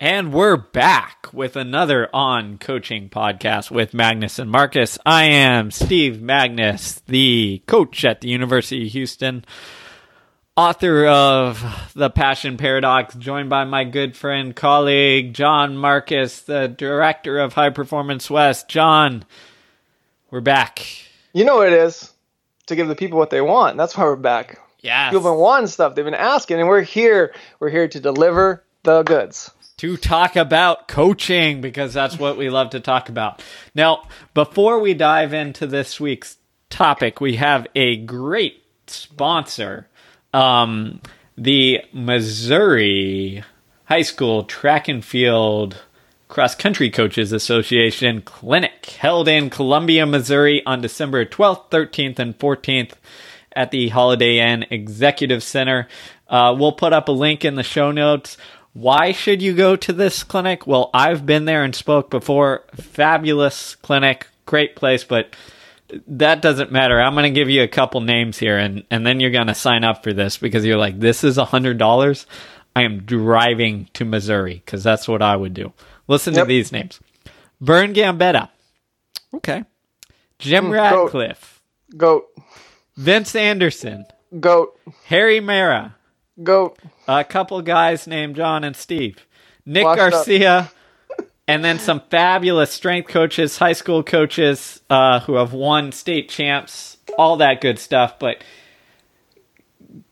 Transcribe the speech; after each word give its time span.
And 0.00 0.32
we're 0.32 0.56
back 0.56 1.26
with 1.32 1.56
another 1.56 2.08
on 2.14 2.58
coaching 2.58 3.08
podcast 3.08 3.68
with 3.68 3.90
Magness 3.90 4.38
and 4.38 4.48
Marcus. 4.48 4.96
I 5.04 5.24
am 5.24 5.72
Steve 5.72 6.20
Magness, 6.20 7.00
the 7.06 7.64
coach 7.66 8.04
at 8.04 8.20
the 8.20 8.28
University 8.28 8.86
of 8.86 8.92
Houston, 8.92 9.44
author 10.56 11.04
of 11.04 11.90
The 11.96 12.10
Passion 12.10 12.58
Paradox, 12.58 13.16
joined 13.16 13.50
by 13.50 13.64
my 13.64 13.82
good 13.82 14.16
friend, 14.16 14.54
colleague, 14.54 15.34
John 15.34 15.76
Marcus, 15.76 16.42
the 16.42 16.68
director 16.68 17.40
of 17.40 17.54
High 17.54 17.70
Performance 17.70 18.30
West. 18.30 18.68
John, 18.68 19.24
we're 20.30 20.40
back. 20.40 20.86
You 21.32 21.44
know 21.44 21.56
what 21.56 21.72
it 21.72 21.72
is 21.72 22.12
to 22.66 22.76
give 22.76 22.86
the 22.86 22.94
people 22.94 23.18
what 23.18 23.30
they 23.30 23.40
want. 23.40 23.76
That's 23.76 23.96
why 23.96 24.04
we're 24.04 24.14
back. 24.14 24.60
Yeah. 24.78 25.10
People 25.10 25.24
have 25.24 25.32
been 25.34 25.40
wanting 25.40 25.66
stuff. 25.66 25.96
They've 25.96 26.04
been 26.04 26.14
asking, 26.14 26.60
and 26.60 26.68
we're 26.68 26.82
here. 26.82 27.34
We're 27.58 27.70
here 27.70 27.88
to 27.88 27.98
deliver 27.98 28.62
the 28.84 29.02
goods. 29.02 29.50
To 29.78 29.96
talk 29.96 30.36
about 30.36 30.88
coaching 30.88 31.60
because 31.60 31.94
that's 31.94 32.18
what 32.18 32.36
we 32.36 32.50
love 32.50 32.70
to 32.70 32.80
talk 32.80 33.08
about. 33.08 33.42
Now, 33.74 34.08
before 34.34 34.78
we 34.80 34.92
dive 34.94 35.32
into 35.32 35.66
this 35.66 35.98
week's 35.98 36.36
topic, 36.68 37.20
we 37.20 37.36
have 37.36 37.66
a 37.74 37.96
great 37.96 38.62
sponsor, 38.86 39.88
um, 40.34 41.00
the 41.36 41.80
Missouri 41.92 43.42
High 43.84 44.02
School 44.02 44.44
Track 44.44 44.88
and 44.88 45.04
Field 45.04 45.78
Cross 46.26 46.56
Country 46.56 46.90
Coaches 46.90 47.32
Association 47.32 48.20
Clinic 48.20 48.86
held 48.86 49.28
in 49.28 49.48
Columbia, 49.48 50.04
Missouri 50.04 50.62
on 50.66 50.82
December 50.82 51.24
12th, 51.24 51.70
13th, 51.70 52.18
and 52.18 52.38
14th 52.38 52.92
at 53.54 53.70
the 53.70 53.88
Holiday 53.88 54.38
Inn 54.38 54.66
Executive 54.70 55.42
Center. 55.42 55.88
Uh, 56.28 56.54
we'll 56.58 56.72
put 56.72 56.92
up 56.92 57.08
a 57.08 57.12
link 57.12 57.44
in 57.44 57.54
the 57.54 57.62
show 57.62 57.90
notes. 57.90 58.36
Why 58.78 59.10
should 59.12 59.42
you 59.42 59.54
go 59.54 59.74
to 59.74 59.92
this 59.92 60.22
clinic? 60.22 60.66
Well, 60.66 60.90
I've 60.94 61.26
been 61.26 61.46
there 61.46 61.64
and 61.64 61.74
spoke 61.74 62.10
before. 62.10 62.64
Fabulous 62.76 63.74
clinic, 63.74 64.28
great 64.46 64.76
place, 64.76 65.02
but 65.02 65.34
that 66.06 66.42
doesn't 66.42 66.70
matter. 66.70 67.00
I'm 67.00 67.14
going 67.14 67.24
to 67.32 67.36
give 67.40 67.50
you 67.50 67.62
a 67.64 67.68
couple 67.68 68.00
names 68.00 68.38
here, 68.38 68.56
and, 68.56 68.84
and 68.90 69.04
then 69.04 69.18
you're 69.18 69.32
going 69.32 69.48
to 69.48 69.54
sign 69.54 69.82
up 69.82 70.04
for 70.04 70.12
this 70.12 70.36
because 70.38 70.64
you're 70.64 70.78
like, 70.78 71.00
this 71.00 71.24
is 71.24 71.38
a 71.38 71.44
$100. 71.46 72.26
I 72.76 72.82
am 72.82 73.00
driving 73.00 73.88
to 73.94 74.04
Missouri 74.04 74.62
because 74.64 74.84
that's 74.84 75.08
what 75.08 75.22
I 75.22 75.34
would 75.34 75.54
do. 75.54 75.72
Listen 76.06 76.34
to 76.34 76.44
these 76.44 76.70
names 76.70 77.00
Vern 77.60 77.92
Gambetta. 77.94 78.48
Okay. 79.34 79.64
Jim 80.38 80.66
Hmm, 80.66 80.70
goat. 80.72 81.10
Goat, 81.96 82.26
Vince 82.96 83.34
Anderson. 83.34 84.06
goat, 84.38 84.78
Harry 85.06 85.40
Marra. 85.40 85.94
Goat. 86.42 86.78
a 87.06 87.24
couple 87.24 87.60
guys 87.62 88.06
named 88.06 88.36
John 88.36 88.64
and 88.64 88.76
Steve, 88.76 89.26
Nick 89.66 89.84
Washed. 89.84 89.98
Garcia, 89.98 90.70
and 91.46 91.64
then 91.64 91.78
some 91.78 92.02
fabulous 92.10 92.70
strength 92.70 93.08
coaches, 93.08 93.58
high 93.58 93.72
school 93.72 94.02
coaches 94.02 94.80
uh, 94.90 95.20
who 95.20 95.34
have 95.34 95.52
won 95.52 95.92
state 95.92 96.28
champs, 96.28 96.96
all 97.16 97.36
that 97.38 97.60
good 97.60 97.78
stuff. 97.78 98.18
But 98.18 98.42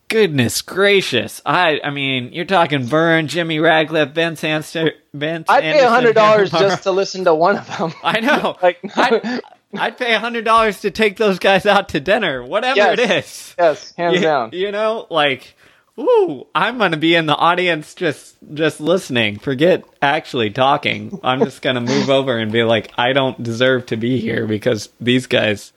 goodness 0.09 0.61
gracious, 0.61 1.41
I 1.45 1.79
I 1.83 1.89
mean, 1.89 2.31
you're 2.33 2.45
talking 2.45 2.83
Vern, 2.83 3.27
Jimmy 3.27 3.59
Radcliffe, 3.59 4.11
Vince 4.11 4.43
Anster, 4.43 4.93
Vince. 5.13 5.47
I'd 5.49 5.61
pay 5.61 5.67
Anderson, 5.69 5.87
a 5.87 5.89
hundred 5.89 6.15
dollars 6.15 6.51
just 6.51 6.83
to 6.83 6.91
listen 6.91 7.25
to 7.25 7.35
one 7.35 7.57
of 7.57 7.67
them. 7.77 7.93
I 8.03 8.19
know. 8.19 8.55
Like- 8.63 8.79
I'd, 8.97 9.41
I'd 9.77 9.97
pay 9.97 10.13
a 10.13 10.19
hundred 10.19 10.45
dollars 10.45 10.81
to 10.81 10.91
take 10.91 11.17
those 11.17 11.39
guys 11.39 11.65
out 11.65 11.89
to 11.89 11.99
dinner, 11.99 12.41
whatever 12.43 12.77
Yes. 12.77 12.99
it 12.99 13.11
is. 13.11 13.55
yes, 13.59 13.93
hands 13.97 14.15
you, 14.15 14.21
down. 14.21 14.49
You 14.53 14.71
know, 14.71 15.07
like, 15.09 15.55
ooh, 15.99 16.47
I'm 16.53 16.77
gonna 16.77 16.97
be 16.97 17.15
in 17.15 17.25
the 17.25 17.35
audience 17.35 17.93
just 17.93 18.35
just 18.53 18.79
listening. 18.79 19.39
Forget 19.39 19.83
actually 20.01 20.49
talking. 20.49 21.19
I'm 21.23 21.39
just 21.43 21.61
gonna 21.61 21.81
move 21.81 22.09
over 22.09 22.37
and 22.37 22.51
be 22.51 22.63
like, 22.63 22.91
I 22.97 23.13
don't 23.13 23.41
deserve 23.41 23.87
to 23.87 23.97
be 23.97 24.19
here 24.19 24.45
because 24.47 24.89
these 24.99 25.27
guys, 25.27 25.73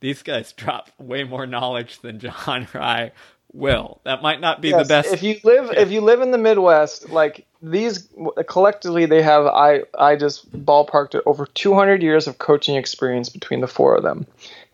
these 0.00 0.22
guys 0.22 0.52
drop 0.52 0.90
way 0.98 1.24
more 1.24 1.46
knowledge 1.46 2.00
than 2.00 2.18
John 2.20 2.68
or 2.74 2.80
I 2.80 3.12
will. 3.52 4.00
That 4.04 4.22
might 4.22 4.40
not 4.40 4.60
be 4.60 4.72
the 4.72 4.84
best. 4.84 5.12
If 5.12 5.22
you 5.22 5.38
live, 5.44 5.70
if 5.72 5.90
you 5.90 6.00
live 6.00 6.20
in 6.20 6.30
the 6.30 6.38
Midwest, 6.38 7.10
like 7.10 7.46
these 7.62 8.08
collectively, 8.46 9.06
they 9.06 9.22
have. 9.22 9.46
I 9.46 9.82
I 9.98 10.16
just 10.16 10.50
ballparked 10.52 11.14
it 11.14 11.22
over 11.26 11.46
200 11.46 12.02
years 12.02 12.26
of 12.26 12.38
coaching 12.38 12.76
experience 12.76 13.28
between 13.28 13.60
the 13.60 13.68
four 13.68 13.96
of 13.96 14.02
them. 14.02 14.26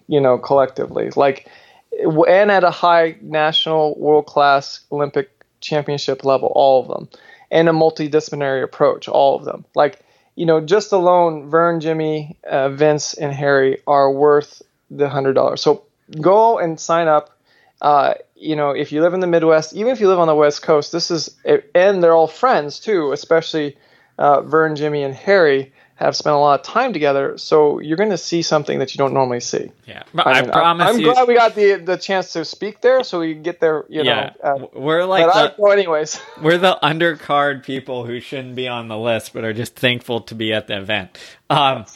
You 0.08 0.20
know, 0.20 0.38
collectively, 0.38 1.10
like, 1.16 1.50
and 1.92 2.50
at 2.50 2.64
a 2.64 2.70
high 2.70 3.16
national, 3.20 3.98
world 3.98 4.26
class, 4.26 4.80
Olympic 4.92 5.30
championship 5.60 6.24
level, 6.24 6.52
all 6.54 6.82
of 6.82 6.88
them, 6.88 7.08
and 7.50 7.68
a 7.68 7.72
multidisciplinary 7.72 8.62
approach, 8.62 9.08
all 9.08 9.36
of 9.36 9.44
them. 9.44 9.64
Like, 9.74 10.00
you 10.34 10.46
know, 10.46 10.60
just 10.60 10.92
alone, 10.92 11.48
Vern, 11.48 11.80
Jimmy, 11.80 12.36
uh, 12.48 12.68
Vince, 12.70 13.14
and 13.14 13.32
Harry 13.32 13.78
are 13.86 14.10
worth 14.10 14.62
the 14.90 15.08
hundred 15.08 15.34
dollars. 15.34 15.62
So 15.62 15.84
go 16.20 16.58
and 16.58 16.78
sign 16.78 17.08
up 17.08 17.36
uh, 17.80 18.14
you 18.34 18.56
know, 18.56 18.70
if 18.70 18.92
you 18.92 19.02
live 19.02 19.14
in 19.14 19.20
the 19.20 19.26
Midwest, 19.26 19.74
even 19.74 19.92
if 19.92 20.00
you 20.00 20.08
live 20.08 20.18
on 20.18 20.28
the 20.28 20.34
West 20.34 20.62
Coast, 20.62 20.92
this 20.92 21.10
is, 21.10 21.34
and 21.74 22.02
they're 22.02 22.14
all 22.14 22.26
friends 22.26 22.78
too, 22.80 23.12
especially 23.12 23.76
uh, 24.18 24.42
Vern, 24.42 24.76
Jimmy, 24.76 25.02
and 25.02 25.14
Harry 25.14 25.72
have 25.96 26.14
spent 26.14 26.36
a 26.36 26.38
lot 26.38 26.60
of 26.60 26.66
time 26.66 26.92
together. 26.92 27.36
So 27.38 27.80
you're 27.80 27.96
going 27.96 28.10
to 28.10 28.18
see 28.18 28.42
something 28.42 28.78
that 28.78 28.94
you 28.94 28.98
don't 28.98 29.12
normally 29.12 29.40
see. 29.40 29.70
yeah, 29.86 30.02
but 30.14 30.26
I, 30.26 30.42
mean, 30.42 30.50
promise 30.50 30.88
I'm 30.88 30.98
you. 31.00 31.12
glad 31.12 31.26
we 31.26 31.34
got 31.34 31.54
the 31.54 31.76
the 31.76 31.96
chance 31.96 32.32
to 32.34 32.44
speak 32.44 32.80
there, 32.82 33.02
so 33.02 33.20
we 33.20 33.34
can 33.34 33.42
get 33.42 33.60
there. 33.60 33.84
You 33.88 34.04
yeah, 34.04 34.32
know, 34.42 34.70
uh, 34.74 34.78
we're 34.78 35.04
like 35.04 35.26
the, 35.26 35.34
I 35.34 35.54
go 35.56 35.70
anyways. 35.70 36.20
We're 36.42 36.58
the 36.58 36.78
undercard 36.82 37.64
people 37.64 38.04
who 38.04 38.20
shouldn't 38.20 38.54
be 38.54 38.68
on 38.68 38.88
the 38.88 38.98
list, 38.98 39.32
but 39.32 39.44
are 39.44 39.54
just 39.54 39.74
thankful 39.74 40.20
to 40.22 40.34
be 40.34 40.52
at 40.52 40.66
the 40.66 40.78
event. 40.78 41.18
Um, 41.48 41.86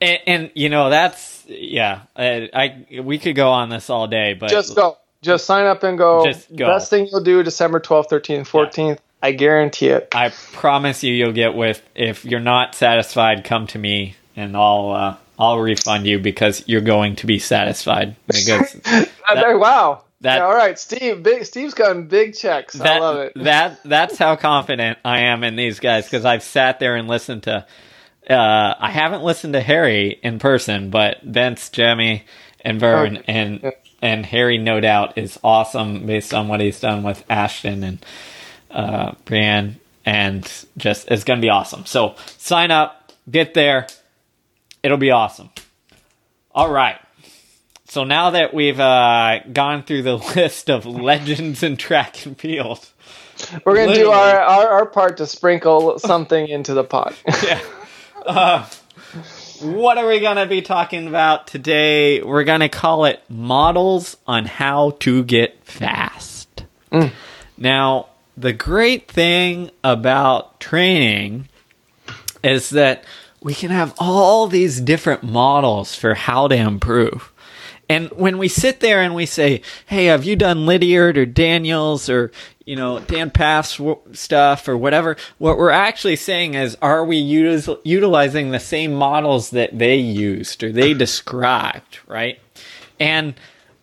and, 0.00 0.18
and 0.26 0.50
you 0.54 0.68
know 0.68 0.90
that's 0.90 1.44
yeah. 1.46 2.02
I, 2.16 2.50
I 2.52 3.00
we 3.00 3.18
could 3.18 3.36
go 3.36 3.50
on 3.50 3.68
this 3.68 3.88
all 3.88 4.08
day, 4.08 4.34
but 4.34 4.50
Just 4.50 4.74
go, 4.74 4.98
just 5.22 5.46
sign 5.46 5.66
up 5.66 5.82
and 5.84 5.96
go. 5.96 6.24
Just 6.24 6.54
go. 6.54 6.66
Best 6.66 6.90
thing 6.90 7.06
you'll 7.10 7.22
do 7.22 7.42
December 7.42 7.80
12th, 7.80 8.08
13th, 8.08 8.48
14th. 8.48 8.98
I 9.22 9.32
guarantee 9.32 9.88
it. 9.88 10.08
I 10.12 10.30
promise 10.52 11.02
you, 11.02 11.12
you'll 11.12 11.32
get 11.32 11.54
with. 11.54 11.82
If 11.94 12.24
you're 12.24 12.40
not 12.40 12.74
satisfied, 12.74 13.44
come 13.44 13.66
to 13.68 13.78
me, 13.78 14.14
and 14.36 14.56
I'll 14.56 14.90
uh, 14.90 15.16
I'll 15.38 15.58
refund 15.58 16.06
you 16.06 16.18
because 16.18 16.62
you're 16.68 16.80
going 16.80 17.16
to 17.16 17.26
be 17.26 17.38
satisfied. 17.38 18.16
Because 18.26 18.76
Uh, 19.30 19.58
wow. 19.58 20.04
that- 20.22 20.36
Yeah, 20.38 20.44
all 20.46 20.54
right, 20.54 20.78
Steve. 20.78 21.22
Big 21.22 21.44
Steve's 21.44 21.74
gotten 21.74 22.06
big 22.06 22.34
checks. 22.34 22.80
I 22.80 22.98
love 22.98 23.18
it. 23.18 23.32
that 23.44 23.80
that's 23.84 24.16
how 24.18 24.36
confident 24.36 24.98
I 25.04 25.20
am 25.22 25.44
in 25.44 25.56
these 25.56 25.80
guys 25.80 26.04
because 26.04 26.24
I've 26.24 26.42
sat 26.42 26.78
there 26.80 26.96
and 26.96 27.08
listened 27.08 27.42
to. 27.44 27.66
Uh, 28.28 28.74
I 28.78 28.90
haven't 28.90 29.22
listened 29.22 29.54
to 29.54 29.60
Harry 29.60 30.18
in 30.22 30.38
person, 30.38 30.90
but 30.90 31.22
Vince, 31.22 31.70
Jimmy, 31.70 32.24
and 32.60 32.78
Vern, 32.78 33.18
and 33.26 33.72
and 34.02 34.24
Harry, 34.26 34.58
no 34.58 34.80
doubt, 34.80 35.16
is 35.18 35.38
awesome 35.42 36.06
based 36.06 36.32
on 36.34 36.46
what 36.48 36.60
he's 36.60 36.78
done 36.80 37.02
with 37.02 37.24
Ashton 37.30 37.82
and 37.82 38.04
uh, 38.70 39.12
Brianne, 39.26 39.74
and 40.04 40.44
just 40.76 41.08
it's 41.10 41.24
going 41.24 41.40
to 41.40 41.44
be 41.44 41.50
awesome. 41.50 41.86
So 41.86 42.14
sign 42.38 42.70
up, 42.70 43.12
get 43.30 43.54
there, 43.54 43.86
it'll 44.82 44.98
be 44.98 45.10
awesome. 45.10 45.50
All 46.52 46.70
right. 46.70 46.98
So 47.88 48.04
now 48.04 48.30
that 48.30 48.52
we've 48.52 48.78
uh, 48.78 49.40
gone 49.52 49.82
through 49.82 50.02
the 50.02 50.16
list 50.36 50.70
of 50.70 50.84
legends 50.86 51.62
in 51.62 51.76
track 51.76 52.26
and 52.26 52.38
field, 52.38 52.86
We're 53.64 53.76
gonna 53.76 53.94
do 53.94 54.10
our, 54.10 54.40
our 54.40 54.68
our 54.68 54.86
part 54.86 55.16
to 55.18 55.26
sprinkle 55.26 55.98
something 55.98 56.48
into 56.48 56.74
the 56.74 56.84
pot. 56.84 57.14
yeah. 57.42 57.60
Uh, 58.26 58.66
what 59.62 59.98
are 59.98 60.06
we 60.06 60.20
going 60.20 60.36
to 60.36 60.46
be 60.46 60.62
talking 60.62 61.08
about 61.08 61.46
today? 61.48 62.22
We're 62.22 62.44
going 62.44 62.60
to 62.60 62.68
call 62.68 63.06
it 63.06 63.22
Models 63.28 64.16
on 64.26 64.44
How 64.44 64.90
to 65.00 65.24
Get 65.24 65.64
Fast. 65.64 66.64
Now, 67.56 68.08
the 68.38 68.52
great 68.52 69.10
thing 69.10 69.70
about 69.82 70.60
training 70.60 71.48
is 72.42 72.70
that 72.70 73.04
we 73.40 73.54
can 73.54 73.70
have 73.70 73.94
all 73.98 74.46
these 74.46 74.80
different 74.80 75.22
models 75.22 75.94
for 75.94 76.14
how 76.14 76.48
to 76.48 76.54
improve. 76.54 77.32
And 77.88 78.10
when 78.10 78.36
we 78.38 78.48
sit 78.48 78.80
there 78.80 79.00
and 79.00 79.14
we 79.14 79.24
say, 79.26 79.62
"Hey, 79.86 80.06
have 80.06 80.24
you 80.24 80.36
done 80.36 80.66
Lydiard 80.66 81.16
or 81.16 81.24
Daniels 81.24 82.10
or 82.10 82.30
you 82.66 82.76
know 82.76 83.00
Dan 83.00 83.30
Pfaff's 83.30 83.78
w- 83.78 83.98
stuff 84.12 84.68
or 84.68 84.76
whatever?" 84.76 85.16
What 85.38 85.56
we're 85.56 85.70
actually 85.70 86.16
saying 86.16 86.54
is, 86.54 86.76
are 86.82 87.02
we 87.04 87.22
util- 87.22 87.80
utilizing 87.84 88.50
the 88.50 88.60
same 88.60 88.92
models 88.92 89.50
that 89.50 89.78
they 89.78 89.96
used 89.96 90.62
or 90.62 90.70
they 90.70 90.92
described, 90.92 91.98
right? 92.06 92.38
And 93.00 93.34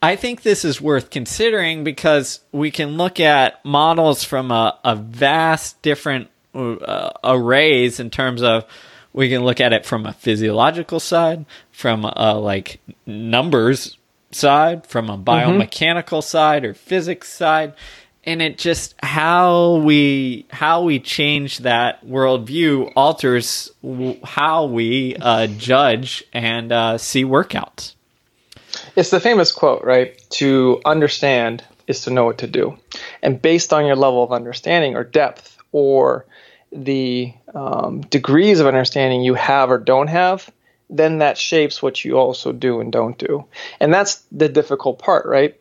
I 0.06 0.18
think 0.18 0.44
this 0.44 0.64
is 0.64 0.80
worth 0.80 1.10
considering 1.10 1.84
because 1.84 2.40
we 2.52 2.70
can 2.70 2.96
look 2.96 3.20
at 3.20 3.66
models 3.66 4.24
from 4.24 4.52
a, 4.52 4.78
a 4.84 4.96
vast 4.96 5.82
different 5.82 6.30
uh, 6.54 7.10
arrays 7.24 8.00
in 8.00 8.12
terms 8.12 8.44
of 8.44 8.66
we 9.14 9.30
can 9.30 9.44
look 9.44 9.60
at 9.60 9.74
it 9.74 9.84
from 9.84 10.06
a 10.06 10.14
physiological 10.14 11.00
side, 11.00 11.48
from 11.72 12.06
a 12.06 12.36
like 12.36 12.82
numbers 13.08 13.98
side, 14.30 14.86
from 14.86 15.10
a 15.10 15.18
biomechanical 15.18 16.22
side 16.22 16.66
or 16.66 16.76
physics 16.76 17.28
side, 17.28 17.74
and 18.24 18.44
it 18.44 18.60
just 18.60 18.94
how 19.02 19.78
we 19.78 20.46
how 20.52 20.84
we 20.84 21.00
change 21.00 21.60
that 21.60 22.06
worldview 22.06 22.94
alters 22.96 23.72
w- 23.82 24.20
how 24.24 24.66
we 24.66 25.16
uh, 25.16 25.48
judge 25.48 26.24
and 26.32 26.72
uh, 26.72 27.00
see 27.00 27.26
workouts. 27.26 27.95
It's 28.96 29.10
the 29.10 29.20
famous 29.20 29.52
quote, 29.52 29.84
right? 29.84 30.20
To 30.32 30.82
understand 30.86 31.64
is 31.88 32.02
to 32.02 32.10
know 32.10 32.26
what 32.26 32.40
to 32.40 32.48
do, 32.48 32.78
and 33.22 33.42
based 33.42 33.74
on 33.74 33.86
your 33.86 33.96
level 33.96 34.24
of 34.24 34.32
understanding 34.32 34.96
or 34.96 35.04
depth 35.04 35.58
or 35.72 36.26
the 36.72 37.34
um, 37.54 38.02
degrees 38.02 38.60
of 38.60 38.68
understanding 38.68 39.22
you 39.22 39.34
have 39.36 39.72
or 39.72 39.78
don't 39.78 40.08
have, 40.08 40.50
then 40.90 41.20
that 41.20 41.38
shapes 41.38 41.82
what 41.82 42.04
you 42.04 42.18
also 42.18 42.52
do 42.52 42.80
and 42.80 42.92
don't 42.92 43.18
do. 43.18 43.46
And 43.80 43.94
that's 43.94 44.24
the 44.32 44.50
difficult 44.50 45.00
part, 45.00 45.26
right? 45.26 45.56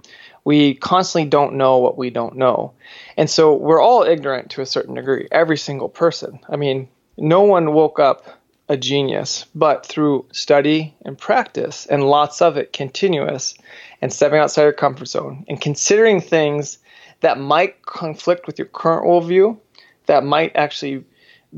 We 0.44 0.74
constantly 0.74 1.28
don't 1.28 1.54
know 1.54 1.78
what 1.78 1.96
we 1.96 2.10
don't 2.10 2.36
know. 2.36 2.74
And 3.16 3.30
so 3.30 3.54
we're 3.54 3.80
all 3.80 4.02
ignorant 4.02 4.50
to 4.52 4.60
a 4.60 4.66
certain 4.66 4.94
degree, 4.94 5.28
every 5.32 5.56
single 5.56 5.88
person. 5.88 6.40
I 6.48 6.56
mean, 6.56 6.88
no 7.16 7.42
one 7.42 7.72
woke 7.72 7.98
up 7.98 8.26
a 8.68 8.76
genius, 8.76 9.44
but 9.54 9.84
through 9.84 10.26
study 10.32 10.94
and 11.04 11.18
practice, 11.18 11.86
and 11.86 12.08
lots 12.08 12.40
of 12.40 12.56
it 12.56 12.72
continuous, 12.72 13.54
and 14.00 14.12
stepping 14.12 14.38
outside 14.38 14.62
your 14.62 14.72
comfort 14.72 15.08
zone, 15.08 15.44
and 15.48 15.60
considering 15.60 16.20
things 16.20 16.78
that 17.20 17.38
might 17.38 17.82
conflict 17.82 18.46
with 18.46 18.58
your 18.58 18.68
current 18.68 19.06
worldview, 19.06 19.58
that 20.06 20.24
might 20.24 20.54
actually 20.56 21.04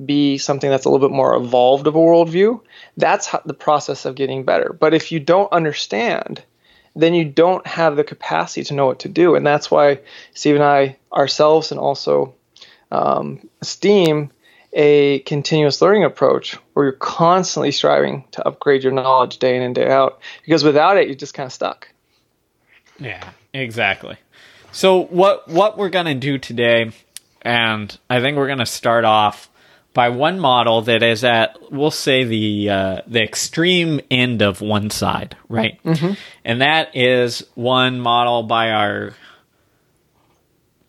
be 0.05 0.37
something 0.37 0.69
that's 0.69 0.85
a 0.85 0.91
little 0.91 1.09
bit 1.09 1.15
more 1.15 1.35
evolved 1.35 1.87
of 1.87 1.95
a 1.95 1.99
worldview, 1.99 2.61
that's 2.97 3.35
the 3.47 3.55
process 3.55 4.05
of 4.05 4.15
getting 4.15 4.45
better. 4.45 4.77
But 4.79 4.93
if 4.93 5.11
you 5.11 5.21
don't 5.21 5.51
understand, 5.53 6.43
then 6.95 7.15
you 7.15 7.25
don't 7.25 7.67
have 7.67 7.97
the 7.97 8.05
capacity 8.05 8.65
to 8.65 8.75
know 8.75 8.87
what 8.87 9.01
to 9.01 9.09
do. 9.09 9.35
And 9.35 9.47
that's 9.47 9.71
why 9.71 10.01
Steve 10.35 10.57
and 10.57 10.65
I 10.65 10.97
ourselves 11.13 11.71
and 11.71 11.81
also 11.81 12.35
um, 12.91 13.49
esteem 13.61 14.31
a 14.77 15.21
continuous 15.21 15.81
learning 15.81 16.05
approach 16.05 16.53
where 16.75 16.85
you're 16.85 16.93
constantly 16.93 17.73
striving 17.73 18.25
to 18.33 18.47
upgrade 18.47 18.85
your 18.85 18.93
knowledge 18.93 19.39
day 19.39 19.57
in 19.57 19.63
and 19.63 19.75
day 19.75 19.91
out. 19.91 20.21
Because 20.45 20.63
without 20.63 20.99
it, 20.99 21.07
you're 21.07 21.17
just 21.17 21.33
kind 21.33 21.47
of 21.47 21.53
stuck. 21.53 21.89
Yeah, 22.99 23.31
exactly. 23.53 24.17
So 24.73 25.05
what 25.05 25.49
what 25.49 25.79
we're 25.79 25.89
gonna 25.89 26.15
do 26.15 26.37
today, 26.37 26.93
and 27.41 27.99
I 28.11 28.21
think 28.21 28.37
we're 28.37 28.49
gonna 28.49 28.67
start 28.67 29.07
off 29.07 29.49
by 29.95 30.11
one 30.11 30.39
model 30.39 30.83
that 30.83 31.03
is 31.03 31.25
at 31.25 31.57
we'll 31.73 31.91
say 31.91 32.25
the 32.25 32.69
uh, 32.69 33.01
the 33.07 33.23
extreme 33.23 34.03
end 34.11 34.43
of 34.43 34.61
one 34.61 34.91
side, 34.91 35.39
right? 35.49 35.83
Mm-hmm. 35.85 36.13
And 36.45 36.61
that 36.61 36.95
is 36.95 37.47
one 37.55 37.99
model 37.99 38.43
by 38.43 38.73
our 38.73 39.15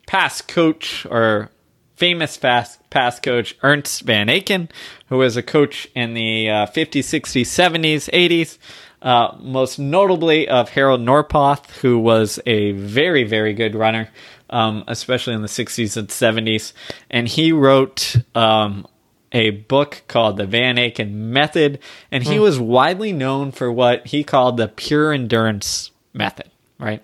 past 0.06 0.46
coach 0.46 1.06
or 1.06 1.50
famous 1.98 2.36
fast 2.36 2.78
past 2.90 3.22
coach 3.22 3.56
Ernst 3.62 4.02
Van 4.02 4.28
Aaken, 4.28 4.70
who 5.08 5.18
was 5.18 5.36
a 5.36 5.42
coach 5.42 5.88
in 5.94 6.14
the 6.14 6.48
uh, 6.48 6.66
50s, 6.66 7.00
60s, 7.00 7.42
70s, 7.42 8.08
80s. 8.10 8.58
Uh, 9.00 9.36
most 9.40 9.78
notably 9.78 10.48
of 10.48 10.70
Harald 10.70 11.00
Norpoth, 11.00 11.70
who 11.82 12.00
was 12.00 12.40
a 12.46 12.72
very, 12.72 13.22
very 13.22 13.52
good 13.52 13.76
runner, 13.76 14.08
um, 14.50 14.82
especially 14.88 15.34
in 15.34 15.42
the 15.42 15.48
60s 15.48 15.96
and 15.96 16.08
70s. 16.08 16.72
And 17.08 17.28
he 17.28 17.52
wrote 17.52 18.16
um, 18.34 18.88
a 19.30 19.50
book 19.50 20.02
called 20.08 20.36
The 20.36 20.46
Van 20.46 20.76
Aaken 20.76 21.12
Method, 21.12 21.78
and 22.10 22.24
he 22.24 22.36
mm. 22.36 22.42
was 22.42 22.58
widely 22.58 23.12
known 23.12 23.52
for 23.52 23.70
what 23.70 24.08
he 24.08 24.24
called 24.24 24.56
the 24.56 24.66
pure 24.66 25.12
endurance 25.12 25.92
method, 26.12 26.50
right? 26.80 27.02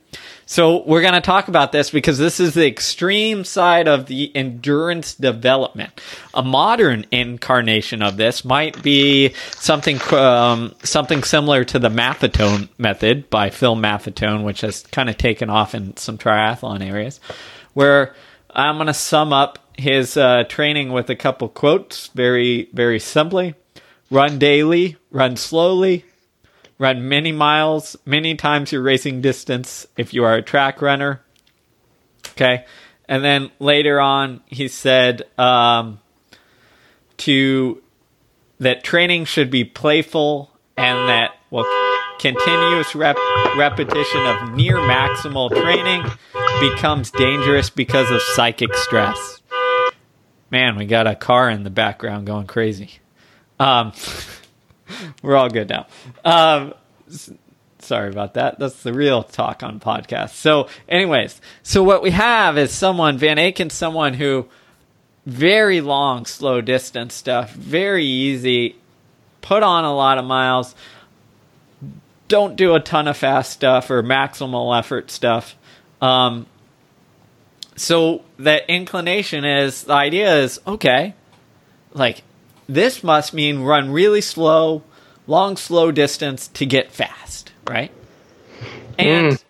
So 0.54 0.84
we're 0.84 1.00
going 1.00 1.14
to 1.14 1.20
talk 1.20 1.48
about 1.48 1.72
this 1.72 1.90
because 1.90 2.16
this 2.16 2.38
is 2.38 2.54
the 2.54 2.64
extreme 2.64 3.42
side 3.42 3.88
of 3.88 4.06
the 4.06 4.30
endurance 4.36 5.16
development. 5.16 6.00
A 6.32 6.44
modern 6.44 7.06
incarnation 7.10 8.02
of 8.02 8.16
this 8.16 8.44
might 8.44 8.80
be 8.80 9.34
something 9.56 10.00
um, 10.14 10.72
something 10.84 11.24
similar 11.24 11.64
to 11.64 11.80
the 11.80 11.88
Maffetone 11.88 12.68
method 12.78 13.28
by 13.30 13.50
Phil 13.50 13.74
Maffetone, 13.74 14.44
which 14.44 14.60
has 14.60 14.82
kind 14.92 15.10
of 15.10 15.18
taken 15.18 15.50
off 15.50 15.74
in 15.74 15.96
some 15.96 16.18
triathlon 16.18 16.88
areas, 16.88 17.18
where 17.72 18.14
I'm 18.48 18.76
going 18.76 18.86
to 18.86 18.94
sum 18.94 19.32
up 19.32 19.58
his 19.76 20.16
uh, 20.16 20.44
training 20.44 20.92
with 20.92 21.10
a 21.10 21.16
couple 21.16 21.48
quotes 21.48 22.06
very, 22.14 22.68
very 22.72 23.00
simply. 23.00 23.56
Run 24.08 24.38
daily, 24.38 24.98
run 25.10 25.36
slowly, 25.36 26.04
run 26.78 27.08
many 27.08 27.32
miles, 27.32 27.96
many 28.04 28.34
times 28.34 28.72
your 28.72 28.82
racing 28.82 29.20
distance 29.20 29.86
if 29.96 30.12
you 30.12 30.24
are 30.24 30.34
a 30.34 30.42
track 30.42 30.82
runner. 30.82 31.20
Okay. 32.30 32.64
And 33.08 33.22
then 33.22 33.50
later 33.58 34.00
on, 34.00 34.40
he 34.46 34.68
said 34.68 35.22
um, 35.38 36.00
to 37.18 37.82
that 38.58 38.82
training 38.82 39.26
should 39.26 39.50
be 39.50 39.64
playful 39.64 40.50
and 40.76 41.08
that 41.08 41.36
well, 41.50 41.66
continuous 42.18 42.94
rep- 42.94 43.16
repetition 43.56 44.26
of 44.26 44.54
near 44.54 44.76
maximal 44.76 45.50
training 45.50 46.02
becomes 46.60 47.10
dangerous 47.10 47.70
because 47.70 48.10
of 48.10 48.20
psychic 48.22 48.74
stress. 48.74 49.40
Man, 50.50 50.76
we 50.76 50.86
got 50.86 51.06
a 51.06 51.14
car 51.14 51.50
in 51.50 51.62
the 51.62 51.70
background 51.70 52.26
going 52.26 52.46
crazy. 52.46 52.98
Um, 53.60 53.92
we're 55.22 55.36
all 55.36 55.48
good 55.48 55.68
now. 55.68 55.86
Um, 56.24 56.74
sorry 57.78 58.10
about 58.10 58.34
that. 58.34 58.58
That's 58.58 58.82
the 58.82 58.92
real 58.92 59.22
talk 59.22 59.62
on 59.62 59.80
podcasts. 59.80 60.34
So, 60.34 60.68
anyways, 60.88 61.40
so 61.62 61.82
what 61.82 62.02
we 62.02 62.10
have 62.10 62.58
is 62.58 62.72
someone, 62.72 63.18
Van 63.18 63.36
Aaken, 63.36 63.70
someone 63.70 64.14
who 64.14 64.48
very 65.26 65.80
long, 65.80 66.26
slow 66.26 66.60
distance 66.60 67.14
stuff, 67.14 67.52
very 67.52 68.04
easy, 68.04 68.76
put 69.40 69.62
on 69.62 69.84
a 69.84 69.94
lot 69.94 70.18
of 70.18 70.24
miles, 70.24 70.74
don't 72.28 72.56
do 72.56 72.74
a 72.74 72.80
ton 72.80 73.08
of 73.08 73.16
fast 73.16 73.52
stuff 73.52 73.90
or 73.90 74.02
maximal 74.02 74.76
effort 74.76 75.10
stuff. 75.10 75.56
Um, 76.00 76.46
so 77.76 78.22
the 78.38 78.70
inclination 78.72 79.44
is 79.44 79.84
the 79.84 79.92
idea 79.92 80.42
is 80.42 80.60
okay, 80.66 81.14
like 81.92 82.22
this 82.68 83.02
must 83.04 83.34
mean 83.34 83.60
run 83.60 83.90
really 83.90 84.20
slow, 84.20 84.82
long, 85.26 85.56
slow 85.56 85.92
distance 85.92 86.48
to 86.48 86.66
get 86.66 86.92
fast, 86.92 87.52
right? 87.68 87.92
And 88.98 89.42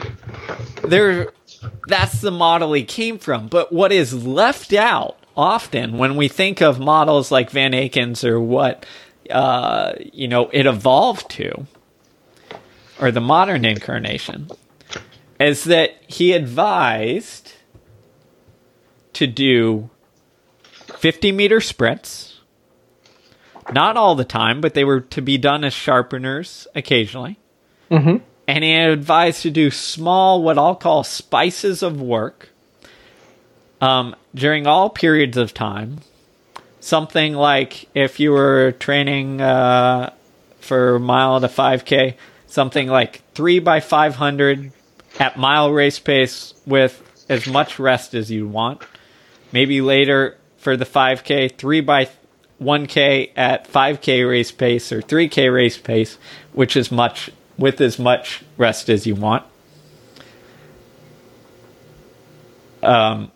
mm. 0.00 0.88
there, 0.88 1.32
that's 1.86 2.20
the 2.20 2.30
model 2.30 2.72
he 2.72 2.84
came 2.84 3.18
from. 3.18 3.48
But 3.48 3.72
what 3.72 3.92
is 3.92 4.26
left 4.26 4.72
out 4.72 5.18
often 5.36 5.98
when 5.98 6.16
we 6.16 6.28
think 6.28 6.60
of 6.60 6.80
models 6.80 7.30
like 7.30 7.50
Van 7.50 7.72
Aaken's 7.72 8.24
or 8.24 8.40
what 8.40 8.84
uh, 9.30 9.92
you 10.12 10.26
know 10.28 10.50
it 10.52 10.66
evolved 10.66 11.30
to, 11.30 11.66
or 13.00 13.10
the 13.10 13.20
modern 13.20 13.64
incarnation, 13.64 14.48
is 15.38 15.64
that 15.64 15.90
he 16.06 16.32
advised 16.32 17.52
to 19.12 19.26
do 19.26 19.90
50 20.96 21.32
meter 21.32 21.60
sprints. 21.60 22.27
Not 23.72 23.96
all 23.96 24.14
the 24.14 24.24
time, 24.24 24.60
but 24.60 24.74
they 24.74 24.84
were 24.84 25.00
to 25.00 25.20
be 25.20 25.38
done 25.38 25.64
as 25.64 25.74
sharpeners 25.74 26.66
occasionally. 26.74 27.38
Mm-hmm. 27.90 28.18
And 28.46 28.64
he 28.64 28.74
advised 28.74 29.42
to 29.42 29.50
do 29.50 29.70
small, 29.70 30.42
what 30.42 30.56
I'll 30.58 30.74
call 30.74 31.04
spices 31.04 31.82
of 31.82 32.00
work 32.00 32.48
um, 33.80 34.16
during 34.34 34.66
all 34.66 34.88
periods 34.88 35.36
of 35.36 35.52
time. 35.52 35.98
Something 36.80 37.34
like 37.34 37.88
if 37.94 38.18
you 38.20 38.32
were 38.32 38.72
training 38.72 39.40
uh, 39.40 40.12
for 40.60 40.96
a 40.96 41.00
mile 41.00 41.40
to 41.40 41.48
5K, 41.48 42.14
something 42.46 42.88
like 42.88 43.22
3 43.34 43.58
by 43.58 43.80
500 43.80 44.72
at 45.18 45.36
mile 45.36 45.72
race 45.72 45.98
pace 45.98 46.54
with 46.66 47.02
as 47.28 47.46
much 47.46 47.78
rest 47.78 48.14
as 48.14 48.30
you 48.30 48.48
want. 48.48 48.82
Maybe 49.52 49.80
later 49.80 50.36
for 50.56 50.76
the 50.76 50.84
5K, 50.84 51.56
3 51.56 51.80
by 51.82 52.08
1K 52.60 53.32
at 53.36 53.70
5K 53.70 54.28
race 54.28 54.52
pace 54.52 54.90
or 54.92 55.00
3K 55.00 55.52
race 55.52 55.78
pace, 55.78 56.18
which 56.52 56.76
is 56.76 56.90
much 56.90 57.30
with 57.56 57.80
as 57.80 57.98
much 57.98 58.42
rest 58.56 58.88
as 58.88 59.06
you 59.06 59.14
want. 59.14 59.44
Um, 62.82 63.32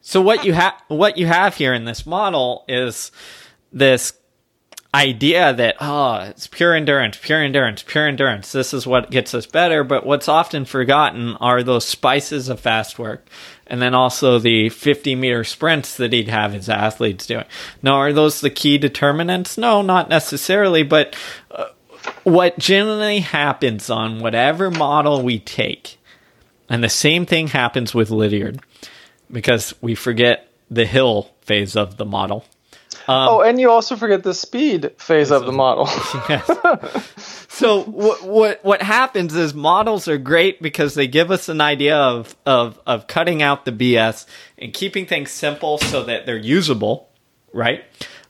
so 0.00 0.20
what 0.20 0.44
you 0.44 0.52
have 0.52 0.74
what 0.88 1.18
you 1.18 1.26
have 1.26 1.56
here 1.56 1.72
in 1.72 1.84
this 1.84 2.06
model 2.06 2.64
is 2.68 3.10
this 3.72 4.12
idea 4.96 5.52
that 5.52 5.76
oh 5.78 6.14
it's 6.20 6.46
pure 6.46 6.74
endurance 6.74 7.18
pure 7.20 7.42
endurance 7.42 7.82
pure 7.82 8.08
endurance. 8.08 8.50
This 8.50 8.72
is 8.72 8.86
what 8.86 9.10
gets 9.10 9.34
us 9.34 9.46
better. 9.46 9.84
But 9.84 10.06
what's 10.06 10.28
often 10.28 10.64
forgotten 10.64 11.36
are 11.36 11.62
those 11.62 11.86
spices 11.86 12.48
of 12.48 12.60
fast 12.60 12.98
work 12.98 13.28
and 13.66 13.82
then 13.82 13.94
also 13.94 14.38
the 14.38 14.70
50 14.70 15.14
meter 15.14 15.44
sprints 15.44 15.96
that 15.98 16.12
he'd 16.12 16.28
have 16.28 16.52
his 16.52 16.68
athletes 16.68 17.26
doing 17.26 17.44
now 17.82 17.96
are 17.96 18.12
those 18.12 18.40
the 18.40 18.50
key 18.50 18.78
determinants? 18.78 19.58
No 19.58 19.82
not 19.82 20.08
necessarily 20.08 20.82
but 20.82 21.14
uh, 21.50 21.66
what 22.24 22.58
generally 22.58 23.20
happens 23.20 23.90
on 23.90 24.20
whatever 24.20 24.70
model 24.70 25.22
we 25.22 25.38
take 25.38 25.98
And 26.70 26.82
the 26.82 26.88
same 26.88 27.26
thing 27.26 27.48
happens 27.48 27.94
with 27.94 28.10
Lydiard 28.10 28.60
because 29.30 29.74
we 29.82 29.94
forget 29.94 30.48
the 30.70 30.86
hill 30.86 31.30
phase 31.42 31.76
of 31.76 31.96
the 31.96 32.04
model. 32.04 32.44
Um, 33.08 33.28
oh, 33.28 33.40
and 33.40 33.60
you 33.60 33.70
also 33.70 33.94
forget 33.96 34.24
the 34.24 34.34
speed 34.34 34.92
phase 34.98 35.30
of 35.30 35.46
the 35.46 35.52
model. 35.52 35.86
yes. 36.28 37.46
So 37.48 37.84
what 37.84 38.22
what 38.24 38.64
what 38.64 38.82
happens 38.82 39.34
is 39.34 39.54
models 39.54 40.08
are 40.08 40.18
great 40.18 40.60
because 40.60 40.94
they 40.94 41.06
give 41.06 41.30
us 41.30 41.48
an 41.48 41.60
idea 41.60 41.96
of 41.96 42.36
of 42.44 42.80
of 42.86 43.06
cutting 43.06 43.42
out 43.42 43.64
the 43.64 43.72
BS 43.72 44.26
and 44.58 44.74
keeping 44.74 45.06
things 45.06 45.30
simple 45.30 45.78
so 45.78 46.02
that 46.04 46.26
they're 46.26 46.36
usable, 46.36 47.08
right? 47.52 47.84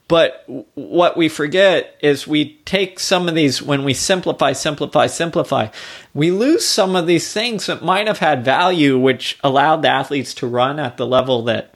But 0.09 0.45
what 0.75 1.17
we 1.17 1.29
forget 1.29 1.97
is 2.01 2.29
we 2.29 2.59
take 2.65 3.01
some 3.01 3.29
of 3.29 3.35
these, 3.35 3.61
when 3.61 3.83
we 3.83 3.93
simplify, 3.93 4.53
simplify, 4.53 5.09
simplify, 5.09 5.69
we 6.15 6.31
lose 6.31 6.65
some 6.65 6.95
of 6.95 7.09
these 7.09 7.33
things 7.33 7.67
that 7.67 7.83
might 7.83 8.07
have 8.07 8.21
had 8.21 8.45
value, 8.45 8.97
which 8.97 9.37
allowed 9.43 9.83
the 9.83 9.89
athletes 9.89 10.33
to 10.35 10.47
run 10.47 10.79
at 10.79 10.97
the 10.97 11.07
level 11.07 11.43
that 11.45 11.75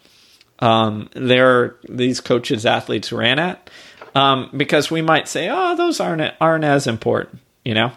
um, 0.60 1.08
their 1.14 1.76
these 1.88 2.20
coaches 2.20 2.66
athletes 2.66 3.12
ran 3.12 3.38
at. 3.38 3.70
Um, 4.12 4.50
because 4.56 4.90
we 4.90 5.02
might 5.02 5.28
say, 5.28 5.48
oh, 5.50 5.76
those 5.76 6.00
aren't 6.00 6.34
aren't 6.40 6.64
as 6.64 6.86
important, 6.86 7.40
you 7.64 7.74
know 7.74 7.92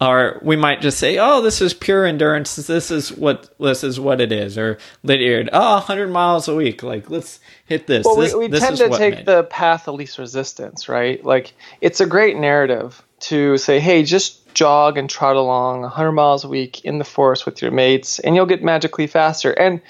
or 0.00 0.40
we 0.42 0.56
might 0.56 0.80
just 0.80 0.98
say, 0.98 1.18
"Oh, 1.18 1.40
this 1.40 1.60
is 1.60 1.72
pure 1.72 2.04
endurance. 2.04 2.56
This 2.56 2.90
is 2.90 3.12
what 3.12 3.54
this 3.58 3.84
is 3.84 4.00
what 4.00 4.20
it 4.20 4.32
is." 4.32 4.58
Or 4.58 4.78
Lydiard, 5.02 5.50
"Oh, 5.52 5.74
100 5.74 6.08
miles 6.08 6.48
a 6.48 6.54
week. 6.54 6.82
Like, 6.82 7.10
let's 7.10 7.40
hit 7.66 7.86
this." 7.86 8.04
Well, 8.04 8.16
this, 8.16 8.34
we, 8.34 8.40
we 8.40 8.48
this 8.48 8.60
tend 8.60 8.76
to 8.78 8.90
take 8.90 9.24
the 9.24 9.44
path 9.44 9.88
of 9.88 9.94
least 9.94 10.18
resistance, 10.18 10.88
right? 10.88 11.24
Like, 11.24 11.54
it's 11.80 12.00
a 12.00 12.06
great 12.06 12.36
narrative 12.36 13.02
to 13.20 13.56
say, 13.56 13.80
"Hey, 13.80 14.02
just 14.02 14.54
jog 14.54 14.98
and 14.98 15.08
trot 15.08 15.36
along 15.36 15.82
100 15.82 16.12
miles 16.12 16.44
a 16.44 16.48
week 16.48 16.84
in 16.84 16.98
the 16.98 17.04
forest 17.04 17.46
with 17.46 17.62
your 17.62 17.70
mates, 17.70 18.18
and 18.18 18.34
you'll 18.34 18.46
get 18.46 18.62
magically 18.62 19.06
faster." 19.06 19.52
And 19.52 19.80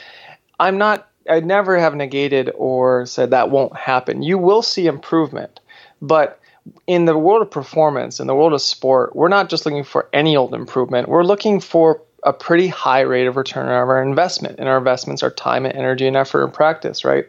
I'm 0.61 0.79
not. 0.79 1.09
I 1.29 1.41
never 1.41 1.79
have 1.79 1.95
negated 1.95 2.51
or 2.55 3.07
said 3.07 3.31
that 3.31 3.51
won't 3.51 3.77
happen. 3.77 4.23
You 4.23 4.39
will 4.39 4.63
see 4.63 4.87
improvement, 4.87 5.61
but 6.03 6.41
in 6.87 7.05
the 7.05 7.17
world 7.17 7.43
of 7.43 7.51
performance, 7.51 8.21
in 8.21 8.27
the 8.27 8.35
world 8.35 8.53
of 8.53 8.63
sport, 8.63 9.15
we're 9.15 9.29
not 9.29 9.49
just 9.49 9.67
looking 9.67 9.85
for 9.85 10.09
any 10.13 10.37
old 10.37 10.55
improvement. 10.55 11.09
We're 11.09 11.25
looking 11.25 11.61
for 11.61 12.03
a 12.25 12.33
pretty 12.33 12.69
high 12.69 13.01
rate 13.01 13.27
of 13.27 13.37
return 13.37 13.67
on 13.67 13.73
our 13.73 14.03
investment. 14.03 14.59
And 14.59 14.69
our 14.69 14.79
investments 14.79 15.23
are 15.23 15.31
time 15.31 15.67
and 15.67 15.75
energy 15.77 16.07
and 16.07 16.17
effort 16.17 16.43
and 16.43 16.53
practice, 16.53 17.05
right? 17.05 17.27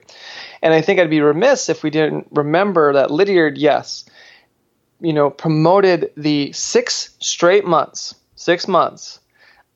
And 0.62 0.74
I 0.74 0.82
think 0.82 1.00
I'd 1.00 1.10
be 1.10 1.22
remiss 1.22 1.70
if 1.70 1.84
we 1.84 1.90
didn't 1.90 2.28
remember 2.32 2.94
that 2.94 3.12
Lydiard, 3.12 3.58
yes, 3.58 4.06
you 5.02 5.12
know, 5.12 5.30
promoted 5.30 6.12
the 6.16 6.52
six 6.54 7.16
straight 7.20 7.66
months, 7.66 8.16
six 8.36 8.68
months 8.68 9.20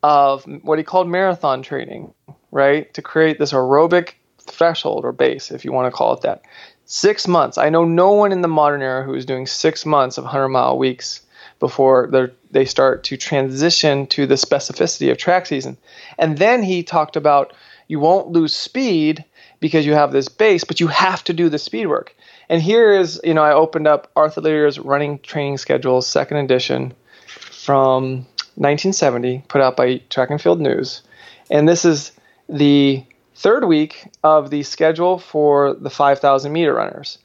of 0.02 0.44
what 0.62 0.78
he 0.78 0.84
called 0.84 1.06
marathon 1.06 1.62
training, 1.62 2.14
right? 2.50 2.92
To 2.94 3.02
create 3.02 3.38
this 3.38 3.52
aerobic 3.52 4.14
threshold 4.38 5.04
or 5.04 5.12
base, 5.12 5.50
if 5.50 5.64
you 5.64 5.72
want 5.72 5.86
to 5.92 5.96
call 5.96 6.12
it 6.14 6.22
that. 6.22 6.42
Six 6.84 7.28
months. 7.28 7.56
I 7.56 7.70
know 7.70 7.84
no 7.84 8.12
one 8.12 8.32
in 8.32 8.40
the 8.40 8.48
modern 8.48 8.82
era 8.82 9.04
who 9.04 9.14
is 9.14 9.24
doing 9.24 9.46
six 9.46 9.86
months 9.86 10.18
of 10.18 10.24
100 10.24 10.48
mile 10.48 10.76
weeks 10.76 11.22
before 11.60 12.10
they 12.50 12.64
start 12.64 13.04
to 13.04 13.16
transition 13.16 14.06
to 14.08 14.26
the 14.26 14.34
specificity 14.34 15.10
of 15.10 15.18
track 15.18 15.46
season. 15.46 15.76
And 16.18 16.38
then 16.38 16.62
he 16.62 16.82
talked 16.82 17.16
about 17.16 17.52
you 17.86 18.00
won't 18.00 18.28
lose 18.28 18.56
speed 18.56 19.24
because 19.60 19.84
you 19.84 19.94
have 19.94 20.10
this 20.10 20.28
base, 20.28 20.64
but 20.64 20.80
you 20.80 20.86
have 20.86 21.22
to 21.24 21.32
do 21.32 21.48
the 21.48 21.58
speed 21.58 21.86
work. 21.86 22.14
And 22.48 22.62
here 22.62 22.92
is, 22.92 23.20
you 23.22 23.34
know, 23.34 23.42
I 23.42 23.52
opened 23.52 23.86
up 23.86 24.10
Arthur 24.16 24.40
Lydiard's 24.40 24.78
running 24.78 25.18
training 25.20 25.58
schedule, 25.58 26.02
second 26.02 26.38
edition 26.38 26.94
from 27.26 28.26
1970, 28.56 29.44
put 29.48 29.60
out 29.60 29.76
by 29.76 29.98
Track 30.08 30.30
and 30.30 30.40
Field 30.40 30.60
News. 30.60 31.02
And 31.50 31.68
this 31.68 31.84
is 31.84 32.12
the 32.50 33.04
third 33.34 33.64
week 33.64 34.08
of 34.22 34.50
the 34.50 34.62
schedule 34.62 35.18
for 35.18 35.74
the 35.74 35.90
5,000 35.90 36.52
meter 36.52 36.74
runners. 36.74 37.18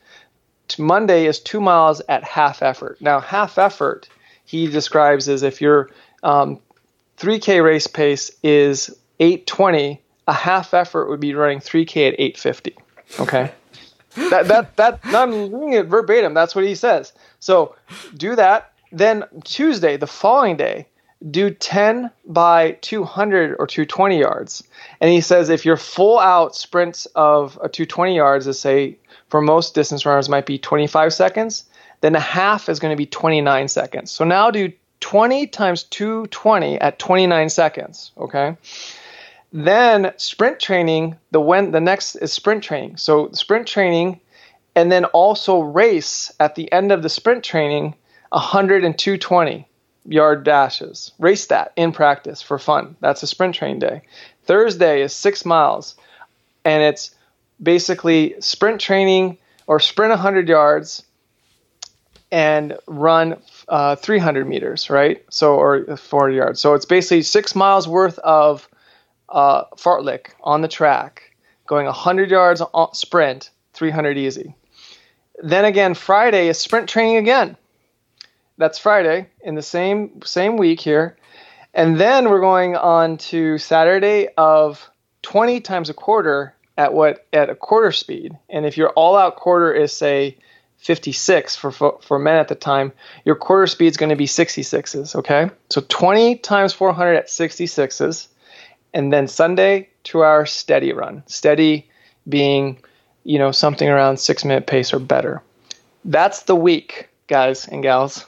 Monday 0.78 1.26
is 1.26 1.40
two 1.40 1.62
miles 1.62 2.02
at 2.10 2.24
half 2.24 2.62
effort. 2.62 3.00
Now, 3.02 3.20
half 3.20 3.58
effort 3.58 4.08
he 4.46 4.68
describes 4.68 5.28
as 5.28 5.44
if 5.44 5.62
your 5.62 5.90
um, 6.24 6.60
3K 7.18 7.64
race 7.64 7.88
pace 7.88 8.32
is 8.44 8.90
820, 9.20 10.02
a 10.28 10.34
half 10.34 10.74
effort 10.74 11.10
would 11.10 11.20
be 11.20 11.34
running 11.34 11.60
3K 11.60 12.08
at 12.10 12.20
850. 12.20 12.76
Okay. 13.20 13.52
that 14.16 14.48
that 14.48 14.78
that 14.78 15.00
I'm 15.14 15.54
reading 15.54 15.74
it 15.74 15.88
verbatim. 15.88 16.34
That's 16.34 16.56
what 16.56 16.64
he 16.64 16.74
says. 16.76 17.12
So 17.40 17.76
do 18.16 18.36
that. 18.36 18.72
Then 18.92 19.26
Tuesday, 19.44 19.98
the 19.98 20.08
following 20.08 20.56
day, 20.56 20.88
do 21.32 21.50
10 21.50 22.12
by 22.26 22.72
200 22.82 23.56
or 23.58 23.68
220 23.68 24.20
yards. 24.20 24.64
And 25.00 25.10
he 25.10 25.22
says 25.22 25.50
if 25.50 25.66
your 25.66 25.78
full 25.78 26.20
out 26.20 26.56
sprints 26.56 27.06
of 27.16 27.58
a 27.62 27.70
220 27.70 28.16
yards 28.16 28.48
is 28.48 28.60
say 28.60 28.98
for 29.30 29.42
most 29.42 29.74
distance 29.74 30.06
runners 30.06 30.30
might 30.30 30.46
be 30.46 30.58
25 30.58 31.14
seconds, 31.14 31.66
then 32.02 32.16
a 32.16 32.20
half 32.20 32.70
is 32.70 32.80
going 32.80 32.92
to 32.92 32.98
be 32.98 33.06
29 33.06 33.68
seconds. 33.68 34.12
So 34.12 34.26
now 34.26 34.52
do 34.52 34.72
20 35.00 35.48
times 35.48 35.84
220 35.84 36.80
at 36.80 37.00
29 37.00 37.50
seconds, 37.50 38.12
okay? 38.18 38.58
Then 39.52 40.14
sprint 40.18 40.60
training, 40.60 41.18
the 41.32 41.40
when 41.40 41.72
the 41.72 41.80
next 41.80 42.16
is 42.16 42.34
sprint 42.34 42.64
training. 42.64 42.98
So 42.98 43.32
sprint 43.32 43.68
training 43.68 44.20
and 44.76 44.92
then 44.92 45.06
also 45.06 45.62
race 45.62 46.32
at 46.40 46.56
the 46.56 46.72
end 46.72 46.92
of 46.92 47.02
the 47.02 47.10
sprint 47.10 47.44
training 47.44 47.96
100 48.30 48.84
and 48.84 48.98
220 48.98 49.68
yard 50.06 50.44
dashes. 50.44 51.12
Race 51.20 51.48
that 51.48 51.74
in 51.76 51.92
practice 51.92 52.42
for 52.42 52.60
fun. 52.60 52.96
That's 53.00 53.24
a 53.24 53.28
sprint 53.28 53.56
train 53.56 53.80
day. 53.80 54.02
Thursday 54.46 55.02
is 55.02 55.14
six 55.14 55.46
miles, 55.46 55.96
and 56.64 56.84
it's 56.84 57.12
basically 57.62 58.36
sprint 58.40 58.82
training 58.82 59.38
or 59.68 59.80
sprint 59.80 60.12
100 60.12 60.48
yards 60.48 61.04
and 62.32 62.78
run 62.88 63.38
uh, 63.68 63.96
300 63.96 64.48
meters, 64.48 64.90
right? 64.90 65.24
So 65.30 65.56
or 65.56 65.98
40 65.98 66.36
yards. 66.36 66.60
So 66.60 66.74
it's 66.74 66.86
basically 66.86 67.22
six 67.22 67.56
miles 67.56 67.88
worth 67.88 68.20
of 68.20 68.68
uh, 69.30 69.66
fartlek 69.78 70.32
on 70.44 70.62
the 70.62 70.68
track, 70.68 71.36
going 71.68 71.86
100 71.86 72.30
yards 72.30 72.62
on, 72.62 72.94
sprint, 72.94 73.50
300 73.74 74.18
easy. 74.18 74.56
Then 75.42 75.66
again, 75.66 75.94
Friday 75.94 76.48
is 76.48 76.58
sprint 76.58 76.90
training 76.90 77.18
again 77.18 77.58
that's 78.58 78.80
Friday 78.80 79.28
in 79.42 79.56
the 79.56 79.62
same 79.62 80.22
same 80.24 80.58
week 80.58 80.80
here. 80.80 81.18
And 81.74 82.00
then 82.00 82.30
we're 82.30 82.40
going 82.40 82.76
on 82.76 83.18
to 83.18 83.58
Saturday 83.58 84.30
of 84.38 84.90
20 85.24 85.60
times 85.60 85.90
a 85.90 85.94
quarter 85.94 86.56
at 86.78 86.94
what 86.94 87.26
at 87.34 87.50
a 87.50 87.56
quarter 87.56 87.92
speed. 87.92 88.38
And 88.50 88.66
if 88.66 88.78
your 88.78 88.90
all 88.92 89.18
out 89.18 89.36
quarter 89.36 89.74
is 89.74 89.92
say 89.92 90.38
56 90.78 91.56
for 91.56 91.72
for 91.72 92.20
men 92.20 92.38
at 92.38 92.48
the 92.48 92.56
time, 92.56 92.94
your 93.26 93.36
quarter 93.36 93.68
speed 93.68 93.88
is 93.88 93.98
going 93.98 94.10
to 94.10 94.16
be 94.16 94.28
66s, 94.28 95.16
okay? 95.16 95.50
So 95.70 95.82
20 95.82 96.38
times 96.38 96.74
400 96.74 97.16
at 97.16 97.28
66s. 97.28 98.28
And 98.94 99.12
then 99.12 99.28
Sunday, 99.28 99.90
2 100.06 100.24
hour 100.24 100.46
steady 100.46 100.94
run. 100.94 101.24
Steady 101.26 101.90
being, 102.30 102.78
you 103.26 103.38
know, 103.38 103.52
something 103.52 103.90
around 103.90 104.18
6 104.18 104.46
minute 104.46 104.68
pace 104.68 104.94
or 104.94 105.00
better. 105.00 105.42
That's 106.06 106.44
the 106.44 106.56
week, 106.56 107.10
guys 107.28 107.68
and 107.68 107.84
gals 107.84 108.26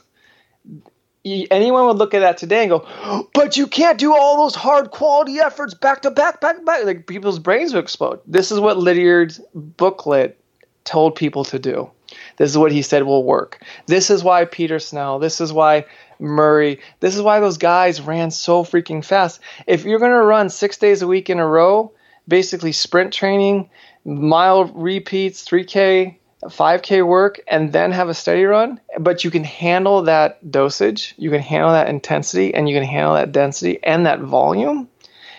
anyone 1.52 1.86
would 1.88 1.98
look 1.98 2.14
at 2.14 2.20
that 2.20 2.38
today 2.38 2.64
and 2.64 2.70
go, 2.70 3.30
but 3.34 3.58
you 3.58 3.68
can't 3.68 3.98
do 3.98 4.16
all 4.16 4.38
those 4.38 4.56
hard 4.56 4.92
quality 4.92 5.40
efforts 5.40 5.74
back 5.74 6.02
to 6.04 6.12
back, 6.12 6.42
back 6.42 6.64
back. 6.66 6.86
Like 6.86 7.08
people's 7.08 7.40
brains 7.40 7.74
would 7.74 7.84
explode. 7.84 8.20
This 8.26 8.52
is 8.52 8.60
what 8.60 8.78
Lydiard's 8.78 9.40
booklet 9.54 10.40
told 10.84 11.16
people 11.16 11.44
to 11.46 11.60
do. 11.60 11.90
This 12.38 12.52
is 12.52 12.58
what 12.58 12.72
he 12.72 12.82
said 12.82 13.04
will 13.04 13.24
work. 13.24 13.62
This 13.88 14.10
is 14.10 14.24
why 14.24 14.46
Peter 14.46 14.80
Snell, 14.80 15.20
this 15.20 15.42
is 15.42 15.52
why 15.52 15.86
Murray, 16.20 16.80
this 17.00 17.16
is 17.16 17.22
why 17.22 17.40
those 17.40 17.58
guys 17.58 18.02
ran 18.02 18.32
so 18.32 18.64
freaking 18.64 19.04
fast. 19.04 19.40
If 19.68 19.84
you're 19.84 20.00
going 20.00 20.12
to 20.12 20.24
run 20.24 20.50
six 20.50 20.78
days 20.78 21.02
a 21.02 21.08
week 21.08 21.30
in 21.30 21.40
a 21.40 21.48
row, 21.48 21.92
basically 22.28 22.72
sprint 22.72 23.14
training, 23.14 23.70
mile 24.06 24.66
repeats, 24.66 25.46
3K, 25.46 26.16
5K 26.44 27.06
work 27.06 27.40
and 27.48 27.74
then 27.74 27.92
have 27.92 28.10
a 28.10 28.14
steady 28.14 28.46
run, 28.46 28.80
but 29.00 29.24
you 29.24 29.32
can 29.32 29.44
handle 29.44 30.04
that 30.04 30.52
dosage, 30.52 31.16
you 31.18 31.32
can 31.32 31.42
handle 31.42 31.72
that 31.72 31.90
intensity, 31.90 32.54
and 32.54 32.70
you 32.70 32.76
can 32.76 32.84
handle 32.84 33.16
that 33.16 33.32
density 33.32 33.80
and 33.84 34.06
that 34.06 34.20
volume. 34.20 34.88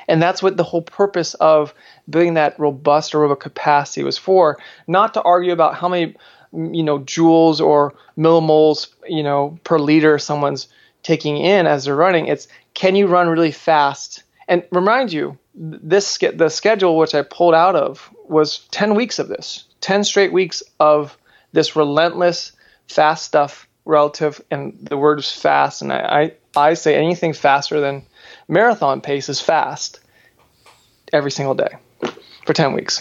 And 0.08 0.20
that's 0.20 0.42
what 0.42 0.56
the 0.56 0.64
whole 0.64 0.82
purpose 0.82 1.34
of 1.34 1.74
building 2.08 2.34
that 2.34 2.58
robust 2.58 3.12
aerobic 3.12 3.40
capacity 3.40 4.02
was 4.02 4.18
for. 4.18 4.58
Not 4.86 5.14
to 5.14 5.22
argue 5.22 5.52
about 5.52 5.74
how 5.74 5.88
many, 5.88 6.16
you 6.52 6.82
know, 6.82 6.98
joules 7.00 7.60
or 7.60 7.94
millimoles, 8.16 8.88
you 9.06 9.22
know, 9.22 9.58
per 9.64 9.78
liter 9.78 10.18
someone's 10.18 10.66
taking 11.02 11.36
in 11.36 11.66
as 11.66 11.84
they're 11.84 11.94
running. 11.94 12.26
It's 12.26 12.48
can 12.74 12.96
you 12.96 13.06
run 13.06 13.28
really 13.28 13.52
fast? 13.52 14.24
And 14.48 14.64
remind 14.72 15.12
you, 15.12 15.38
this 15.54 16.18
the 16.18 16.48
schedule 16.48 16.96
which 16.96 17.14
I 17.14 17.22
pulled 17.22 17.54
out 17.54 17.76
of 17.76 18.10
was 18.28 18.60
10 18.70 18.94
weeks 18.94 19.18
of 19.18 19.28
this 19.28 19.67
10 19.88 20.04
straight 20.04 20.34
weeks 20.34 20.62
of 20.78 21.16
this 21.52 21.74
relentless 21.74 22.52
fast 22.88 23.24
stuff 23.24 23.66
relative 23.86 24.38
and 24.50 24.76
the 24.82 24.98
word 24.98 25.18
is 25.18 25.32
fast 25.32 25.80
and 25.80 25.90
I, 25.90 26.32
I, 26.54 26.68
I 26.68 26.74
say 26.74 26.94
anything 26.94 27.32
faster 27.32 27.80
than 27.80 28.04
marathon 28.48 29.00
pace 29.00 29.30
is 29.30 29.40
fast 29.40 30.00
every 31.10 31.30
single 31.30 31.54
day 31.54 31.78
for 32.44 32.52
10 32.52 32.74
weeks. 32.74 33.00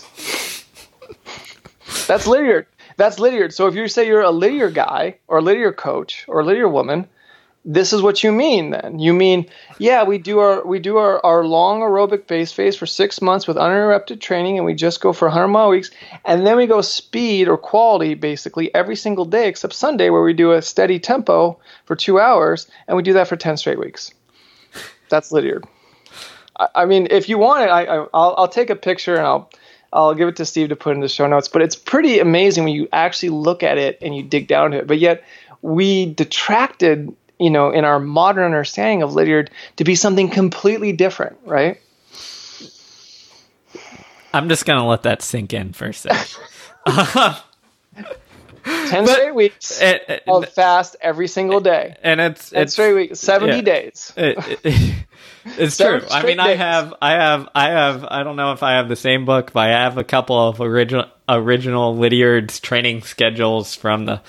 That's 2.07 2.25
Lydiard. 2.25 2.67
That's 2.95 3.19
Lydiard. 3.19 3.53
So 3.53 3.67
if 3.67 3.75
you 3.75 3.89
say 3.89 4.07
you're 4.07 4.21
a 4.21 4.31
Lydiard 4.31 4.73
guy 4.73 5.17
or 5.27 5.39
a 5.39 5.41
Lydiard 5.41 5.75
coach 5.75 6.23
or 6.29 6.39
a 6.39 6.45
Lydiard 6.45 6.71
woman, 6.71 7.05
this 7.65 7.91
is 7.91 8.01
what 8.01 8.23
you 8.23 8.31
mean 8.31 8.69
then. 8.69 8.99
You 8.99 9.13
mean, 9.13 9.47
yeah, 9.77 10.03
we 10.03 10.17
do 10.17 10.39
our 10.39 10.65
we 10.65 10.79
do 10.79 10.97
our, 10.97 11.23
our 11.25 11.45
long 11.45 11.81
aerobic 11.81 12.27
base 12.27 12.51
phase 12.51 12.75
for 12.75 12.85
six 12.85 13.21
months 13.21 13.47
with 13.47 13.57
uninterrupted 13.57 14.21
training 14.21 14.57
and 14.57 14.65
we 14.65 14.73
just 14.73 15.01
go 15.01 15.11
for 15.11 15.27
100 15.27 15.47
mile 15.49 15.69
weeks 15.69 15.91
and 16.25 16.47
then 16.47 16.55
we 16.55 16.65
go 16.65 16.81
speed 16.81 17.47
or 17.47 17.57
quality 17.57 18.13
basically 18.13 18.73
every 18.73 18.95
single 18.95 19.25
day 19.25 19.47
except 19.47 19.73
Sunday 19.73 20.09
where 20.09 20.23
we 20.23 20.33
do 20.33 20.53
a 20.53 20.61
steady 20.61 20.99
tempo 20.99 21.59
for 21.85 21.95
two 21.95 22.19
hours 22.19 22.67
and 22.87 22.95
we 22.95 23.03
do 23.03 23.13
that 23.13 23.27
for 23.27 23.35
10 23.35 23.57
straight 23.57 23.79
weeks. 23.79 24.13
That's 25.09 25.31
Lydiard. 25.31 25.65
I, 26.57 26.67
I 26.75 26.85
mean, 26.85 27.07
if 27.11 27.27
you 27.27 27.37
want 27.37 27.63
it, 27.63 27.69
I, 27.69 27.83
I, 27.83 27.95
I'll, 28.13 28.35
I'll 28.37 28.47
take 28.47 28.69
a 28.69 28.75
picture 28.75 29.15
and 29.15 29.25
I'll 29.25 29.49
I'll 29.93 30.13
give 30.13 30.27
it 30.27 30.35
to 30.37 30.45
Steve 30.45 30.69
to 30.69 30.75
put 30.75 30.95
in 30.95 31.01
the 31.01 31.07
show 31.07 31.27
notes. 31.27 31.47
But 31.47 31.61
it's 31.61 31.75
pretty 31.75 32.19
amazing 32.19 32.65
when 32.65 32.73
you 32.73 32.89
actually 32.91 33.29
look 33.29 33.63
at 33.63 33.77
it 33.77 33.97
and 34.01 34.15
you 34.15 34.23
dig 34.23 34.47
down 34.47 34.71
to 34.71 34.77
it. 34.77 34.87
But 34.87 34.99
yet 34.99 35.23
we 35.61 36.13
detracted, 36.13 37.15
you 37.39 37.49
know, 37.49 37.71
in 37.71 37.85
our 37.85 37.99
modern 37.99 38.45
understanding 38.45 39.03
of 39.03 39.13
Lydiard 39.13 39.51
to 39.77 39.83
be 39.83 39.95
something 39.95 40.29
completely 40.29 40.91
different, 40.91 41.37
right? 41.45 41.79
I'm 44.33 44.49
just 44.49 44.65
gonna 44.65 44.87
let 44.87 45.03
that 45.03 45.21
sink 45.21 45.53
in 45.53 45.73
for 45.73 45.87
a 45.87 45.93
second. 45.93 46.37
Ten 48.87 49.05
but 49.05 49.13
straight 49.13 49.35
weeks 49.35 49.81
it, 49.81 50.03
it, 50.09 50.23
of 50.27 50.49
fast 50.49 50.97
every 50.99 51.27
single 51.27 51.61
day, 51.61 51.95
and 52.03 52.19
it's 52.19 52.49
Ten 52.49 52.63
it's 52.63 52.73
straight 52.73 52.93
weeks, 52.93 53.19
seventy 53.19 53.57
yeah, 53.57 53.61
days. 53.61 54.13
It, 55.49 55.59
it's 55.59 55.77
true. 55.77 56.01
I 56.11 56.25
mean, 56.25 56.41
I 56.41 56.55
have, 56.55 56.93
I 57.01 57.11
have, 57.13 57.47
I 57.55 57.69
have. 57.69 58.03
I 58.03 58.23
don't 58.23 58.35
know 58.35 58.51
if 58.51 58.63
I 58.63 58.73
have 58.73 58.89
the 58.89 58.97
same 58.97 59.23
book, 59.23 59.53
but 59.53 59.69
I 59.69 59.83
have 59.83 59.97
a 59.97 60.03
couple 60.03 60.35
of 60.37 60.59
original 60.59 61.05
original 61.29 61.95
Lydiard's 61.95 62.59
training 62.59 63.03
schedules 63.03 63.73
from 63.73 64.05
the 64.05 64.21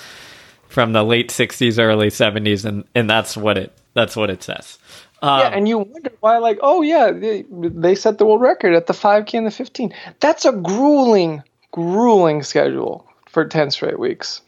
from 0.79 0.93
the 0.93 1.03
late 1.03 1.31
'60s, 1.31 1.77
early 1.83 2.07
'70s, 2.07 2.65
and 2.65 2.85
and 2.95 3.11
that's 3.11 3.37
what 3.37 3.59
it 3.59 3.73
that's 3.95 4.15
what 4.15 4.31
it 4.31 4.45
says. 4.45 4.79
Um, 5.21 5.41
yeah, 5.41 5.49
and 5.49 5.69
you 5.69 5.79
wonder 5.79 6.13
why, 6.21 6.39
like, 6.39 6.61
oh 6.63 6.83
yeah, 6.83 7.11
they, 7.11 7.45
they 7.51 7.97
set 7.97 8.19
the 8.19 8.25
world 8.25 8.41
record 8.41 8.75
at 8.75 8.87
the 8.87 8.93
5K 8.93 9.39
and 9.39 9.45
the 9.45 9.51
15. 9.51 9.93
That's 10.21 10.45
a 10.45 10.53
grueling, 10.53 11.43
grueling 11.73 12.45
schedule 12.45 13.05
for 13.27 13.45
10 13.45 13.73
straight 13.73 13.99
weeks. 13.99 14.41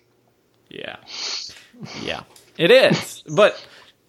Yeah. 0.69 0.99
Yeah. 2.01 2.23
It 2.57 2.71
is. 2.71 3.25
but 3.27 3.61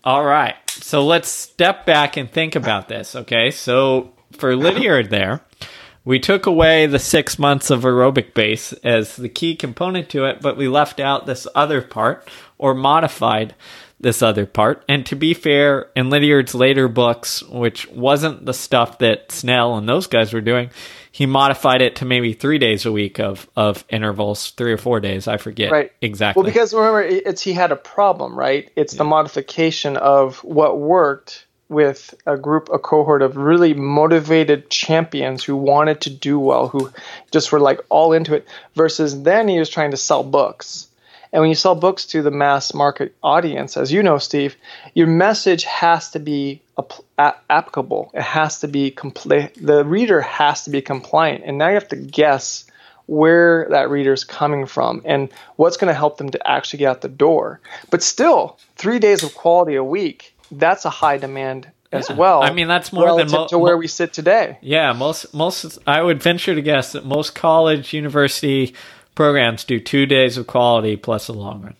all 0.03 0.23
right. 0.23 0.53
So 0.67 1.03
let's 1.03 1.29
step 1.29 1.87
back 1.87 2.17
and 2.17 2.31
think 2.31 2.55
about 2.55 2.87
this, 2.87 3.15
okay? 3.15 3.49
So 3.49 4.13
for 4.33 4.55
Lydiard 4.55 5.09
there, 5.09 5.41
we 6.03 6.19
took 6.19 6.45
away 6.45 6.87
the 6.87 6.99
6 6.99 7.39
months 7.39 7.69
of 7.69 7.83
aerobic 7.83 8.33
base 8.33 8.73
as 8.83 9.15
the 9.15 9.29
key 9.29 9.55
component 9.55 10.09
to 10.09 10.25
it, 10.25 10.41
but 10.41 10.57
we 10.57 10.67
left 10.67 10.99
out 10.99 11.25
this 11.25 11.47
other 11.53 11.81
part 11.81 12.27
or 12.57 12.73
modified 12.73 13.55
this 13.99 14.21
other 14.21 14.45
part. 14.45 14.83
And 14.89 15.05
to 15.05 15.15
be 15.15 15.33
fair, 15.33 15.89
in 15.95 16.09
Lydiard's 16.09 16.55
later 16.55 16.87
books, 16.87 17.43
which 17.43 17.87
wasn't 17.89 18.45
the 18.45 18.53
stuff 18.53 18.97
that 18.99 19.31
Snell 19.31 19.77
and 19.77 19.87
those 19.87 20.07
guys 20.07 20.33
were 20.33 20.41
doing, 20.41 20.71
he 21.11 21.25
modified 21.25 21.81
it 21.81 21.97
to 21.97 22.05
maybe 22.05 22.33
three 22.33 22.57
days 22.57 22.85
a 22.85 22.91
week 22.91 23.19
of 23.19 23.49
of 23.55 23.85
intervals, 23.89 24.51
three 24.51 24.73
or 24.73 24.77
four 24.77 24.99
days. 24.99 25.27
I 25.27 25.37
forget 25.37 25.71
right. 25.71 25.91
exactly. 26.01 26.41
Well, 26.41 26.49
because 26.49 26.73
remember, 26.73 27.01
it's 27.03 27.41
he 27.41 27.53
had 27.53 27.71
a 27.71 27.75
problem, 27.75 28.37
right? 28.37 28.71
It's 28.75 28.93
yeah. 28.93 28.99
the 28.99 29.03
modification 29.03 29.97
of 29.97 30.43
what 30.43 30.79
worked 30.79 31.45
with 31.71 32.13
a 32.27 32.37
group, 32.37 32.69
a 32.71 32.77
cohort 32.77 33.23
of 33.23 33.37
really 33.37 33.73
motivated 33.73 34.69
champions 34.69 35.43
who 35.43 35.55
wanted 35.55 36.01
to 36.01 36.09
do 36.11 36.37
well, 36.37 36.67
who 36.67 36.91
just 37.31 37.51
were 37.51 37.59
like 37.59 37.79
all 37.89 38.13
into 38.13 38.35
it. 38.35 38.47
Versus 38.75 39.23
then 39.23 39.47
he 39.47 39.57
was 39.57 39.69
trying 39.69 39.91
to 39.91 39.97
sell 39.97 40.23
books 40.23 40.87
and 41.31 41.41
when 41.41 41.49
you 41.49 41.55
sell 41.55 41.75
books 41.75 42.05
to 42.07 42.21
the 42.21 42.31
mass 42.31 42.73
market 42.73 43.15
audience, 43.23 43.77
as 43.77 43.91
you 43.91 44.03
know, 44.03 44.17
Steve, 44.17 44.57
your 44.93 45.07
message 45.07 45.63
has 45.63 46.11
to 46.11 46.19
be 46.19 46.61
applicable. 47.17 48.11
It 48.13 48.21
has 48.21 48.59
to 48.59 48.67
be 48.67 48.91
complete. 48.91 49.53
The 49.55 49.85
reader 49.85 50.21
has 50.21 50.65
to 50.65 50.69
be 50.69 50.81
compliant. 50.81 51.43
And 51.45 51.57
now 51.57 51.69
you 51.69 51.75
have 51.75 51.87
to 51.89 51.95
guess 51.95 52.65
where 53.05 53.67
that 53.69 53.89
reader 53.89 54.13
is 54.13 54.23
coming 54.23 54.65
from 54.65 55.01
and 55.05 55.29
what's 55.55 55.77
going 55.77 55.87
to 55.87 55.97
help 55.97 56.17
them 56.17 56.31
to 56.31 56.49
actually 56.49 56.79
get 56.79 56.89
out 56.89 57.01
the 57.01 57.09
door. 57.09 57.61
But 57.89 58.03
still, 58.03 58.57
three 58.75 58.99
days 58.99 59.23
of 59.23 59.33
quality 59.33 59.75
a 59.75 59.83
week, 59.83 60.35
that's 60.51 60.85
a 60.85 60.89
high 60.89 61.17
demand 61.17 61.71
as 61.91 62.09
yeah. 62.09 62.15
well. 62.15 62.43
I 62.43 62.51
mean, 62.51 62.67
that's 62.67 62.93
more 62.93 63.17
than 63.17 63.29
mo- 63.29 63.47
to 63.47 63.57
where 63.57 63.77
we 63.77 63.87
sit 63.87 64.13
today. 64.13 64.57
Yeah, 64.61 64.93
most 64.93 65.33
most 65.33 65.77
I 65.85 66.01
would 66.01 66.21
venture 66.21 66.55
to 66.55 66.61
guess 66.61 66.93
that 66.93 67.05
most 67.05 67.35
college, 67.35 67.93
university, 67.93 68.75
programs 69.15 69.63
do 69.63 69.79
two 69.79 70.05
days 70.05 70.37
of 70.37 70.47
quality 70.47 70.95
plus 70.95 71.27
a 71.27 71.33
long 71.33 71.61
run. 71.61 71.75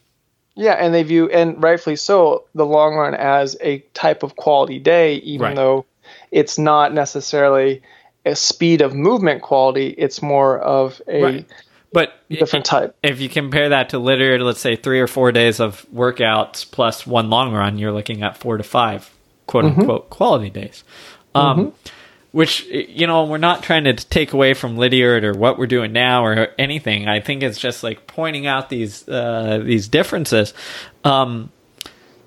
Yeah, 0.56 0.74
and 0.74 0.94
they 0.94 1.04
view, 1.04 1.30
and 1.30 1.64
rightfully 1.64 1.96
so, 1.96 2.46
the 2.54 2.66
long 2.66 2.96
run 2.96 3.16
as 3.16 3.56
a 3.62 3.80
type 3.94 4.22
of 4.22 4.36
quality 4.36 4.80
day, 4.80 5.16
even 5.16 5.48
right. 5.48 5.56
though 5.56 5.86
it's 6.30 6.58
not 6.60 6.94
necessarily 6.94 7.82
a 8.26 8.36
speed 8.36 8.82
of 8.82 8.94
movement 8.94 9.42
quality. 9.42 9.88
It's 9.88 10.22
more 10.22 10.60
of 10.60 11.02
a 11.08 11.24
right. 11.24 11.46
But 11.92 12.14
different 12.30 12.66
type. 12.66 12.96
If 13.04 13.20
you 13.20 13.30
compare 13.30 13.70
that 13.70 13.90
to 13.90 14.00
literally, 14.00 14.44
let's 14.44 14.62
say 14.62 14.76
three 14.76 15.00
or 15.00 15.08
four 15.08 15.32
days 15.32 15.60
of 15.60 15.86
workouts 15.94 16.70
plus 16.70 17.06
one 17.06 17.30
long 17.30 17.54
run, 17.54 17.78
you're 17.78 17.92
looking 17.92 18.24
at 18.24 18.38
four 18.38 18.58
to 18.58 18.64
five 18.64 19.10
quote 19.48 19.66
mm-hmm. 19.66 19.82
unquote 19.82 20.10
quality 20.10 20.50
days. 20.50 20.84
Um, 21.36 21.58
mm-hmm 21.58 21.90
which 22.32 22.66
you 22.66 23.08
know 23.08 23.26
we're 23.26 23.38
not 23.38 23.64
trying 23.64 23.84
to 23.84 23.94
take 23.94 24.34
away 24.34 24.54
from 24.54 24.78
Lydiard 24.78 25.24
or 25.24 25.34
what 25.34 25.58
we're 25.58 25.68
doing 25.68 25.92
now 25.92 26.26
or 26.26 26.48
anything. 26.58 27.08
I 27.08 27.20
think 27.20 27.44
it's 27.44 27.60
just 27.60 27.84
like 27.84 28.08
pointing 28.08 28.48
out 28.48 28.70
these 28.70 29.08
uh, 29.08 29.62
these 29.64 29.88
differences. 29.88 30.54
Um, 31.04 31.52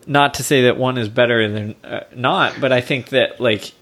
not 0.07 0.35
to 0.35 0.43
say 0.43 0.65
that 0.65 0.77
one 0.77 0.99
is 0.99 1.09
better 1.09 1.51
than 1.51 1.75
uh, 1.83 2.01
not, 2.15 2.61
but 2.61 2.73
I 2.73 2.83
think 2.83 3.11
that 3.11 3.41
like 3.41 3.73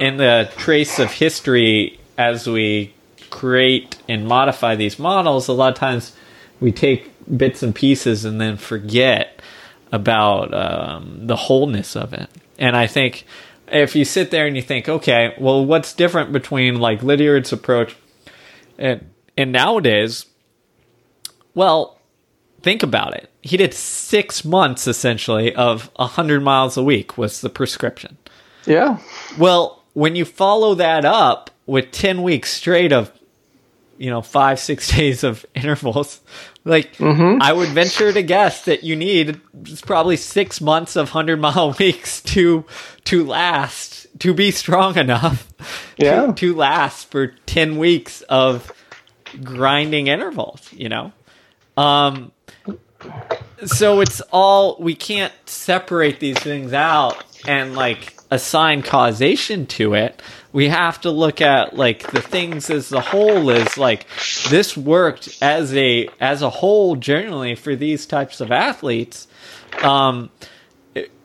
in 0.00 0.16
the 0.16 0.50
trace 0.56 0.98
of 0.98 1.12
history 1.12 2.00
as 2.16 2.46
we 2.46 2.94
create 3.30 3.96
and 4.08 4.26
modify 4.26 4.76
these 4.76 4.98
models, 4.98 5.48
a 5.48 5.52
lot 5.52 5.72
of 5.72 5.78
times 5.78 6.14
we 6.60 6.72
take 6.72 7.10
bits 7.36 7.62
and 7.62 7.74
pieces 7.74 8.24
and 8.24 8.40
then 8.40 8.56
forget 8.56 9.40
about 9.92 10.52
um, 10.54 11.26
the 11.26 11.36
wholeness 11.36 11.96
of 11.96 12.12
it. 12.12 12.28
And 12.58 12.76
I 12.76 12.86
think 12.86 13.24
if 13.68 13.96
you 13.96 14.04
sit 14.04 14.30
there 14.30 14.46
and 14.46 14.56
you 14.56 14.62
think, 14.62 14.88
okay, 14.88 15.34
well, 15.38 15.64
what's 15.64 15.92
different 15.92 16.32
between 16.32 16.78
like 16.78 17.02
Lydiard's 17.02 17.52
approach 17.52 17.96
and 18.78 19.10
and 19.36 19.52
nowadays? 19.52 20.26
Well, 21.54 21.98
think 22.62 22.82
about 22.82 23.14
it. 23.14 23.30
He 23.42 23.56
did 23.56 23.72
six 23.72 24.44
months 24.44 24.86
essentially 24.86 25.54
of 25.54 25.90
hundred 25.96 26.42
miles 26.42 26.76
a 26.76 26.82
week 26.82 27.16
was 27.16 27.40
the 27.40 27.48
prescription. 27.48 28.18
Yeah. 28.66 28.98
Well, 29.38 29.82
when 29.94 30.14
you 30.14 30.24
follow 30.24 30.74
that 30.74 31.04
up 31.04 31.50
with 31.66 31.90
ten 31.92 32.22
weeks 32.22 32.52
straight 32.52 32.92
of 32.92 33.12
you 34.00 34.10
know 34.10 34.22
five 34.22 34.58
six 34.70 34.88
days 34.88 35.22
of 35.22 35.46
intervals 35.54 36.20
like 36.64 36.96
mm-hmm. 36.96 37.40
i 37.40 37.52
would 37.52 37.68
venture 37.68 38.12
to 38.12 38.22
guess 38.22 38.64
that 38.64 38.82
you 38.82 38.96
need 38.96 39.40
probably 39.82 40.16
six 40.16 40.60
months 40.60 40.96
of 40.96 41.08
100 41.08 41.38
mile 41.38 41.72
weeks 41.78 42.20
to 42.22 42.64
to 43.04 43.24
last 43.24 44.08
to 44.18 44.34
be 44.34 44.50
strong 44.50 44.98
enough 44.98 45.46
yeah. 45.96 46.26
to, 46.26 46.32
to 46.32 46.54
last 46.54 47.10
for 47.10 47.28
10 47.46 47.76
weeks 47.76 48.22
of 48.22 48.72
grinding 49.44 50.08
intervals 50.08 50.72
you 50.72 50.88
know 50.88 51.12
um 51.76 52.32
so 53.64 54.00
it's 54.00 54.20
all 54.32 54.76
we 54.80 54.94
can't 54.94 55.32
separate 55.46 56.20
these 56.20 56.38
things 56.38 56.72
out 56.72 57.22
and 57.46 57.74
like 57.74 58.16
assign 58.30 58.82
causation 58.82 59.66
to 59.66 59.94
it 59.94 60.20
we 60.52 60.68
have 60.68 61.00
to 61.02 61.10
look 61.10 61.40
at 61.40 61.76
like 61.76 62.10
the 62.10 62.22
things 62.22 62.70
as 62.70 62.88
the 62.88 63.00
whole 63.00 63.50
is 63.50 63.78
like 63.78 64.06
this 64.48 64.76
worked 64.76 65.38
as 65.40 65.74
a 65.74 66.08
as 66.20 66.42
a 66.42 66.50
whole 66.50 66.96
generally 66.96 67.54
for 67.54 67.76
these 67.76 68.06
types 68.06 68.40
of 68.40 68.50
athletes. 68.50 69.28
Um 69.82 70.30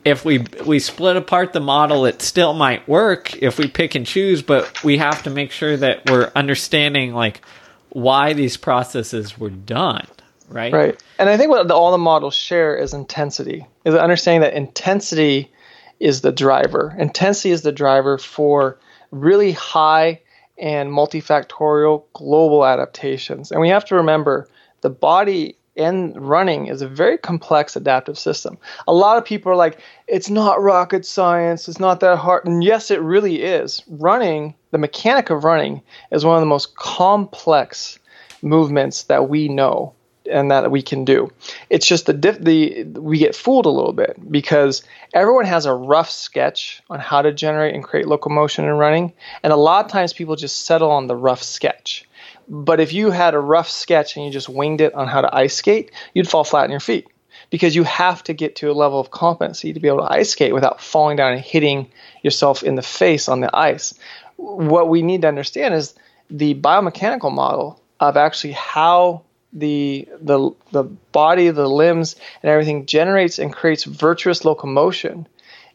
if 0.04 0.24
we 0.24 0.44
we 0.64 0.78
split 0.78 1.16
apart 1.16 1.52
the 1.52 1.60
model 1.60 2.06
it 2.06 2.22
still 2.22 2.54
might 2.54 2.88
work 2.88 3.36
if 3.42 3.58
we 3.58 3.66
pick 3.66 3.96
and 3.96 4.06
choose 4.06 4.40
but 4.40 4.84
we 4.84 4.98
have 4.98 5.24
to 5.24 5.30
make 5.30 5.50
sure 5.50 5.76
that 5.76 6.08
we're 6.08 6.30
understanding 6.36 7.12
like 7.12 7.40
why 7.88 8.32
these 8.32 8.56
processes 8.56 9.36
were 9.36 9.50
done 9.50 10.06
right? 10.48 10.72
Right. 10.72 11.02
And 11.18 11.28
i 11.28 11.36
think 11.36 11.50
what 11.50 11.68
all 11.72 11.90
the 11.90 11.98
models 11.98 12.34
share 12.34 12.76
is 12.76 12.94
intensity 12.94 13.66
is 13.84 13.96
understanding 13.96 14.42
that 14.42 14.54
intensity 14.54 15.50
is 15.98 16.20
the 16.20 16.32
driver. 16.32 16.94
Intensity 16.98 17.50
is 17.50 17.62
the 17.62 17.72
driver 17.72 18.18
for 18.18 18.78
really 19.20 19.52
high 19.52 20.20
and 20.58 20.90
multifactorial 20.90 22.04
global 22.14 22.64
adaptations. 22.64 23.50
And 23.50 23.60
we 23.60 23.68
have 23.68 23.84
to 23.86 23.94
remember 23.94 24.48
the 24.80 24.90
body 24.90 25.56
and 25.76 26.16
running 26.16 26.66
is 26.68 26.80
a 26.80 26.88
very 26.88 27.18
complex 27.18 27.76
adaptive 27.76 28.18
system. 28.18 28.56
A 28.88 28.94
lot 28.94 29.18
of 29.18 29.24
people 29.24 29.52
are 29.52 29.56
like, 29.56 29.78
it's 30.06 30.30
not 30.30 30.62
rocket 30.62 31.04
science, 31.04 31.68
it's 31.68 31.78
not 31.78 32.00
that 32.00 32.16
hard. 32.16 32.46
And 32.46 32.64
yes, 32.64 32.90
it 32.90 33.00
really 33.02 33.42
is. 33.42 33.82
Running, 33.88 34.54
the 34.70 34.78
mechanic 34.78 35.28
of 35.28 35.44
running, 35.44 35.82
is 36.12 36.24
one 36.24 36.36
of 36.36 36.40
the 36.40 36.46
most 36.46 36.76
complex 36.76 37.98
movements 38.42 39.04
that 39.04 39.28
we 39.28 39.48
know 39.48 39.94
and 40.30 40.50
that 40.50 40.70
we 40.70 40.82
can 40.82 41.04
do. 41.04 41.30
It's 41.70 41.86
just 41.86 42.06
the 42.06 42.12
diff- 42.12 42.40
the 42.40 42.84
we 42.84 43.18
get 43.18 43.34
fooled 43.34 43.66
a 43.66 43.70
little 43.70 43.92
bit 43.92 44.16
because 44.30 44.82
everyone 45.14 45.44
has 45.46 45.66
a 45.66 45.74
rough 45.74 46.10
sketch 46.10 46.82
on 46.90 47.00
how 47.00 47.22
to 47.22 47.32
generate 47.32 47.74
and 47.74 47.84
create 47.84 48.06
locomotion 48.06 48.64
in 48.64 48.72
running, 48.72 49.12
and 49.42 49.52
a 49.52 49.56
lot 49.56 49.84
of 49.84 49.90
times 49.90 50.12
people 50.12 50.36
just 50.36 50.66
settle 50.66 50.90
on 50.90 51.06
the 51.06 51.16
rough 51.16 51.42
sketch. 51.42 52.04
But 52.48 52.80
if 52.80 52.92
you 52.92 53.10
had 53.10 53.34
a 53.34 53.40
rough 53.40 53.68
sketch 53.68 54.16
and 54.16 54.24
you 54.24 54.30
just 54.30 54.48
winged 54.48 54.80
it 54.80 54.94
on 54.94 55.08
how 55.08 55.20
to 55.20 55.34
ice 55.34 55.54
skate, 55.54 55.90
you'd 56.14 56.28
fall 56.28 56.44
flat 56.44 56.64
on 56.64 56.70
your 56.70 56.80
feet 56.80 57.06
because 57.50 57.74
you 57.74 57.84
have 57.84 58.22
to 58.24 58.32
get 58.32 58.56
to 58.56 58.70
a 58.70 58.72
level 58.72 59.00
of 59.00 59.10
competency 59.10 59.72
to 59.72 59.80
be 59.80 59.88
able 59.88 59.98
to 59.98 60.12
ice 60.12 60.30
skate 60.30 60.54
without 60.54 60.80
falling 60.80 61.16
down 61.16 61.32
and 61.32 61.40
hitting 61.40 61.88
yourself 62.22 62.62
in 62.62 62.74
the 62.74 62.82
face 62.82 63.28
on 63.28 63.40
the 63.40 63.56
ice. 63.56 63.94
What 64.36 64.88
we 64.88 65.02
need 65.02 65.22
to 65.22 65.28
understand 65.28 65.74
is 65.74 65.94
the 66.30 66.54
biomechanical 66.54 67.32
model 67.32 67.80
of 68.00 68.16
actually 68.16 68.52
how 68.52 69.22
the 69.56 70.06
the 70.20 70.50
the 70.70 70.84
body, 70.84 71.50
the 71.50 71.68
limbs, 71.68 72.14
and 72.42 72.50
everything 72.50 72.86
generates 72.86 73.38
and 73.38 73.52
creates 73.52 73.84
virtuous 73.84 74.44
locomotion 74.44 75.26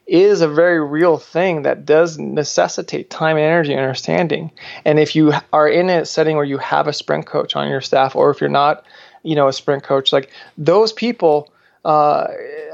is 0.07 0.41
a 0.41 0.47
very 0.47 0.83
real 0.83 1.17
thing 1.17 1.61
that 1.61 1.85
does 1.85 2.17
necessitate 2.17 3.09
time 3.09 3.37
and 3.37 3.45
energy 3.45 3.71
and 3.71 3.81
understanding. 3.81 4.51
And 4.83 4.99
if 4.99 5.15
you 5.15 5.33
are 5.53 5.69
in 5.69 5.89
a 5.89 6.05
setting 6.05 6.35
where 6.35 6.45
you 6.45 6.57
have 6.57 6.87
a 6.87 6.93
sprint 6.93 7.25
coach 7.25 7.55
on 7.55 7.69
your 7.69 7.81
staff, 7.81 8.15
or 8.15 8.29
if 8.29 8.41
you're 8.41 8.49
not, 8.49 8.85
you 9.23 9.35
know, 9.35 9.47
a 9.47 9.53
sprint 9.53 9.83
coach, 9.83 10.11
like 10.11 10.29
those 10.57 10.91
people 10.91 11.51
uh, 11.85 12.27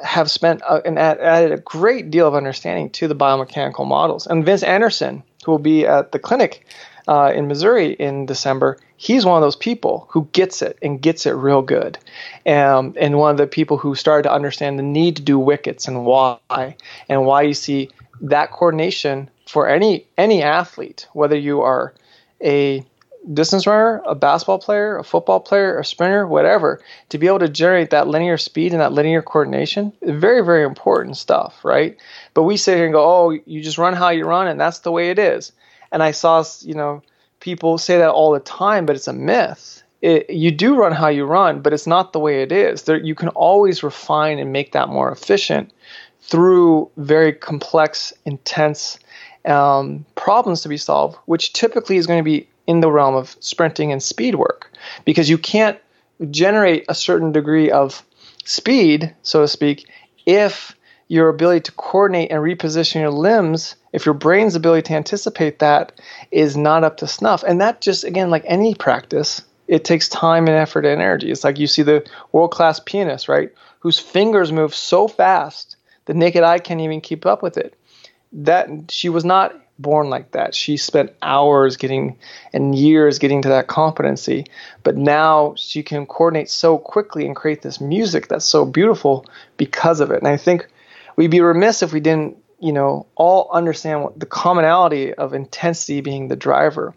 have 0.04 0.32
spent 0.32 0.62
a, 0.62 0.82
and 0.86 0.98
added 0.98 1.52
a 1.52 1.58
great 1.58 2.10
deal 2.12 2.28
of 2.28 2.36
understanding 2.36 2.90
to 2.92 3.08
the 3.08 3.16
biomechanical 3.16 3.86
models. 3.86 4.26
And 4.28 4.46
Vince 4.46 4.64
Anderson, 4.64 5.24
who 5.46 5.52
will 5.52 5.60
be 5.60 5.86
at 5.86 6.12
the 6.12 6.20
clinic 6.20 6.66
uh, 7.08 7.32
in 7.34 7.48
Missouri 7.48 7.94
in 7.94 8.26
December, 8.26 8.78
he's 8.98 9.26
one 9.26 9.38
of 9.38 9.46
those 9.46 9.56
people 9.56 10.08
who 10.10 10.28
gets 10.34 10.62
it 10.62 10.78
and 10.82 11.02
gets 11.02 11.26
it 11.26 11.32
real 11.32 11.62
good. 11.62 11.98
Um, 12.46 12.94
and 13.00 13.18
one 13.18 13.32
of 13.32 13.38
the 13.38 13.48
people 13.48 13.78
who 13.78 13.96
started 13.96 14.24
to 14.24 14.34
understand 14.34 14.78
the 14.78 14.84
need 14.84 15.16
to 15.18 15.22
do 15.22 15.40
wickets 15.40 15.88
and 15.88 16.06
why, 16.06 16.76
and 17.08 17.26
why 17.26 17.44
you 17.44 17.54
see 17.54 17.90
that 18.22 18.52
coordination 18.52 19.30
for 19.46 19.68
any 19.68 20.06
any 20.18 20.44
athlete, 20.44 21.08
whether 21.14 21.38
you 21.38 21.62
are 21.62 21.94
a 22.44 22.84
distance 23.34 23.68
runner, 23.68 24.02
a 24.06 24.16
basketball 24.16 24.60
player, 24.60 24.98
a 24.98 25.04
football 25.04 25.40
player, 25.40 25.80
a 25.80 25.86
sprinter, 25.86 26.26
whatever, 26.26 26.82
to 27.10 27.18
be 27.18 27.28
able 27.28 27.40
to 27.40 27.50
generate 27.50 27.90
that 27.90 28.08
linear 28.08 28.38
speed 28.38 28.72
and 28.72 28.82
that 28.82 28.94
linear 28.94 29.22
coordination 29.22 29.92
very, 30.02 30.44
very 30.44 30.64
important 30.64 31.18
stuff, 31.18 31.64
right? 31.64 31.98
But 32.34 32.44
we 32.44 32.58
sit 32.58 32.76
here 32.76 32.86
and 32.86 32.94
go, 32.94 33.04
oh, 33.04 33.38
you 33.46 33.62
just 33.62 33.78
run 33.78 33.94
how 33.94 34.10
you 34.10 34.26
run, 34.26 34.48
and 34.48 34.60
that's 34.60 34.80
the 34.80 34.92
way 34.92 35.10
it 35.10 35.20
is. 35.20 35.52
And 35.92 36.04
I 36.04 36.12
saw, 36.12 36.44
you 36.62 36.74
know, 36.74 37.02
people 37.40 37.78
say 37.78 37.98
that 37.98 38.10
all 38.10 38.32
the 38.32 38.40
time, 38.40 38.86
but 38.86 38.96
it's 38.96 39.08
a 39.08 39.14
myth. 39.14 39.84
It, 40.02 40.30
you 40.30 40.52
do 40.52 40.76
run 40.76 40.92
how 40.92 41.08
you 41.08 41.26
run, 41.26 41.62
but 41.62 41.74
it's 41.74 41.88
not 41.88 42.14
the 42.14 42.20
way 42.20 42.44
it 42.44 42.52
is. 42.52 42.84
There, 42.84 43.00
you 43.00 43.16
can 43.16 43.30
always 43.30 43.84
refine 43.84 44.38
and 44.38 44.54
make 44.54 44.74
that 44.74 44.90
more 44.90 45.12
efficient 45.12 45.72
through 46.22 46.92
very 46.98 47.34
complex, 47.34 48.14
intense 48.26 49.00
um, 49.46 50.06
problems 50.16 50.62
to 50.62 50.70
be 50.70 50.78
solved, 50.78 51.18
which 51.26 51.54
typically 51.54 51.98
is 51.98 52.06
going 52.06 52.20
to 52.20 52.24
be 52.24 52.48
in 52.68 52.82
the 52.82 52.92
realm 52.92 53.16
of 53.16 53.36
sprinting 53.40 53.92
and 53.92 54.04
speed 54.04 54.36
work, 54.36 54.72
because 55.06 55.30
you 55.30 55.38
can't 55.38 55.80
generate 56.30 56.84
a 56.90 56.96
certain 56.96 57.32
degree 57.32 57.72
of 57.72 58.04
speed, 58.44 59.16
so 59.24 59.42
to 59.42 59.48
speak, 59.48 59.90
if 60.26 60.76
your 61.08 61.30
ability 61.30 61.62
to 61.62 61.72
coordinate 61.74 62.32
and 62.32 62.42
reposition 62.42 63.02
your 63.02 63.12
limbs, 63.12 63.76
if 63.94 64.06
your 64.06 64.14
brain's 64.14 64.56
ability 64.56 64.84
to 64.84 64.94
anticipate 64.94 65.60
that 65.60 65.94
is 66.32 66.58
not 66.58 66.84
up 66.84 66.98
to 66.98 67.08
snuff, 67.08 67.44
and 67.44 67.62
that 67.62 67.82
just, 67.82 68.04
again, 68.04 68.30
like 68.30 68.44
any 68.46 68.76
practice, 68.76 69.42
it 69.68 69.86
takes 69.86 70.10
time 70.10 70.48
and 70.48 70.58
effort 70.58 70.86
and 70.86 71.02
energy. 71.02 71.32
It's 71.32 71.44
like 71.44 71.60
you 71.60 71.68
see 71.68 71.82
the 71.82 72.08
world 72.32 72.52
class 72.52 72.80
pianist, 72.80 73.28
right, 73.28 73.52
whose 73.80 74.00
fingers 74.00 74.52
move 74.52 74.76
so 74.76 75.08
fast 75.08 75.78
the 76.06 76.14
naked 76.14 76.44
eye 76.44 76.60
can't 76.60 76.82
even 76.82 77.02
keep 77.02 77.26
up 77.26 77.44
with 77.44 77.58
it. 77.58 77.78
That 78.32 78.70
she 78.90 79.10
was 79.10 79.24
not 79.24 79.54
born 79.78 80.10
like 80.10 80.32
that. 80.32 80.56
She 80.56 80.78
spent 80.78 81.14
hours 81.22 81.78
getting 81.78 82.18
and 82.52 82.74
years 82.74 83.20
getting 83.20 83.42
to 83.44 83.50
that 83.50 83.68
competency, 83.68 84.46
but 84.84 84.98
now 84.98 85.54
she 85.58 85.84
can 85.84 86.06
coordinate 86.06 86.50
so 86.50 86.78
quickly 86.78 87.26
and 87.26 87.36
create 87.36 87.62
this 87.62 87.80
music 87.80 88.28
that's 88.28 88.46
so 88.46 88.66
beautiful 88.66 89.26
because 89.58 90.00
of 90.00 90.12
it. 90.12 90.20
And 90.20 90.28
I 90.28 90.38
think 90.38 90.68
we'd 91.18 91.32
be 91.32 91.42
remiss 91.42 91.84
if 91.84 91.92
we 91.92 92.00
didn't, 92.00 92.38
you 92.60 92.72
know, 92.72 93.08
all 93.16 93.50
understand 93.52 94.04
what 94.04 94.20
the 94.20 94.26
commonality 94.26 95.14
of 95.14 95.34
intensity 95.34 96.00
being 96.00 96.30
the 96.30 96.38
driver. 96.38 96.94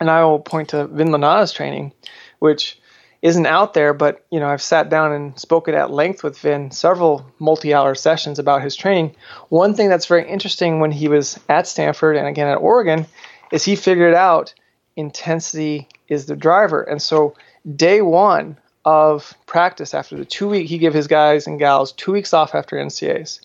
And 0.00 0.10
I 0.10 0.24
will 0.24 0.40
point 0.40 0.70
to 0.70 0.88
Vin 0.88 1.08
Lananna's 1.08 1.52
training, 1.52 1.92
which 2.40 2.78
isn't 3.22 3.46
out 3.46 3.74
there, 3.74 3.94
but 3.94 4.24
you 4.30 4.40
know, 4.40 4.48
I've 4.48 4.62
sat 4.62 4.90
down 4.90 5.12
and 5.12 5.38
spoken 5.38 5.74
at 5.74 5.90
length 5.90 6.22
with 6.22 6.38
Vin 6.38 6.70
several 6.70 7.26
multi-hour 7.38 7.94
sessions 7.94 8.38
about 8.38 8.62
his 8.62 8.76
training. 8.76 9.16
One 9.48 9.74
thing 9.74 9.88
that's 9.88 10.06
very 10.06 10.28
interesting 10.28 10.80
when 10.80 10.92
he 10.92 11.08
was 11.08 11.38
at 11.48 11.66
Stanford 11.66 12.16
and 12.16 12.26
again 12.26 12.48
at 12.48 12.56
Oregon 12.56 13.06
is 13.52 13.64
he 13.64 13.76
figured 13.76 14.14
out 14.14 14.54
intensity 14.96 15.88
is 16.08 16.26
the 16.26 16.36
driver. 16.36 16.82
And 16.82 17.00
so 17.00 17.34
day 17.74 18.02
one 18.02 18.58
of 18.86 19.34
practice 19.46 19.92
after 19.92 20.16
the 20.16 20.24
two 20.24 20.48
week 20.48 20.68
he 20.68 20.78
gave 20.78 20.94
his 20.94 21.08
guys 21.08 21.48
and 21.48 21.58
gals 21.58 21.90
two 21.92 22.12
weeks 22.12 22.32
off 22.32 22.54
after 22.54 22.76
NCAAs. 22.76 23.40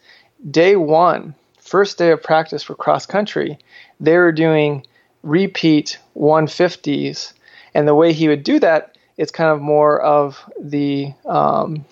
Day 0.50 0.76
one, 0.76 1.34
first 1.60 1.98
day 1.98 2.12
of 2.12 2.22
practice 2.22 2.62
for 2.62 2.76
cross 2.76 3.08
country, 3.08 3.58
they 4.00 4.18
were 4.18 4.32
doing 4.32 4.86
repeat 5.24 5.98
150s, 6.16 7.34
and 7.74 7.88
the 7.88 7.96
way 7.96 8.14
he 8.14 8.28
would 8.28 8.44
do 8.44 8.60
that, 8.60 8.96
it's 9.18 9.32
kind 9.32 9.50
of 9.50 9.62
more 9.62 10.00
of 10.00 10.40
the 10.60 11.12
um, 11.26 11.86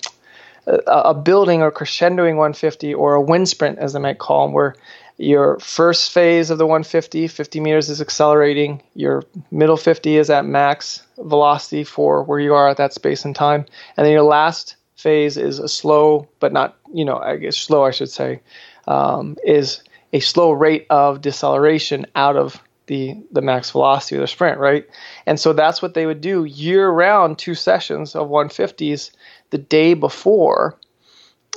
a, 0.67 0.75
a 0.87 1.13
building 1.13 1.61
or 1.61 1.71
crescendoing 1.71 2.35
150 2.37 2.93
or 2.93 3.15
a 3.15 3.21
wind 3.21 3.49
sprint, 3.49 3.79
as 3.79 3.93
they 3.93 3.99
might 3.99 4.19
call 4.19 4.45
them, 4.45 4.53
where 4.53 4.75
your 5.19 5.59
first 5.59 6.13
phase 6.13 6.49
of 6.49 6.59
the 6.59 6.65
150, 6.65 7.27
50 7.27 7.59
meters 7.59 7.89
is 7.89 7.99
accelerating. 7.99 8.81
Your 8.95 9.23
middle 9.51 9.75
50 9.75 10.15
is 10.15 10.29
at 10.29 10.45
max 10.45 11.05
velocity 11.17 11.83
for 11.83 12.23
where 12.23 12.39
you 12.39 12.53
are 12.53 12.69
at 12.69 12.77
that 12.77 12.93
space 12.93 13.25
and 13.25 13.35
time. 13.35 13.65
And 13.97 14.05
then 14.05 14.13
your 14.13 14.23
last 14.23 14.77
phase 14.95 15.35
is 15.35 15.59
a 15.59 15.67
slow, 15.67 16.29
but 16.39 16.53
not, 16.53 16.77
you 16.93 17.03
know, 17.03 17.17
I 17.17 17.35
guess 17.35 17.57
slow, 17.57 17.83
I 17.83 17.91
should 17.91 18.09
say, 18.09 18.39
um, 18.87 19.35
is 19.43 19.83
a 20.13 20.21
slow 20.21 20.53
rate 20.53 20.87
of 20.89 21.19
deceleration 21.19 22.05
out 22.15 22.37
of 22.37 22.63
the, 22.87 23.21
the 23.33 23.41
max 23.41 23.71
velocity 23.71 24.15
of 24.15 24.21
the 24.21 24.27
sprint, 24.27 24.57
right? 24.57 24.87
And 25.25 25.37
so 25.37 25.51
that's 25.51 25.81
what 25.81 25.95
they 25.95 26.05
would 26.05 26.21
do 26.21 26.45
year 26.45 26.89
round, 26.89 27.37
two 27.37 27.55
sessions 27.55 28.15
of 28.15 28.29
150s 28.29 29.11
the 29.49 29.57
day 29.57 29.95
before 29.95 30.79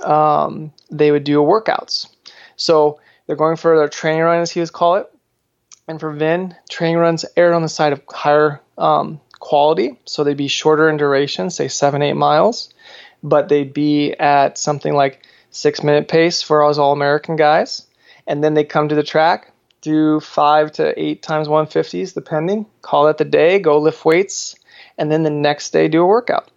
um, 0.02 0.72
they 0.90 1.12
would 1.12 1.22
do 1.22 1.38
workouts. 1.38 2.08
So 2.56 2.98
they're 3.26 3.36
going 3.36 3.56
for 3.56 3.76
their 3.76 3.88
training 3.88 4.22
run, 4.22 4.40
as 4.40 4.50
he 4.50 4.60
would 4.60 4.72
call 4.72 4.96
it. 4.96 5.08
And 5.88 5.98
for 5.98 6.12
Vin, 6.12 6.54
training 6.70 6.98
runs 6.98 7.24
aired 7.36 7.54
on 7.54 7.62
the 7.62 7.68
side 7.68 7.92
of 7.92 8.02
higher 8.08 8.60
um, 8.78 9.20
quality, 9.40 9.98
so 10.04 10.22
they'd 10.22 10.36
be 10.36 10.48
shorter 10.48 10.88
in 10.88 10.96
duration, 10.96 11.50
say 11.50 11.68
seven, 11.68 12.02
eight 12.02 12.14
miles, 12.14 12.72
but 13.22 13.48
they'd 13.48 13.74
be 13.74 14.12
at 14.12 14.58
something 14.58 14.94
like 14.94 15.26
six 15.50 15.82
minute 15.82 16.08
pace 16.08 16.42
for 16.42 16.64
us 16.64 16.78
all 16.78 16.92
American 16.92 17.36
guys. 17.36 17.86
And 18.26 18.42
then 18.42 18.54
they 18.54 18.64
come 18.64 18.88
to 18.88 18.94
the 18.94 19.02
track, 19.02 19.52
do 19.80 20.20
five 20.20 20.70
to 20.72 20.98
eight 21.00 21.22
times 21.22 21.48
150s, 21.48 22.14
depending, 22.14 22.66
call 22.82 23.08
it 23.08 23.18
the 23.18 23.24
day, 23.24 23.58
go 23.58 23.78
lift 23.78 24.04
weights, 24.04 24.54
and 24.96 25.10
then 25.10 25.24
the 25.24 25.30
next 25.30 25.70
day 25.72 25.88
do 25.88 26.02
a 26.02 26.06
workout 26.06 26.51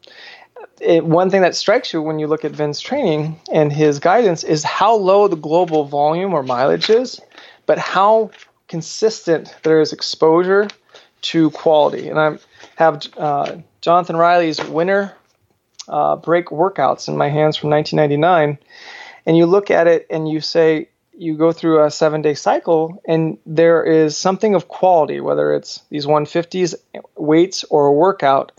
it, 0.82 1.06
one 1.06 1.30
thing 1.30 1.42
that 1.42 1.56
strikes 1.56 1.94
you 1.94 2.02
when 2.02 2.20
you 2.20 2.28
look 2.28 2.46
at 2.46 2.52
Vin's 2.52 2.80
training 2.80 3.40
and 3.52 3.72
his 3.72 4.00
guidance 4.00 4.44
is 4.44 4.64
how 4.64 4.96
low 4.96 5.28
the 5.28 5.36
global 5.36 5.86
volume 5.86 6.34
or 6.34 6.44
mileage 6.44 6.90
is, 6.90 7.20
but 7.66 7.78
how 7.78 8.32
consistent 8.68 9.56
there 9.64 9.80
is 9.82 9.94
exposure 9.94 10.68
to 11.22 11.50
quality. 11.52 12.10
And 12.10 12.20
I 12.20 12.38
have 12.76 13.02
uh, 13.18 13.58
Jonathan 13.82 14.16
Riley's 14.16 14.64
winter 14.64 15.16
uh, 15.88 16.16
break 16.18 16.48
workouts 16.48 17.08
in 17.08 17.18
my 17.18 17.30
hands 17.30 17.58
from 17.58 17.70
1999, 17.70 18.58
and 19.26 19.38
you 19.38 19.46
look 19.46 19.72
at 19.72 19.88
it 19.88 20.06
and 20.10 20.28
you 20.30 20.42
say, 20.42 20.90
you 21.18 21.38
go 21.38 21.52
through 21.52 21.84
a 21.84 21.90
seven 21.90 22.22
day 22.22 22.34
cycle 22.34 23.02
and 23.08 23.38
there 23.46 23.84
is 23.84 24.18
something 24.18 24.54
of 24.54 24.68
quality, 24.68 25.22
whether 25.22 25.54
it's 25.54 25.82
these 25.90 26.06
150s 26.06 26.76
weights 27.16 27.64
or 27.66 27.88
a 27.88 27.94
workout, 27.94 28.52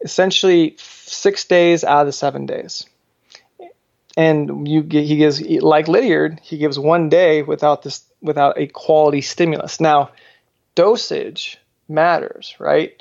essentially 0.00 0.76
six 0.78 1.44
days 1.44 1.84
out 1.84 2.00
of 2.02 2.06
the 2.06 2.12
seven 2.12 2.46
days. 2.46 2.86
And 4.16 4.66
you 4.66 4.82
he 4.82 5.16
gives 5.16 5.42
like 5.42 5.88
Lydiard, 5.88 6.40
he 6.42 6.56
gives 6.56 6.78
one 6.78 7.08
day 7.10 7.42
without 7.42 7.82
this 7.82 8.02
without 8.22 8.58
a 8.58 8.66
quality 8.66 9.20
stimulus. 9.20 9.78
Now, 9.78 10.10
dosage 10.74 11.58
matters, 11.88 12.54
right? 12.58 13.00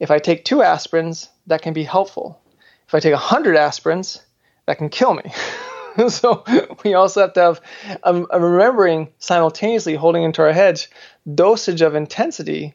If 0.00 0.10
I 0.10 0.18
take 0.18 0.44
two 0.44 0.56
aspirins, 0.56 1.28
that 1.46 1.62
can 1.62 1.72
be 1.72 1.84
helpful. 1.84 2.40
if 2.88 2.94
I 2.94 3.00
take 3.00 3.12
100 3.12 3.56
aspirins, 3.56 4.20
that 4.66 4.78
can 4.78 4.88
kill 4.88 5.14
me. 5.14 5.32
so 6.08 6.44
we 6.84 6.94
also 6.94 7.22
have 7.22 7.32
to 7.34 7.40
have 7.40 7.60
um, 8.02 8.26
I'm 8.30 8.42
remembering 8.42 9.08
simultaneously 9.18 9.94
holding 9.94 10.24
into 10.24 10.42
our 10.42 10.52
heads 10.52 10.88
dosage 11.32 11.82
of 11.82 11.94
intensity 11.94 12.74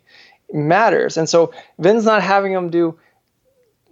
matters. 0.54 1.18
And 1.18 1.30
so 1.30 1.54
Vin's 1.78 2.06
not 2.06 2.24
having 2.24 2.54
them 2.54 2.70
do, 2.70 3.00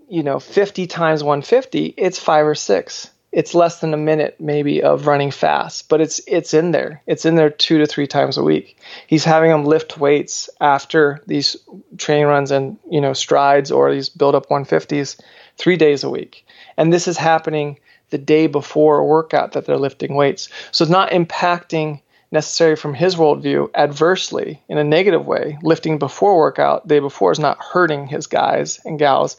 you 0.10 0.24
know, 0.24 0.40
50 0.40 0.88
times 0.88 1.24
150. 1.24 1.94
It's 1.98 2.20
five 2.20 2.46
or 2.46 2.56
six. 2.56 3.10
It's 3.32 3.54
less 3.54 3.80
than 3.80 3.94
a 3.94 3.98
minute 3.98 4.38
maybe 4.40 4.82
of 4.82 5.06
running 5.06 5.30
fast, 5.30 5.88
but 5.88 6.02
it's 6.02 6.20
it's 6.26 6.56
in 6.56 6.72
there. 6.72 7.04
It's 7.06 7.26
in 7.26 7.36
there 7.36 7.52
two 7.52 7.78
to 7.78 7.86
three 7.86 8.08
times 8.08 8.38
a 8.38 8.44
week. 8.44 8.80
He's 9.06 9.24
having 9.24 9.52
them 9.52 9.66
lift 9.66 10.00
weights 10.00 10.50
after 10.60 11.22
these 11.28 11.56
training 11.98 12.26
runs 12.26 12.50
and 12.50 12.80
you 12.90 13.00
know 13.00 13.14
strides 13.14 13.70
or 13.72 13.94
these 13.94 14.10
build 14.10 14.34
up 14.34 14.50
150s 14.50 15.22
three 15.58 15.78
days 15.78 16.04
a 16.04 16.10
week. 16.10 16.44
And 16.76 16.92
this 16.92 17.08
is 17.08 17.18
happening 17.18 17.78
the 18.10 18.18
day 18.18 18.48
before 18.48 18.98
a 18.98 19.06
workout 19.06 19.52
that 19.52 19.66
they're 19.66 19.78
lifting 19.78 20.16
weights. 20.16 20.50
So 20.72 20.84
it's 20.84 20.92
not 20.92 21.12
impacting 21.12 22.02
necessary 22.32 22.76
from 22.76 22.94
his 22.94 23.16
worldview 23.16 23.70
adversely 23.74 24.62
in 24.70 24.78
a 24.78 24.84
negative 24.84 25.26
way. 25.26 25.58
Lifting 25.64 25.98
before 25.98 26.38
workout, 26.38 26.88
day 26.88 27.00
before, 27.00 27.32
is 27.32 27.40
not 27.40 27.64
hurting 27.64 28.08
his 28.08 28.28
guys 28.28 28.80
and 28.86 29.00
gals. 29.00 29.38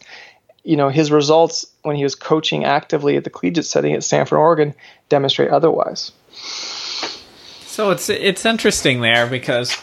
You 0.63 0.77
know, 0.77 0.89
his 0.89 1.11
results 1.11 1.67
when 1.83 1.97
he 1.97 2.03
was 2.03 2.15
coaching 2.15 2.65
actively 2.65 3.17
at 3.17 3.25
the 3.25 3.31
collegiate 3.31 3.65
setting 3.65 3.95
at 3.95 4.05
Stanford, 4.05 4.39
Oregon, 4.39 4.75
demonstrate 5.09 5.51
otherwise. 5.51 6.13
So 7.67 7.91
it's 7.91 8.11
it's 8.11 8.45
interesting 8.45 9.01
there 9.01 9.27
because 9.27 9.77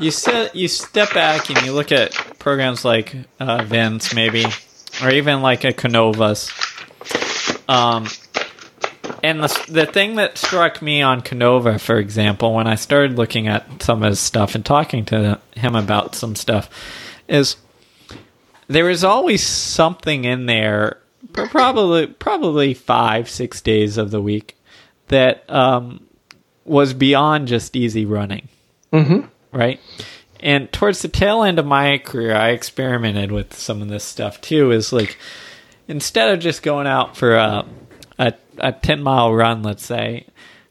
you 0.00 0.10
set 0.10 0.54
you 0.54 0.68
step 0.68 1.12
back 1.14 1.50
and 1.50 1.64
you 1.64 1.72
look 1.72 1.92
at 1.92 2.12
programs 2.38 2.84
like 2.84 3.14
uh, 3.40 3.62
Vince, 3.64 4.14
maybe, 4.14 4.44
or 5.02 5.10
even 5.10 5.42
like 5.42 5.64
a 5.64 5.72
Canovas. 5.72 6.52
Um, 7.68 8.06
and 9.22 9.42
the 9.42 9.64
the 9.68 9.86
thing 9.86 10.16
that 10.16 10.38
struck 10.38 10.80
me 10.82 11.02
on 11.02 11.20
Canova, 11.20 11.78
for 11.78 11.98
example, 11.98 12.54
when 12.54 12.66
I 12.66 12.76
started 12.76 13.16
looking 13.16 13.48
at 13.48 13.82
some 13.82 14.02
of 14.02 14.10
his 14.10 14.20
stuff 14.20 14.54
and 14.54 14.64
talking 14.64 15.04
to 15.06 15.40
him 15.56 15.74
about 15.74 16.14
some 16.14 16.36
stuff, 16.36 16.70
is 17.28 17.56
there 18.68 18.90
is 18.90 19.04
always 19.04 19.42
something 19.42 20.24
in 20.24 20.46
there, 20.46 20.98
probably 21.32 22.06
probably 22.06 22.74
five 22.74 23.28
six 23.28 23.60
days 23.60 23.98
of 23.98 24.10
the 24.10 24.20
week, 24.20 24.56
that 25.08 25.48
um, 25.50 26.06
was 26.64 26.94
beyond 26.94 27.48
just 27.48 27.76
easy 27.76 28.04
running, 28.04 28.48
mm-hmm. 28.92 29.26
right? 29.56 29.80
And 30.40 30.70
towards 30.72 31.02
the 31.02 31.08
tail 31.08 31.42
end 31.42 31.58
of 31.58 31.66
my 31.66 31.98
career, 31.98 32.34
I 32.34 32.50
experimented 32.50 33.32
with 33.32 33.54
some 33.54 33.82
of 33.82 33.88
this 33.88 34.04
stuff 34.04 34.40
too. 34.40 34.70
Is 34.70 34.92
like 34.92 35.16
instead 35.88 36.30
of 36.32 36.40
just 36.40 36.62
going 36.62 36.86
out 36.86 37.16
for 37.16 37.34
a 37.34 37.66
a, 38.18 38.34
a 38.58 38.72
10 38.72 39.02
mile 39.02 39.34
run, 39.34 39.62
let's 39.62 39.84
say, 39.84 40.26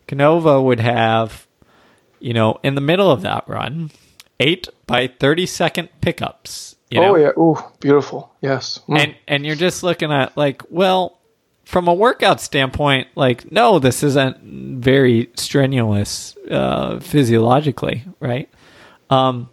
Canova 0.07 0.61
would 0.61 0.79
have, 0.79 1.47
you 2.19 2.33
know, 2.33 2.59
in 2.63 2.75
the 2.75 2.81
middle 2.81 3.11
of 3.11 3.21
that 3.21 3.47
run, 3.47 3.91
eight 4.39 4.67
by 4.87 5.07
30 5.07 5.45
second 5.45 5.89
pickups. 6.01 6.75
You 6.89 7.01
know? 7.01 7.15
Oh, 7.15 7.17
yeah. 7.17 7.31
oh 7.35 7.71
beautiful. 7.79 8.31
Yes. 8.41 8.79
Mm. 8.87 8.99
And, 8.99 9.15
and 9.27 9.45
you're 9.45 9.55
just 9.55 9.83
looking 9.83 10.11
at, 10.11 10.37
like, 10.37 10.61
well, 10.69 11.17
from 11.65 11.87
a 11.87 11.93
workout 11.93 12.39
standpoint, 12.39 13.07
like, 13.15 13.51
no, 13.51 13.79
this 13.79 14.03
isn't 14.03 14.37
very 14.81 15.31
strenuous 15.35 16.35
uh, 16.49 16.99
physiologically, 16.99 18.03
right? 18.19 18.49
Um, 19.09 19.49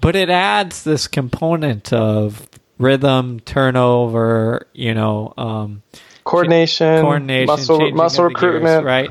but 0.00 0.16
it 0.16 0.28
adds 0.28 0.84
this 0.84 1.06
component 1.06 1.92
of 1.92 2.48
rhythm, 2.78 3.40
turnover, 3.40 4.66
you 4.72 4.94
know, 4.94 5.32
um, 5.36 5.82
coordination, 6.24 7.02
coordination, 7.02 7.46
muscle, 7.46 7.90
muscle 7.92 8.24
recruitment, 8.24 8.64
gears, 8.64 8.84
right? 8.84 9.10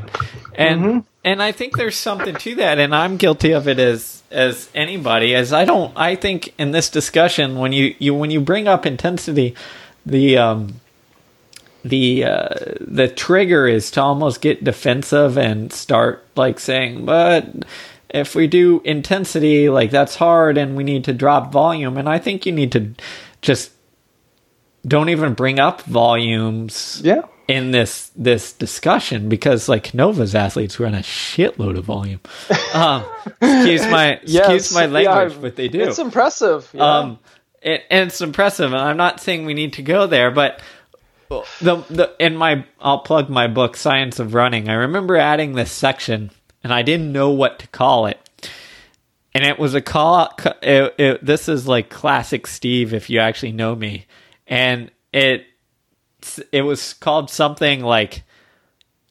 And 0.53 0.81
mm-hmm. 0.81 0.99
and 1.23 1.41
I 1.41 1.51
think 1.51 1.77
there's 1.77 1.97
something 1.97 2.35
to 2.35 2.55
that, 2.55 2.79
and 2.79 2.93
I'm 2.93 3.17
guilty 3.17 3.51
of 3.51 3.67
it 3.67 3.79
as 3.79 4.21
as 4.35 4.69
anybody. 4.75 5.33
As 5.33 5.53
I 5.53 5.65
don't, 5.65 5.93
I 5.95 6.15
think 6.15 6.53
in 6.57 6.71
this 6.71 6.89
discussion 6.89 7.57
when 7.57 7.71
you 7.71 7.95
you 7.97 8.13
when 8.13 8.31
you 8.31 8.41
bring 8.41 8.67
up 8.67 8.85
intensity, 8.85 9.55
the 10.05 10.37
um 10.37 10.81
the 11.83 12.25
uh, 12.25 12.49
the 12.81 13.07
trigger 13.07 13.67
is 13.67 13.91
to 13.91 14.01
almost 14.01 14.41
get 14.41 14.63
defensive 14.63 15.37
and 15.37 15.71
start 15.71 16.25
like 16.35 16.59
saying, 16.59 17.05
but 17.05 17.47
if 18.09 18.33
we 18.35 18.47
do 18.47 18.81
intensity, 18.83 19.69
like 19.69 19.91
that's 19.91 20.15
hard, 20.15 20.57
and 20.57 20.75
we 20.75 20.83
need 20.83 21.03
to 21.05 21.13
drop 21.13 21.51
volume. 21.51 21.97
And 21.97 22.09
I 22.09 22.17
think 22.17 22.45
you 22.45 22.51
need 22.51 22.71
to 22.71 22.93
just 23.41 23.71
don't 24.87 25.09
even 25.09 25.33
bring 25.33 25.59
up 25.59 25.81
volumes 25.81 27.01
yeah. 27.03 27.23
In 27.47 27.71
this 27.71 28.11
this 28.15 28.53
discussion 28.53 29.29
because 29.29 29.69
like 29.69 29.93
Nova's 29.93 30.33
athletes 30.35 30.79
run 30.79 30.95
a 30.95 30.99
shitload 30.99 31.77
of 31.77 31.85
volume. 31.85 32.21
Um, 32.73 33.05
excuse 33.41 33.87
my 33.87 34.19
yes, 34.25 34.49
excuse 34.49 34.73
my 34.73 34.85
language, 34.85 35.33
yeah, 35.33 35.39
but 35.39 35.55
they 35.55 35.69
do. 35.69 35.79
It's 35.79 35.97
impressive. 35.97 36.69
Yeah. 36.73 36.83
Um, 36.83 37.19
it, 37.61 37.83
and 37.89 38.09
it's 38.09 38.19
impressive, 38.19 38.73
and 38.73 38.81
I'm 38.81 38.97
not 38.97 39.21
saying 39.21 39.45
we 39.45 39.53
need 39.53 39.73
to 39.73 39.81
go 39.81 40.07
there, 40.07 40.29
but 40.29 40.61
the 41.29 41.77
the 41.89 42.13
in 42.19 42.35
my 42.35 42.65
I'll 42.81 42.99
plug 42.99 43.29
my 43.29 43.47
book 43.47 43.77
Science 43.77 44.19
of 44.19 44.33
Running. 44.33 44.67
I 44.67 44.73
remember 44.73 45.15
adding 45.15 45.53
this 45.53 45.71
section, 45.71 46.31
and 46.65 46.73
I 46.73 46.81
didn't 46.81 47.13
know 47.13 47.29
what 47.29 47.59
to 47.59 47.67
call 47.67 48.07
it. 48.07 48.19
And 49.33 49.45
it 49.45 49.57
was 49.57 49.73
a 49.73 49.81
call. 49.81 50.33
It, 50.61 50.95
it, 50.97 51.25
this 51.25 51.47
is 51.47 51.65
like 51.65 51.89
classic 51.89 52.45
Steve, 52.47 52.93
if 52.93 53.09
you 53.09 53.19
actually 53.19 53.53
know 53.53 53.73
me 53.73 54.05
and 54.47 54.91
it 55.13 55.45
it 56.51 56.61
was 56.61 56.93
called 56.93 57.29
something 57.29 57.81
like 57.81 58.23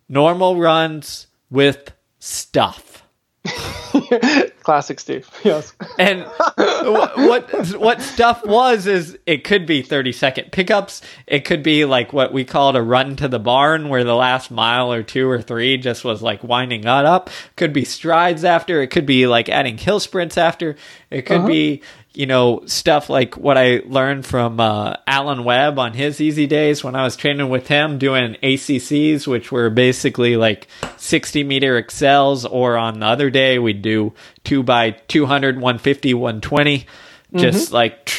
normal 0.08 0.58
runs 0.58 1.26
with 1.50 1.92
stuff. 2.18 3.02
Classic 4.62 4.98
Steve. 4.98 5.28
Yes. 5.44 5.74
And 5.98 6.22
what 6.56 7.78
what 7.78 8.00
stuff 8.00 8.44
was 8.44 8.86
is 8.86 9.18
it 9.26 9.44
could 9.44 9.66
be 9.66 9.82
30 9.82 10.12
second 10.12 10.52
pickups. 10.52 11.02
It 11.26 11.44
could 11.44 11.62
be 11.62 11.84
like 11.84 12.12
what 12.12 12.32
we 12.32 12.44
called 12.44 12.76
a 12.76 12.82
run 12.82 13.16
to 13.16 13.28
the 13.28 13.38
barn 13.38 13.90
where 13.90 14.04
the 14.04 14.14
last 14.14 14.50
mile 14.50 14.92
or 14.92 15.02
two 15.02 15.28
or 15.28 15.42
three 15.42 15.76
just 15.76 16.04
was 16.04 16.22
like 16.22 16.42
winding 16.42 16.82
that 16.82 17.04
up. 17.04 17.28
Could 17.56 17.72
be 17.72 17.84
strides 17.84 18.44
after. 18.44 18.80
It 18.80 18.88
could 18.88 19.06
be 19.06 19.26
like 19.26 19.48
adding 19.48 19.76
hill 19.76 20.00
sprints 20.00 20.38
after. 20.38 20.76
It 21.10 21.22
could 21.22 21.38
uh-huh. 21.38 21.48
be 21.48 21.82
you 22.14 22.26
know, 22.26 22.62
stuff 22.66 23.10
like 23.10 23.36
what 23.36 23.58
I 23.58 23.82
learned 23.86 24.24
from 24.24 24.60
uh, 24.60 24.94
Alan 25.06 25.42
Webb 25.42 25.80
on 25.80 25.94
his 25.94 26.20
easy 26.20 26.46
days 26.46 26.84
when 26.84 26.94
I 26.94 27.02
was 27.02 27.16
training 27.16 27.48
with 27.48 27.66
him 27.66 27.98
doing 27.98 28.36
ACCs, 28.40 29.26
which 29.26 29.50
were 29.50 29.68
basically 29.68 30.36
like 30.36 30.68
60 30.96 31.42
meter 31.42 31.82
accels, 31.82 32.48
or 32.48 32.76
on 32.76 33.00
the 33.00 33.06
other 33.06 33.30
day, 33.30 33.58
we'd 33.58 33.82
do 33.82 34.12
2 34.44 34.62
by 34.62 34.92
200, 34.92 35.56
150, 35.56 36.14
120, 36.14 36.78
mm-hmm. 36.78 37.38
just 37.38 37.72
like 37.72 38.12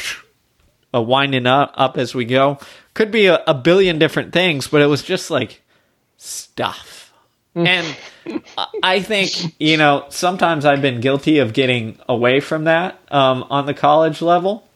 a 0.92 1.00
winding 1.00 1.46
up, 1.46 1.72
up 1.74 1.96
as 1.96 2.14
we 2.14 2.26
go. 2.26 2.58
Could 2.92 3.10
be 3.10 3.26
a, 3.26 3.42
a 3.46 3.54
billion 3.54 3.98
different 3.98 4.32
things, 4.32 4.68
but 4.68 4.82
it 4.82 4.86
was 4.86 5.02
just 5.02 5.30
like 5.30 5.62
stuff 6.18 7.05
and 7.56 7.96
I 8.82 9.00
think, 9.00 9.54
you 9.58 9.76
know, 9.76 10.04
sometimes 10.10 10.64
I've 10.64 10.82
been 10.82 11.00
guilty 11.00 11.38
of 11.38 11.52
getting 11.52 11.98
away 12.08 12.40
from 12.40 12.64
that 12.64 13.00
um, 13.10 13.44
on 13.48 13.64
the 13.66 13.74
college 13.74 14.20
level 14.20 14.68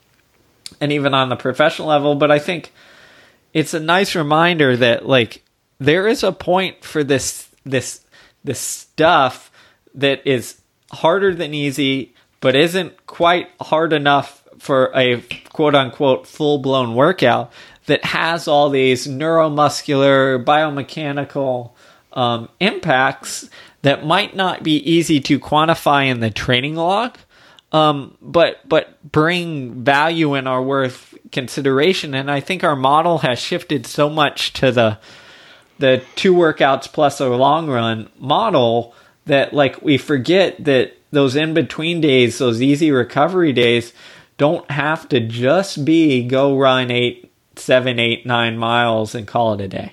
and 0.81 0.91
even 0.91 1.13
on 1.13 1.29
the 1.29 1.37
professional 1.37 1.89
level. 1.89 2.15
But 2.15 2.31
I 2.31 2.39
think 2.39 2.73
it's 3.53 3.75
a 3.75 3.81
nice 3.81 4.17
reminder 4.17 4.77
that, 4.77 5.07
like, 5.07 5.43
there 5.79 6.09
is 6.09 6.23
a 6.23 6.33
point 6.33 6.85
for 6.85 7.05
this, 7.05 7.49
this, 7.65 8.05
this 8.45 8.61
stuff 8.61 9.51
that 9.95 10.27
is 10.27 10.61
harder 10.93 11.35
than 11.35 11.53
easy, 11.53 12.15
but 12.41 12.57
isn't 12.57 13.07
quite 13.07 13.49
hard 13.61 13.93
enough 13.93 14.43
for 14.59 14.91
a 14.95 15.23
quote 15.53 15.75
unquote 15.75 16.27
full 16.27 16.59
blown 16.59 16.95
workout 16.95 17.53
that 17.87 18.05
has 18.05 18.47
all 18.47 18.71
these 18.71 19.07
neuromuscular, 19.07 20.43
biomechanical, 20.45 21.73
um, 22.13 22.49
impacts 22.59 23.49
that 23.83 24.05
might 24.05 24.37
not 24.37 24.63
be 24.63 24.77
easy 24.91 25.21
to 25.21 25.39
quantify 25.39 26.11
in 26.11 26.21
the 26.21 26.31
training 26.31 26.77
log, 26.77 27.17
um, 27.73 28.17
but 28.21 28.69
but 28.69 29.01
bring 29.11 29.85
value 29.85 30.35
and 30.35 30.49
are 30.49 30.63
worth 30.63 31.15
consideration. 31.33 32.15
And 32.15 32.31
I 32.31 32.41
think 32.41 32.65
our 32.65 32.77
model 32.77 33.19
has 33.19 33.39
shifted 33.39 33.87
so 33.87 34.11
much 34.11 34.53
to 34.55 34.73
the 34.73 34.99
the 35.79 36.03
two 36.15 36.35
workouts 36.35 36.93
plus 36.93 37.21
a 37.21 37.29
long 37.29 37.69
run 37.69 38.11
model 38.19 38.95
that 39.27 39.55
like 39.55 39.81
we 39.83 39.97
forget 39.97 40.63
that 40.65 40.97
those 41.11 41.37
in 41.37 41.55
between 41.55 42.01
days, 42.01 42.39
those 42.39 42.63
easy 42.63 42.91
recovery 42.91 43.53
days, 43.53 43.93
don't 44.37 44.71
have 44.71 45.09
to 45.09 45.21
just 45.21 45.85
be 45.85 46.27
go 46.27 46.57
run 46.57 46.91
eight, 46.91 47.33
seven, 47.57 47.99
eight, 47.99 48.27
nine 48.27 48.57
miles 48.59 49.15
and 49.15 49.27
call 49.27 49.55
it 49.55 49.61
a 49.61 49.69
day. 49.69 49.93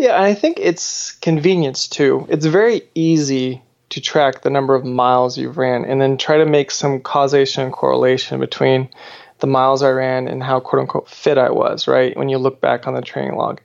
Yeah, 0.00 0.16
and 0.16 0.24
I 0.24 0.32
think 0.32 0.58
it's 0.58 1.12
convenience 1.12 1.86
too. 1.86 2.26
It's 2.30 2.46
very 2.46 2.88
easy 2.94 3.62
to 3.90 4.00
track 4.00 4.40
the 4.40 4.48
number 4.48 4.74
of 4.74 4.82
miles 4.82 5.36
you've 5.36 5.58
ran 5.58 5.84
and 5.84 6.00
then 6.00 6.16
try 6.16 6.38
to 6.38 6.46
make 6.46 6.70
some 6.70 7.00
causation 7.00 7.64
and 7.64 7.72
correlation 7.72 8.40
between 8.40 8.88
the 9.40 9.46
miles 9.46 9.82
I 9.82 9.90
ran 9.90 10.26
and 10.26 10.42
how 10.42 10.58
quote 10.58 10.80
unquote 10.80 11.06
fit 11.06 11.36
I 11.36 11.50
was, 11.50 11.86
right? 11.86 12.16
When 12.16 12.30
you 12.30 12.38
look 12.38 12.62
back 12.62 12.86
on 12.86 12.94
the 12.94 13.02
training 13.02 13.36
log. 13.36 13.60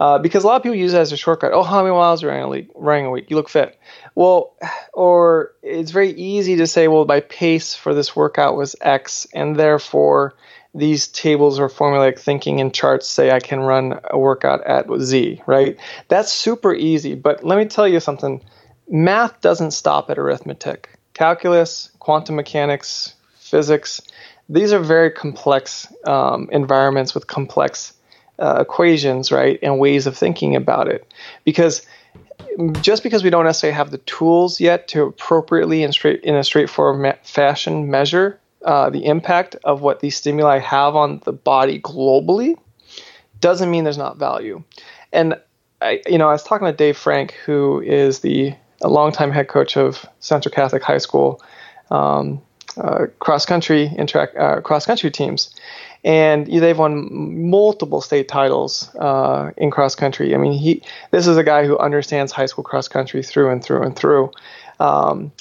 Uh, 0.00 0.18
because 0.18 0.42
a 0.42 0.48
lot 0.48 0.56
of 0.56 0.64
people 0.64 0.74
use 0.74 0.92
it 0.92 0.98
as 0.98 1.12
a 1.12 1.16
shortcut. 1.16 1.52
Oh, 1.52 1.62
how 1.62 1.84
many 1.84 1.94
miles 1.94 2.24
are 2.24 2.28
running 2.28 2.66
a? 2.74 2.78
Running 2.78 3.06
a 3.06 3.10
week, 3.10 3.30
you 3.30 3.36
look 3.36 3.48
fit. 3.48 3.78
Well, 4.16 4.56
or 4.92 5.52
it's 5.62 5.92
very 5.92 6.10
easy 6.10 6.56
to 6.56 6.66
say, 6.66 6.88
well, 6.88 7.04
my 7.04 7.20
pace 7.20 7.76
for 7.76 7.94
this 7.94 8.16
workout 8.16 8.56
was 8.56 8.74
X, 8.80 9.28
and 9.32 9.54
therefore 9.54 10.34
these 10.76 11.08
tables 11.08 11.58
or 11.58 11.68
formulaic 11.68 12.18
thinking 12.18 12.60
and 12.60 12.72
charts 12.72 13.08
say 13.08 13.30
I 13.30 13.40
can 13.40 13.60
run 13.60 13.98
a 14.10 14.18
workout 14.18 14.64
at 14.64 14.86
Z, 15.00 15.42
right? 15.46 15.76
That's 16.08 16.32
super 16.32 16.74
easy. 16.74 17.14
But 17.14 17.44
let 17.44 17.58
me 17.58 17.64
tell 17.64 17.88
you 17.88 18.00
something 18.00 18.42
math 18.88 19.40
doesn't 19.40 19.72
stop 19.72 20.10
at 20.10 20.18
arithmetic. 20.18 20.90
Calculus, 21.14 21.90
quantum 21.98 22.36
mechanics, 22.36 23.14
physics, 23.36 24.02
these 24.48 24.72
are 24.72 24.78
very 24.78 25.10
complex 25.10 25.88
um, 26.04 26.48
environments 26.52 27.14
with 27.14 27.26
complex 27.26 27.92
uh, 28.38 28.58
equations, 28.60 29.32
right, 29.32 29.58
and 29.62 29.78
ways 29.78 30.06
of 30.06 30.16
thinking 30.16 30.54
about 30.54 30.88
it. 30.88 31.10
Because 31.44 31.84
just 32.80 33.02
because 33.02 33.24
we 33.24 33.30
don't 33.30 33.44
necessarily 33.44 33.74
have 33.74 33.90
the 33.90 33.98
tools 33.98 34.60
yet 34.60 34.88
to 34.88 35.04
appropriately 35.04 35.82
and 35.82 35.92
straight 35.92 36.22
in 36.22 36.36
a 36.36 36.44
straightforward 36.44 37.00
ma- 37.00 37.22
fashion 37.22 37.90
measure 37.90 38.38
uh, 38.66 38.90
the 38.90 39.06
impact 39.06 39.56
of 39.64 39.80
what 39.80 40.00
these 40.00 40.16
stimuli 40.16 40.58
have 40.58 40.96
on 40.96 41.20
the 41.24 41.32
body 41.32 41.80
globally, 41.80 42.56
doesn't 43.40 43.70
mean 43.70 43.84
there's 43.84 43.96
not 43.96 44.18
value. 44.18 44.62
And 45.12 45.40
I, 45.80 46.02
you 46.06 46.18
know, 46.18 46.28
I 46.28 46.32
was 46.32 46.42
talking 46.42 46.66
to 46.66 46.72
Dave 46.72 46.96
Frank, 46.96 47.32
who 47.32 47.80
is 47.80 48.20
the 48.20 48.54
a 48.82 48.88
longtime 48.88 49.30
head 49.30 49.48
coach 49.48 49.76
of 49.76 50.04
Central 50.20 50.52
Catholic 50.52 50.82
High 50.82 50.98
School 50.98 51.40
um, 51.90 52.42
uh, 52.76 53.06
cross 53.20 53.46
country 53.46 53.90
interact 53.96 54.36
uh, 54.36 54.60
cross 54.60 54.84
country 54.84 55.10
teams, 55.10 55.54
and 56.04 56.46
they've 56.46 56.76
won 56.76 57.48
multiple 57.48 58.00
state 58.00 58.28
titles 58.28 58.94
uh, 58.96 59.52
in 59.56 59.70
cross 59.70 59.94
country. 59.94 60.34
I 60.34 60.38
mean, 60.38 60.52
he 60.52 60.82
this 61.12 61.26
is 61.26 61.36
a 61.36 61.44
guy 61.44 61.64
who 61.64 61.78
understands 61.78 62.32
high 62.32 62.46
school 62.46 62.64
cross 62.64 62.88
country 62.88 63.22
through 63.22 63.50
and 63.50 63.62
through 63.62 63.82
and 63.82 63.96
through. 63.96 64.32
Um, 64.80 65.32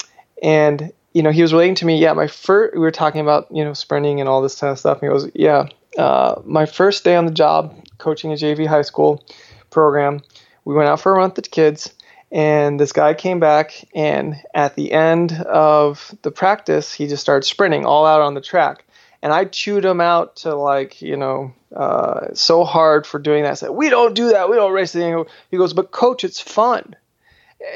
and 0.43 0.93
you 1.15 1.23
know, 1.23 1.31
he 1.31 1.41
was 1.41 1.53
relating 1.53 1.75
to 1.75 1.85
me. 1.85 1.97
Yeah, 1.97 2.13
my 2.13 2.27
first 2.27 2.75
we 2.75 2.81
were 2.81 2.91
talking 2.91 3.21
about 3.21 3.47
you 3.49 3.63
know 3.63 3.73
sprinting 3.73 4.19
and 4.19 4.29
all 4.29 4.41
this 4.41 4.59
kind 4.59 4.71
of 4.71 4.77
stuff. 4.77 5.01
And 5.01 5.09
he 5.09 5.17
goes, 5.17 5.31
yeah, 5.33 5.67
uh, 5.97 6.41
my 6.45 6.65
first 6.65 7.03
day 7.03 7.15
on 7.15 7.25
the 7.25 7.31
job 7.31 7.73
coaching 7.97 8.31
a 8.31 8.35
JV 8.35 8.67
high 8.67 8.83
school 8.83 9.25
program, 9.71 10.21
we 10.65 10.75
went 10.75 10.89
out 10.89 10.99
for 10.99 11.13
a 11.13 11.15
run 11.15 11.29
with 11.29 11.35
the 11.35 11.41
kids 11.49 11.93
and 12.31 12.77
this 12.79 12.91
guy 12.91 13.13
came 13.13 13.39
back, 13.39 13.87
and 13.93 14.35
at 14.53 14.75
the 14.75 14.91
end 14.91 15.31
of 15.31 16.13
the 16.23 16.31
practice, 16.31 16.93
he 16.93 17.07
just 17.07 17.21
started 17.21 17.47
sprinting 17.47 17.85
all 17.85 18.05
out 18.05 18.19
on 18.19 18.33
the 18.33 18.41
track. 18.41 18.83
And 19.21 19.31
I 19.31 19.45
chewed 19.45 19.85
him 19.85 20.01
out 20.01 20.35
to 20.37 20.53
like, 20.53 21.01
you 21.01 21.15
know, 21.15 21.53
uh, 21.73 22.33
so 22.33 22.65
hard 22.65 23.07
for 23.07 23.19
doing 23.19 23.43
that. 23.43 23.51
I 23.51 23.55
said, 23.55 23.69
We 23.69 23.89
don't 23.89 24.13
do 24.13 24.29
that. 24.29 24.49
We 24.49 24.55
don't 24.55 24.73
race 24.73 24.95
anything. 24.95 25.25
He 25.49 25.57
goes, 25.57 25.73
But 25.73 25.91
coach, 25.91 26.23
it's 26.23 26.41
fun. 26.41 26.95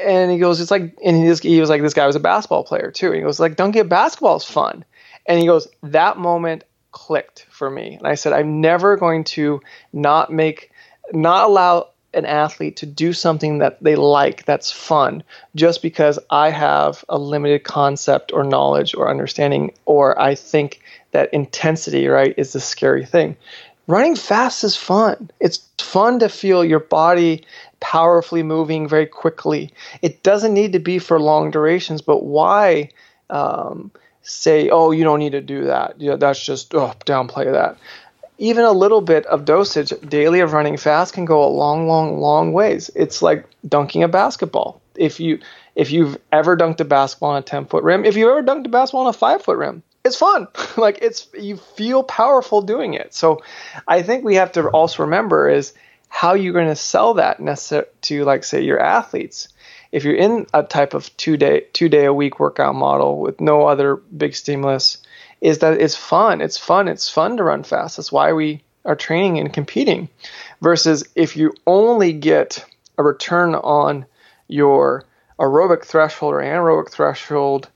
And 0.04 0.30
he 0.30 0.38
goes, 0.38 0.60
It's 0.60 0.70
like, 0.70 0.96
and 1.04 1.16
he, 1.16 1.24
just, 1.24 1.42
he 1.42 1.60
was 1.60 1.70
like, 1.70 1.82
This 1.82 1.94
guy 1.94 2.06
was 2.06 2.16
a 2.16 2.20
basketball 2.20 2.64
player 2.64 2.90
too. 2.90 3.08
And 3.08 3.16
he 3.16 3.22
goes, 3.22 3.40
Like, 3.40 3.56
don't 3.56 3.70
get 3.70 3.88
basketball 3.88 4.36
is 4.36 4.44
fun. 4.44 4.84
And 5.26 5.38
he 5.38 5.46
goes, 5.46 5.68
That 5.82 6.18
moment 6.18 6.64
clicked 6.92 7.46
for 7.50 7.70
me. 7.70 7.94
And 7.94 8.06
I 8.06 8.14
said, 8.14 8.32
I'm 8.32 8.60
never 8.60 8.96
going 8.96 9.24
to 9.24 9.60
not 9.92 10.32
make, 10.32 10.70
not 11.12 11.48
allow 11.48 11.88
an 12.12 12.26
athlete 12.26 12.76
to 12.76 12.86
do 12.86 13.12
something 13.12 13.58
that 13.58 13.82
they 13.82 13.94
like 13.94 14.44
that's 14.44 14.70
fun 14.72 15.22
just 15.54 15.80
because 15.80 16.18
I 16.28 16.50
have 16.50 17.04
a 17.08 17.18
limited 17.18 17.62
concept 17.62 18.32
or 18.32 18.42
knowledge 18.42 18.94
or 18.94 19.08
understanding 19.08 19.72
or 19.86 20.20
I 20.20 20.34
think 20.34 20.80
that 21.12 21.32
intensity 21.32 22.08
right 22.08 22.34
is 22.36 22.52
the 22.52 22.60
scary 22.60 23.04
thing. 23.04 23.36
Running 23.86 24.16
fast 24.16 24.62
is 24.62 24.76
fun. 24.76 25.30
It's 25.40 25.68
fun 25.78 26.18
to 26.20 26.28
feel 26.28 26.64
your 26.64 26.80
body 26.80 27.44
powerfully 27.80 28.42
moving 28.42 28.86
very 28.86 29.06
quickly. 29.06 29.72
It 30.02 30.22
doesn't 30.22 30.54
need 30.54 30.72
to 30.72 30.78
be 30.78 30.98
for 30.98 31.20
long 31.20 31.50
durations, 31.50 32.02
but 32.02 32.22
why 32.22 32.90
um, 33.30 33.90
say, 34.22 34.68
oh, 34.68 34.90
you 34.90 35.02
don't 35.02 35.18
need 35.18 35.32
to 35.32 35.40
do 35.40 35.64
that? 35.64 36.00
Yeah, 36.00 36.16
that's 36.16 36.44
just 36.44 36.74
oh, 36.74 36.94
downplay 37.04 37.50
that 37.52 37.78
even 38.40 38.64
a 38.64 38.72
little 38.72 39.02
bit 39.02 39.26
of 39.26 39.44
dosage 39.44 39.92
daily 40.08 40.40
of 40.40 40.54
running 40.54 40.78
fast 40.78 41.12
can 41.12 41.26
go 41.26 41.44
a 41.44 41.46
long, 41.46 41.86
long, 41.86 42.20
long 42.20 42.52
ways. 42.54 42.90
It's 42.96 43.20
like 43.20 43.44
dunking 43.68 44.02
a 44.02 44.08
basketball. 44.08 44.80
If 44.96 45.20
you 45.20 45.38
if 45.76 45.90
you've 45.90 46.18
ever 46.32 46.56
dunked 46.56 46.80
a 46.80 46.84
basketball 46.84 47.30
on 47.30 47.38
a 47.38 47.42
ten 47.42 47.66
foot 47.66 47.84
rim, 47.84 48.04
if 48.04 48.16
you've 48.16 48.30
ever 48.30 48.42
dunked 48.42 48.66
a 48.66 48.70
basketball 48.70 49.02
on 49.02 49.08
a 49.08 49.12
five 49.12 49.42
foot 49.42 49.58
rim, 49.58 49.82
it's 50.04 50.16
fun. 50.16 50.48
like 50.76 50.98
it's 51.02 51.28
you 51.38 51.56
feel 51.56 52.02
powerful 52.02 52.62
doing 52.62 52.94
it. 52.94 53.14
So 53.14 53.42
I 53.86 54.02
think 54.02 54.24
we 54.24 54.36
have 54.36 54.52
to 54.52 54.68
also 54.68 55.02
remember 55.02 55.48
is 55.48 55.72
how 56.08 56.34
you're 56.34 56.52
going 56.52 56.68
to 56.68 56.76
sell 56.76 57.14
that 57.14 57.38
to 58.02 58.24
like 58.24 58.44
say 58.44 58.62
your 58.62 58.80
athletes. 58.80 59.48
If 59.92 60.04
you're 60.04 60.16
in 60.16 60.46
a 60.54 60.62
type 60.62 60.94
of 60.94 61.16
two 61.16 61.36
day 61.36 61.66
two 61.72 61.88
day 61.88 62.04
a 62.04 62.14
week 62.14 62.40
workout 62.40 62.74
model 62.74 63.20
with 63.20 63.40
no 63.40 63.66
other 63.66 63.96
big 63.96 64.34
stimulus, 64.34 64.98
is 65.40 65.58
that 65.60 65.80
it's 65.80 65.96
fun. 65.96 66.40
It's 66.40 66.58
fun. 66.58 66.88
It's 66.88 67.08
fun 67.08 67.36
to 67.36 67.44
run 67.44 67.62
fast. 67.62 67.96
That's 67.96 68.12
why 68.12 68.32
we 68.32 68.62
are 68.84 68.96
training 68.96 69.38
and 69.38 69.52
competing. 69.52 70.08
Versus 70.60 71.04
if 71.14 71.36
you 71.36 71.52
only 71.66 72.12
get 72.12 72.64
a 72.98 73.02
return 73.02 73.54
on 73.54 74.06
your 74.48 75.04
aerobic 75.38 75.84
threshold 75.84 76.34
or 76.34 76.38
anaerobic 76.38 76.90
threshold, 76.90 77.68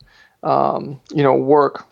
um, 0.42 1.00
you 1.12 1.22
know, 1.22 1.34
work 1.34 1.86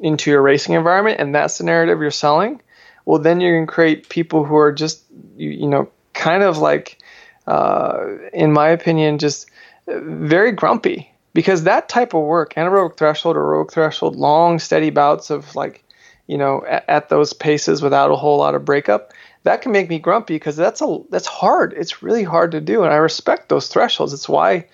into 0.00 0.30
your 0.30 0.42
racing 0.42 0.74
environment, 0.74 1.20
and 1.20 1.34
that's 1.34 1.58
the 1.58 1.64
narrative 1.64 2.00
you're 2.00 2.10
selling. 2.10 2.60
Well, 3.04 3.20
then 3.20 3.40
you're 3.40 3.56
going 3.56 3.66
to 3.66 3.72
create 3.72 4.08
people 4.08 4.44
who 4.44 4.56
are 4.56 4.72
just, 4.72 5.02
you, 5.36 5.50
you 5.50 5.68
know, 5.68 5.90
kind 6.14 6.42
of 6.42 6.58
like, 6.58 6.98
uh, 7.46 8.06
in 8.32 8.52
my 8.52 8.68
opinion, 8.68 9.18
just 9.18 9.50
very 9.86 10.52
grumpy 10.52 11.12
because 11.34 11.64
that 11.64 11.88
type 11.88 12.14
of 12.14 12.22
work, 12.22 12.54
anaerobic 12.54 12.96
threshold, 12.96 13.36
aerobic 13.36 13.70
threshold, 13.70 14.16
long 14.16 14.58
steady 14.58 14.90
bouts 14.90 15.30
of 15.30 15.54
like, 15.54 15.84
you 16.26 16.38
know, 16.38 16.64
at, 16.66 16.84
at, 16.88 17.08
those 17.10 17.34
paces 17.34 17.82
without 17.82 18.10
a 18.10 18.16
whole 18.16 18.38
lot 18.38 18.54
of 18.54 18.64
breakup, 18.64 19.12
that 19.42 19.60
can 19.60 19.72
make 19.72 19.90
me 19.90 19.98
grumpy 19.98 20.36
because 20.36 20.56
that's 20.56 20.80
a 20.80 20.98
that's 21.10 21.26
hard. 21.26 21.74
It's 21.76 22.02
really 22.02 22.22
hard 22.22 22.52
to 22.52 22.62
do, 22.62 22.82
and 22.82 22.94
I 22.94 22.96
respect 22.96 23.50
those 23.50 23.68
thresholds. 23.68 24.14
It's 24.14 24.28
why 24.28 24.68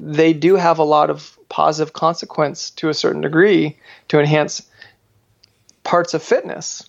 they 0.00 0.32
do 0.32 0.56
have 0.56 0.78
a 0.78 0.84
lot 0.84 1.10
of 1.10 1.38
positive 1.48 1.92
consequence 1.92 2.70
to 2.70 2.88
a 2.88 2.94
certain 2.94 3.20
degree 3.20 3.78
to 4.08 4.18
enhance 4.18 4.62
parts 5.84 6.14
of 6.14 6.22
fitness. 6.22 6.88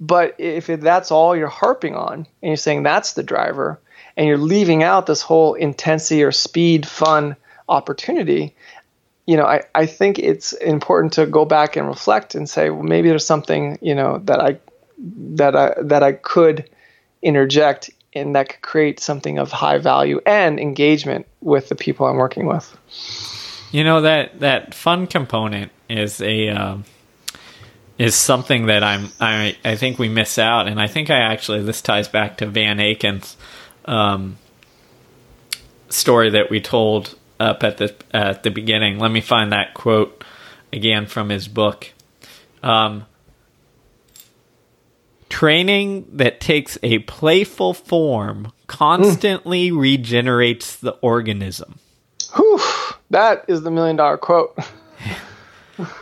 But 0.00 0.34
if 0.38 0.66
that's 0.66 1.10
all 1.10 1.34
you're 1.36 1.48
harping 1.48 1.94
on, 1.94 2.14
and 2.14 2.26
you're 2.42 2.56
saying 2.56 2.82
that's 2.82 3.14
the 3.14 3.22
driver, 3.22 3.80
and 4.16 4.26
you're 4.26 4.38
leaving 4.38 4.82
out 4.82 5.06
this 5.06 5.22
whole 5.22 5.54
intensity 5.54 6.22
or 6.22 6.32
speed, 6.32 6.86
fun 6.86 7.36
opportunity, 7.68 8.54
you 9.26 9.36
know, 9.36 9.46
I, 9.46 9.62
I 9.74 9.86
think 9.86 10.18
it's 10.18 10.52
important 10.52 11.14
to 11.14 11.26
go 11.26 11.44
back 11.44 11.76
and 11.76 11.86
reflect 11.86 12.34
and 12.34 12.48
say, 12.48 12.68
well, 12.70 12.82
maybe 12.82 13.08
there's 13.08 13.24
something, 13.24 13.78
you 13.80 13.94
know, 13.94 14.18
that 14.24 14.40
I 14.40 14.58
that 14.98 15.56
I 15.56 15.74
that 15.80 16.02
I 16.02 16.12
could 16.12 16.68
interject 17.22 17.90
and 18.14 18.34
that 18.34 18.48
could 18.48 18.62
create 18.62 19.00
something 19.00 19.38
of 19.38 19.50
high 19.50 19.78
value 19.78 20.20
and 20.24 20.60
engagement 20.60 21.26
with 21.40 21.68
the 21.68 21.74
people 21.74 22.06
I'm 22.06 22.16
working 22.16 22.46
with. 22.46 22.76
You 23.72 23.84
know 23.84 24.02
that 24.02 24.40
that 24.40 24.74
fun 24.74 25.06
component 25.06 25.72
is 25.88 26.20
a 26.20 26.48
uh, 26.48 26.78
is 27.98 28.14
something 28.14 28.66
that 28.66 28.82
I'm 28.84 29.10
I 29.20 29.56
I 29.64 29.76
think 29.76 29.98
we 29.98 30.08
miss 30.08 30.38
out, 30.38 30.68
and 30.68 30.80
I 30.80 30.86
think 30.86 31.10
I 31.10 31.18
actually 31.18 31.62
this 31.62 31.82
ties 31.82 32.08
back 32.08 32.38
to 32.38 32.46
Van 32.46 32.78
Aaken's 32.78 33.36
um, 33.84 34.38
story 35.88 36.30
that 36.30 36.50
we 36.50 36.60
told 36.60 37.16
up 37.40 37.64
at 37.64 37.78
the 37.78 37.94
at 38.12 38.42
the 38.42 38.50
beginning. 38.50 38.98
Let 38.98 39.10
me 39.10 39.20
find 39.20 39.52
that 39.52 39.74
quote 39.74 40.24
again 40.72 41.06
from 41.06 41.28
his 41.28 41.48
book. 41.48 41.90
Um, 42.62 43.06
training 45.34 46.06
that 46.12 46.38
takes 46.38 46.78
a 46.84 47.00
playful 47.00 47.74
form 47.74 48.52
constantly 48.68 49.68
mm. 49.68 49.80
regenerates 49.80 50.76
the 50.76 50.92
organism. 51.02 51.80
Whew, 52.36 52.60
that 53.10 53.44
is 53.48 53.62
the 53.62 53.70
million 53.72 53.96
dollar 53.96 54.16
quote. 54.16 54.56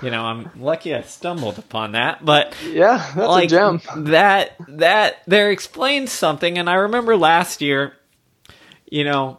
you 0.03 0.11
know, 0.11 0.23
I'm 0.23 0.51
lucky 0.57 0.95
I 0.95 1.01
stumbled 1.01 1.59
upon 1.59 1.93
that, 1.93 2.23
but 2.23 2.55
yeah, 2.63 2.99
that's 3.17 3.17
like, 3.17 3.47
a 3.47 3.49
gem. 3.49 3.81
That 3.97 4.55
that 4.69 5.23
there 5.27 5.51
explains 5.51 6.13
something, 6.13 6.59
and 6.59 6.69
I 6.69 6.75
remember 6.75 7.17
last 7.17 7.63
year, 7.63 7.95
you 8.91 9.05
know, 9.05 9.39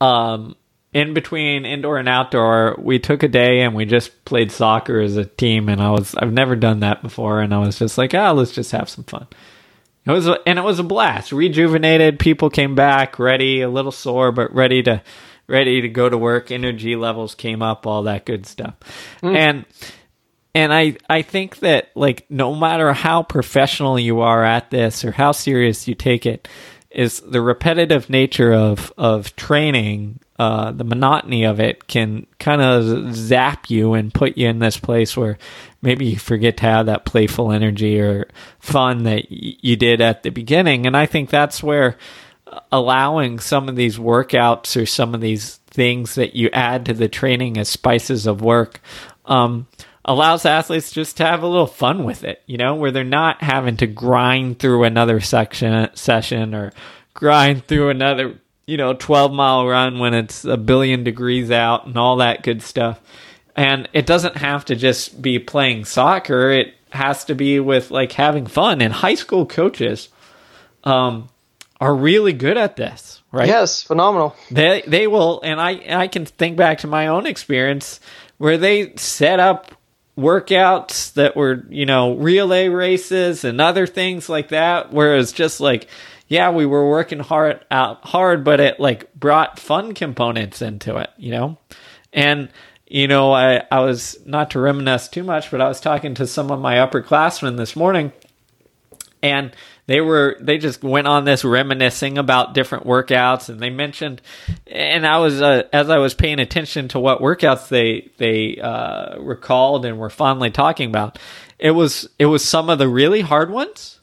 um, 0.00 0.56
in 0.94 1.12
between 1.12 1.66
indoor 1.66 1.98
and 1.98 2.08
outdoor, 2.08 2.76
we 2.78 3.00
took 3.00 3.24
a 3.24 3.28
day 3.28 3.62
and 3.62 3.74
we 3.74 3.84
just 3.84 4.24
played 4.24 4.52
soccer 4.52 5.00
as 5.00 5.16
a 5.16 5.24
team. 5.24 5.68
And 5.68 5.82
I 5.82 5.90
was, 5.90 6.14
I've 6.14 6.32
never 6.32 6.54
done 6.54 6.80
that 6.80 7.02
before. 7.02 7.40
And 7.40 7.52
I 7.52 7.58
was 7.58 7.78
just 7.78 7.98
like, 7.98 8.14
ah, 8.14 8.30
oh, 8.30 8.34
let's 8.34 8.52
just 8.52 8.70
have 8.70 8.88
some 8.88 9.04
fun. 9.04 9.26
It 10.06 10.12
was, 10.12 10.28
a, 10.28 10.38
and 10.46 10.58
it 10.58 10.62
was 10.62 10.78
a 10.78 10.84
blast. 10.84 11.32
Rejuvenated. 11.32 12.20
People 12.20 12.48
came 12.48 12.76
back 12.76 13.18
ready, 13.18 13.60
a 13.60 13.68
little 13.68 13.90
sore, 13.90 14.30
but 14.30 14.54
ready 14.54 14.82
to, 14.84 15.02
ready 15.48 15.80
to 15.80 15.88
go 15.88 16.08
to 16.08 16.16
work. 16.16 16.52
Energy 16.52 16.94
levels 16.94 17.34
came 17.34 17.60
up, 17.60 17.86
all 17.86 18.04
that 18.04 18.24
good 18.24 18.46
stuff. 18.46 18.74
Mm. 19.20 19.36
And 19.36 19.64
and 20.54 20.72
I 20.72 20.96
I 21.10 21.22
think 21.22 21.58
that 21.58 21.90
like 21.96 22.24
no 22.30 22.54
matter 22.54 22.92
how 22.92 23.24
professional 23.24 23.98
you 23.98 24.20
are 24.20 24.44
at 24.44 24.70
this 24.70 25.04
or 25.04 25.10
how 25.10 25.32
serious 25.32 25.88
you 25.88 25.94
take 25.94 26.26
it, 26.26 26.46
is 26.90 27.20
the 27.20 27.40
repetitive 27.40 28.08
nature 28.08 28.52
of 28.52 28.92
of 28.96 29.34
training. 29.36 30.20
Uh, 30.36 30.72
the 30.72 30.84
monotony 30.84 31.44
of 31.44 31.60
it 31.60 31.86
can 31.86 32.26
kind 32.40 32.60
of 32.60 33.14
zap 33.14 33.70
you 33.70 33.94
and 33.94 34.12
put 34.12 34.36
you 34.36 34.48
in 34.48 34.58
this 34.58 34.76
place 34.76 35.16
where 35.16 35.38
maybe 35.80 36.06
you 36.06 36.18
forget 36.18 36.56
to 36.56 36.64
have 36.64 36.86
that 36.86 37.04
playful 37.04 37.52
energy 37.52 38.00
or 38.00 38.26
fun 38.58 39.04
that 39.04 39.26
y- 39.30 39.56
you 39.60 39.76
did 39.76 40.00
at 40.00 40.24
the 40.24 40.30
beginning. 40.30 40.86
And 40.86 40.96
I 40.96 41.06
think 41.06 41.30
that's 41.30 41.62
where 41.62 41.96
allowing 42.72 43.38
some 43.38 43.68
of 43.68 43.76
these 43.76 43.98
workouts 43.98 44.80
or 44.80 44.86
some 44.86 45.14
of 45.14 45.20
these 45.20 45.56
things 45.68 46.14
that 46.16 46.36
you 46.36 46.50
add 46.52 46.86
to 46.86 46.94
the 46.94 47.08
training 47.08 47.58
as 47.58 47.68
spices 47.68 48.26
of 48.26 48.40
work 48.40 48.80
um, 49.26 49.66
allows 50.04 50.44
athletes 50.44 50.92
just 50.92 51.16
to 51.16 51.24
have 51.24 51.42
a 51.42 51.48
little 51.48 51.66
fun 51.66 52.04
with 52.04 52.24
it, 52.24 52.42
you 52.46 52.56
know, 52.56 52.74
where 52.74 52.90
they're 52.90 53.04
not 53.04 53.42
having 53.42 53.76
to 53.78 53.86
grind 53.86 54.58
through 54.58 54.84
another 54.84 55.20
section 55.20 55.88
session 55.94 56.54
or 56.54 56.72
grind 57.14 57.66
through 57.66 57.90
another, 57.90 58.38
you 58.66 58.76
know, 58.76 58.94
12 58.94 59.32
mile 59.32 59.66
run 59.66 59.98
when 59.98 60.14
it's 60.14 60.44
a 60.44 60.56
billion 60.56 61.04
degrees 61.04 61.50
out 61.50 61.86
and 61.86 61.96
all 61.96 62.16
that 62.16 62.42
good 62.42 62.62
stuff. 62.62 63.00
And 63.56 63.88
it 63.92 64.06
doesn't 64.06 64.36
have 64.36 64.64
to 64.66 64.76
just 64.76 65.20
be 65.20 65.38
playing 65.38 65.84
soccer. 65.84 66.50
It 66.50 66.74
has 66.90 67.24
to 67.26 67.34
be 67.34 67.60
with 67.60 67.90
like 67.90 68.12
having 68.12 68.46
fun. 68.46 68.80
And 68.80 68.92
high 68.92 69.14
school 69.14 69.46
coaches 69.46 70.08
um, 70.82 71.28
are 71.80 71.94
really 71.94 72.32
good 72.32 72.56
at 72.56 72.76
this, 72.76 73.22
right? 73.30 73.48
Yes, 73.48 73.82
phenomenal. 73.82 74.34
They 74.50 74.82
they 74.86 75.06
will, 75.06 75.40
and 75.42 75.60
I 75.60 75.82
I 75.88 76.08
can 76.08 76.24
think 76.24 76.56
back 76.56 76.78
to 76.78 76.86
my 76.86 77.08
own 77.08 77.26
experience 77.26 78.00
where 78.38 78.58
they 78.58 78.94
set 78.96 79.40
up 79.40 79.72
workouts 80.16 81.12
that 81.14 81.34
were 81.36 81.64
you 81.68 81.86
know 81.86 82.14
relay 82.14 82.68
races 82.68 83.44
and 83.44 83.60
other 83.60 83.86
things 83.86 84.28
like 84.28 84.48
that, 84.48 84.92
where 84.92 85.16
it's 85.16 85.32
just 85.32 85.60
like 85.60 85.88
yeah 86.28 86.50
we 86.50 86.66
were 86.66 86.88
working 86.88 87.20
hard 87.20 87.64
out 87.70 88.04
hard, 88.04 88.44
but 88.44 88.60
it 88.60 88.80
like 88.80 89.12
brought 89.14 89.58
fun 89.58 89.94
components 89.94 90.62
into 90.62 90.96
it, 90.96 91.10
you 91.16 91.30
know, 91.30 91.58
and 92.12 92.48
you 92.86 93.08
know 93.08 93.32
I 93.32 93.62
I 93.70 93.80
was 93.80 94.18
not 94.26 94.50
to 94.52 94.60
reminisce 94.60 95.08
too 95.08 95.24
much, 95.24 95.50
but 95.50 95.60
I 95.60 95.68
was 95.68 95.80
talking 95.80 96.14
to 96.14 96.26
some 96.26 96.50
of 96.50 96.60
my 96.60 96.76
upperclassmen 96.76 97.56
this 97.56 97.76
morning, 97.76 98.12
and 99.22 99.54
they 99.86 100.00
were 100.00 100.36
they 100.40 100.58
just 100.58 100.82
went 100.82 101.06
on 101.06 101.24
this 101.24 101.44
reminiscing 101.44 102.18
about 102.18 102.54
different 102.54 102.86
workouts 102.86 103.48
and 103.48 103.60
they 103.60 103.70
mentioned 103.70 104.22
and 104.66 105.06
i 105.06 105.18
was 105.18 105.40
uh, 105.42 105.62
as 105.72 105.90
i 105.90 105.98
was 105.98 106.14
paying 106.14 106.40
attention 106.40 106.88
to 106.88 106.98
what 106.98 107.20
workouts 107.20 107.68
they 107.68 108.10
they 108.18 108.58
uh, 108.60 109.18
recalled 109.20 109.84
and 109.84 109.98
were 109.98 110.10
fondly 110.10 110.50
talking 110.50 110.88
about 110.88 111.18
it 111.58 111.72
was 111.72 112.08
it 112.18 112.26
was 112.26 112.44
some 112.44 112.70
of 112.70 112.78
the 112.78 112.88
really 112.88 113.20
hard 113.20 113.50
ones 113.50 113.93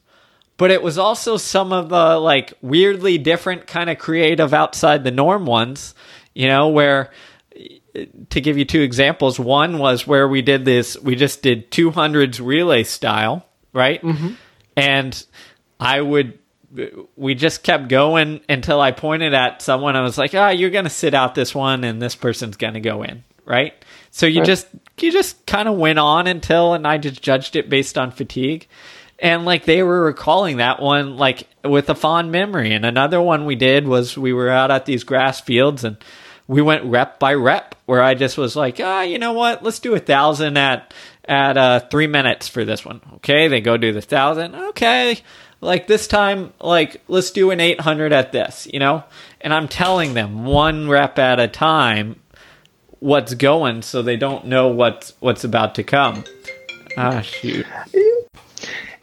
but 0.62 0.70
it 0.70 0.84
was 0.84 1.00
also 1.00 1.38
some 1.38 1.74
of 1.74 1.90
the 1.90 2.20
like 2.20 2.54
weirdly 2.62 3.18
different 3.18 3.66
kind 3.66 3.90
of 3.90 3.98
creative 3.98 4.54
outside 4.54 5.04
the 5.04 5.10
norm 5.10 5.48
ones 5.48 5.96
you 6.36 6.48
know 6.48 6.70
where 6.70 7.10
to 8.30 8.40
give 8.40 8.60
you 8.60 8.64
two 8.64 8.82
examples 8.82 9.40
one 9.40 9.80
was 9.80 10.06
where 10.06 10.28
we 10.28 10.44
did 10.44 10.64
this 10.64 10.96
we 11.00 11.16
just 11.16 11.42
did 11.42 11.72
200s 11.72 12.40
relay 12.40 12.84
style 12.84 13.44
right 13.74 14.04
mm-hmm. 14.04 14.34
and 14.78 15.26
I 15.80 16.00
would 16.00 16.38
we 17.16 17.34
just 17.34 17.64
kept 17.64 17.90
going 17.90 18.42
until 18.48 18.80
I 18.80 18.92
pointed 18.92 19.34
at 19.34 19.62
someone. 19.62 19.96
I 19.98 20.02
was 20.02 20.18
like, 20.18 20.34
"Ah, 20.34 20.48
oh, 20.48 20.50
you're 20.52 20.70
going 20.70 20.86
to 20.86 20.90
sit 20.90 21.14
out 21.14 21.36
this 21.36 21.54
one, 21.54 21.84
and 21.84 22.02
this 22.02 22.16
person's 22.16 22.56
going 22.56 22.76
to 22.76 22.80
go 22.80 23.04
in." 23.04 23.26
Right. 23.44 23.74
So 24.12 24.26
you 24.26 24.40
right. 24.40 24.46
just 24.46 24.68
you 24.98 25.12
just 25.12 25.46
kind 25.46 25.68
of 25.68 25.76
went 25.76 26.00
on 26.00 26.28
until, 26.28 26.74
and 26.74 26.88
I 26.88 26.98
just 26.98 27.22
judged 27.22 27.58
it 27.58 27.70
based 27.70 27.98
on 27.98 28.12
fatigue, 28.12 28.68
and 29.22 29.46
like 29.46 29.66
they 29.66 29.84
were 29.84 30.04
recalling 30.04 30.58
that 30.58 30.82
one 30.82 31.16
like 31.16 31.48
with 31.64 31.90
a 31.90 31.96
fond 31.96 32.32
memory. 32.32 32.74
And 32.74 32.86
another 32.86 33.22
one 33.22 33.46
we 33.46 33.56
did 33.56 33.88
was 33.88 34.18
we 34.18 34.34
were 34.34 34.50
out 34.50 34.72
at 34.72 34.86
these 34.86 35.04
grass 35.04 35.40
fields 35.40 35.84
and 35.84 35.98
we 36.48 36.62
went 36.62 36.84
rep 36.86 37.20
by 37.20 37.36
rep 37.36 37.76
where 37.86 38.02
I 38.02 38.16
just 38.16 38.38
was 38.38 38.56
like, 38.56 38.80
ah, 38.82 39.04
you 39.04 39.20
know 39.20 39.34
what? 39.34 39.64
Let's 39.64 39.80
do 39.80 39.94
a 39.94 40.00
thousand 40.00 40.58
at 40.58 40.94
at 41.26 41.56
uh, 41.56 41.80
three 41.92 42.08
minutes 42.08 42.48
for 42.48 42.66
this 42.66 42.84
one. 42.84 43.00
Okay, 43.16 43.48
they 43.48 43.62
go 43.62 43.78
do 43.78 43.94
the 43.94 44.02
thousand. 44.02 44.56
Okay, 44.56 45.22
like 45.62 45.86
this 45.86 46.08
time 46.08 46.52
like 46.60 47.02
let's 47.08 47.32
do 47.32 47.52
an 47.52 47.60
800 47.60 48.12
at 48.12 48.32
this 48.32 48.68
you 48.74 48.80
know 48.80 49.04
and 49.40 49.54
i'm 49.54 49.68
telling 49.68 50.16
them 50.16 50.44
one 50.44 50.90
rep 50.90 51.18
at 51.20 51.40
a 51.40 51.48
time 51.48 52.20
what's 53.00 53.36
going 53.36 53.84
so 53.84 54.02
they 54.02 54.18
don't 54.18 54.46
know 54.46 54.68
what's 54.70 55.14
what's 55.20 55.44
about 55.44 55.76
to 55.76 55.84
come 55.84 56.24
ah 56.98 57.22
shoot 57.22 57.66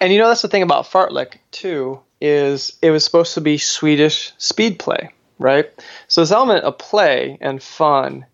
and 0.00 0.12
you 0.12 0.18
know 0.18 0.28
that's 0.28 0.42
the 0.42 0.48
thing 0.48 0.62
about 0.62 0.84
fartlek 0.84 1.34
too 1.50 2.00
is 2.20 2.76
it 2.82 2.90
was 2.90 3.04
supposed 3.04 3.34
to 3.34 3.40
be 3.40 3.58
swedish 3.58 4.32
speed 4.38 4.78
play 4.78 5.10
right? 5.38 5.70
So 6.08 6.20
this 6.20 6.32
element 6.32 6.64
of 6.64 6.78
play 6.78 7.38
and 7.40 7.62
fun 7.62 8.26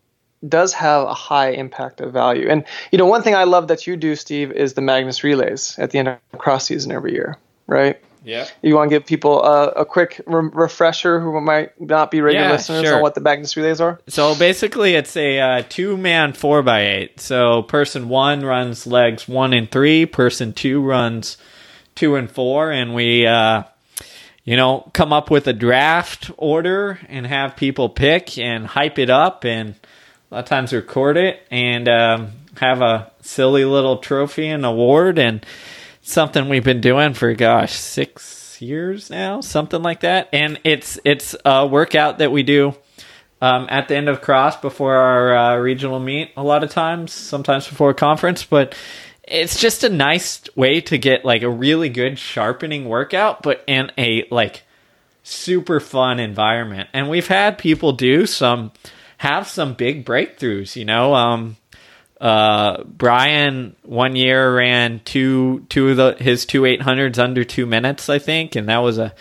does 0.47 0.75
have 0.75 1.07
a 1.07 1.15
high 1.15 1.51
impact 1.51 2.01
of 2.01 2.13
value. 2.13 2.49
And 2.49 2.65
you 2.91 2.99
know 2.99 3.07
one 3.07 3.23
thing 3.23 3.35
i 3.35 3.45
love 3.45 3.69
that 3.69 3.87
you 3.87 3.97
do 3.97 4.15
steve 4.15 4.53
is 4.53 4.75
the 4.75 4.83
Magness 4.83 5.23
relays 5.23 5.79
at 5.79 5.91
the 5.91 5.99
end 5.99 6.09
of 6.09 6.19
cross 6.37 6.67
season 6.67 6.93
every 6.93 7.13
year 7.13 7.39
right 7.67 7.99
yeah. 8.25 8.49
You 8.63 8.75
want 8.75 8.91
to 8.91 8.97
give 8.97 9.07
people 9.07 9.43
a, 9.45 9.69
a 9.69 9.85
quick 9.85 10.21
re- 10.27 10.51
refresher 10.53 11.21
who 11.21 11.39
might 11.41 11.79
not 11.81 12.11
be 12.11 12.21
regular 12.21 12.47
yeah, 12.47 12.53
listeners 12.53 12.85
sure. 12.85 12.97
on 12.97 13.03
what 13.03 13.15
the 13.15 13.21
Magness 13.21 13.57
relays 13.57 13.81
are? 13.81 14.01
So 14.09 14.35
basically, 14.35 14.95
it's 14.95 15.17
a 15.17 15.39
uh, 15.39 15.63
two 15.69 15.97
man 15.97 16.33
4x8. 16.33 17.21
So 17.21 17.63
person 17.63 18.09
one 18.09 18.45
runs 18.45 18.87
legs 18.87 19.29
one 19.29 19.53
and 19.53 19.71
three, 19.71 20.07
person 20.07 20.53
two 20.53 20.83
runs 20.83 21.37
two 21.95 22.17
and 22.17 22.31
four, 22.31 22.71
and 22.71 22.95
we. 22.95 23.27
Uh, 23.27 23.65
you 24.45 24.57
know, 24.57 24.91
come 24.93 25.11
up 25.11 25.31
with 25.31 25.47
a 25.47 25.55
draft 25.55 26.31
order 26.37 27.01
and 27.09 27.27
have 27.27 27.57
people 27.57 27.89
pick 27.89 28.37
and 28.37 28.67
hype 28.67 28.99
it 28.99 29.09
up 29.09 29.45
and 29.45 29.75
a 30.31 30.35
lot 30.35 30.41
of 30.41 30.45
times 30.45 30.73
record 30.73 31.17
it 31.17 31.41
and 31.51 31.89
um, 31.89 32.33
have 32.59 32.83
a 32.83 33.11
silly 33.23 33.65
little 33.65 33.99
trophy 33.99 34.49
and 34.49 34.67
award 34.67 35.19
and 35.19 35.47
something 36.05 36.49
we've 36.49 36.65
been 36.65 36.81
doing 36.81 37.15
for 37.15 37.35
gosh 37.35 37.73
six 37.73 38.61
years 38.61 39.11
now, 39.11 39.41
something 39.41 39.83
like 39.83 40.01
that. 40.01 40.29
And 40.33 40.61
it's 40.63 40.99
it's 41.05 41.35
a 41.45 41.67
workout 41.67 42.19
that 42.19 42.31
we 42.31 42.43
do 42.43 42.75
um, 43.41 43.67
at 43.69 43.89
the 43.89 43.97
end 43.97 44.09
of 44.09 44.21
cross 44.21 44.57
before 44.57 44.95
our 44.95 45.37
uh, 45.37 45.57
regional 45.57 45.99
meet. 45.99 46.31
A 46.37 46.43
lot 46.43 46.63
of 46.63 46.71
times, 46.71 47.13
sometimes 47.13 47.67
before 47.67 47.91
a 47.91 47.95
conference, 47.95 48.45
but 48.45 48.77
it's 49.23 49.59
just 49.59 49.83
a 49.83 49.89
nice 49.89 50.43
way 50.55 50.83
to 50.83 50.99
get 50.99 51.25
like 51.25 51.43
a 51.43 51.51
really 51.51 51.89
good 51.89 52.19
sharpening 52.19 52.89
workout, 52.89 53.43
but 53.43 53.65
in 53.67 53.91
a 53.97 54.27
like 54.31 54.63
super 55.23 55.81
fun 55.81 56.21
environment. 56.21 56.91
And 56.93 57.09
we've 57.09 57.29
had 57.29 57.57
people 57.57 57.93
do 57.93 58.27
some 58.27 58.73
have 59.19 59.49
some 59.49 59.73
big 59.73 60.05
breakthroughs. 60.05 60.77
You 60.77 60.85
know, 60.85 61.15
um, 61.15 61.57
uh, 62.21 62.85
Brian 62.85 63.77
one 63.83 64.17
year 64.17 64.57
ran 64.57 65.01
two 65.05 65.67
two 65.69 65.91
of 65.91 65.97
the 65.97 66.17
his 66.19 66.47
two 66.47 66.65
eight 66.65 66.83
hundreds 66.83 67.19
under 67.19 67.45
two 67.45 67.67
minutes, 67.67 68.09
I 68.09 68.19
think, 68.19 68.57
and 68.57 68.69
that 68.69 68.79
was 68.79 68.99
a 68.99 69.15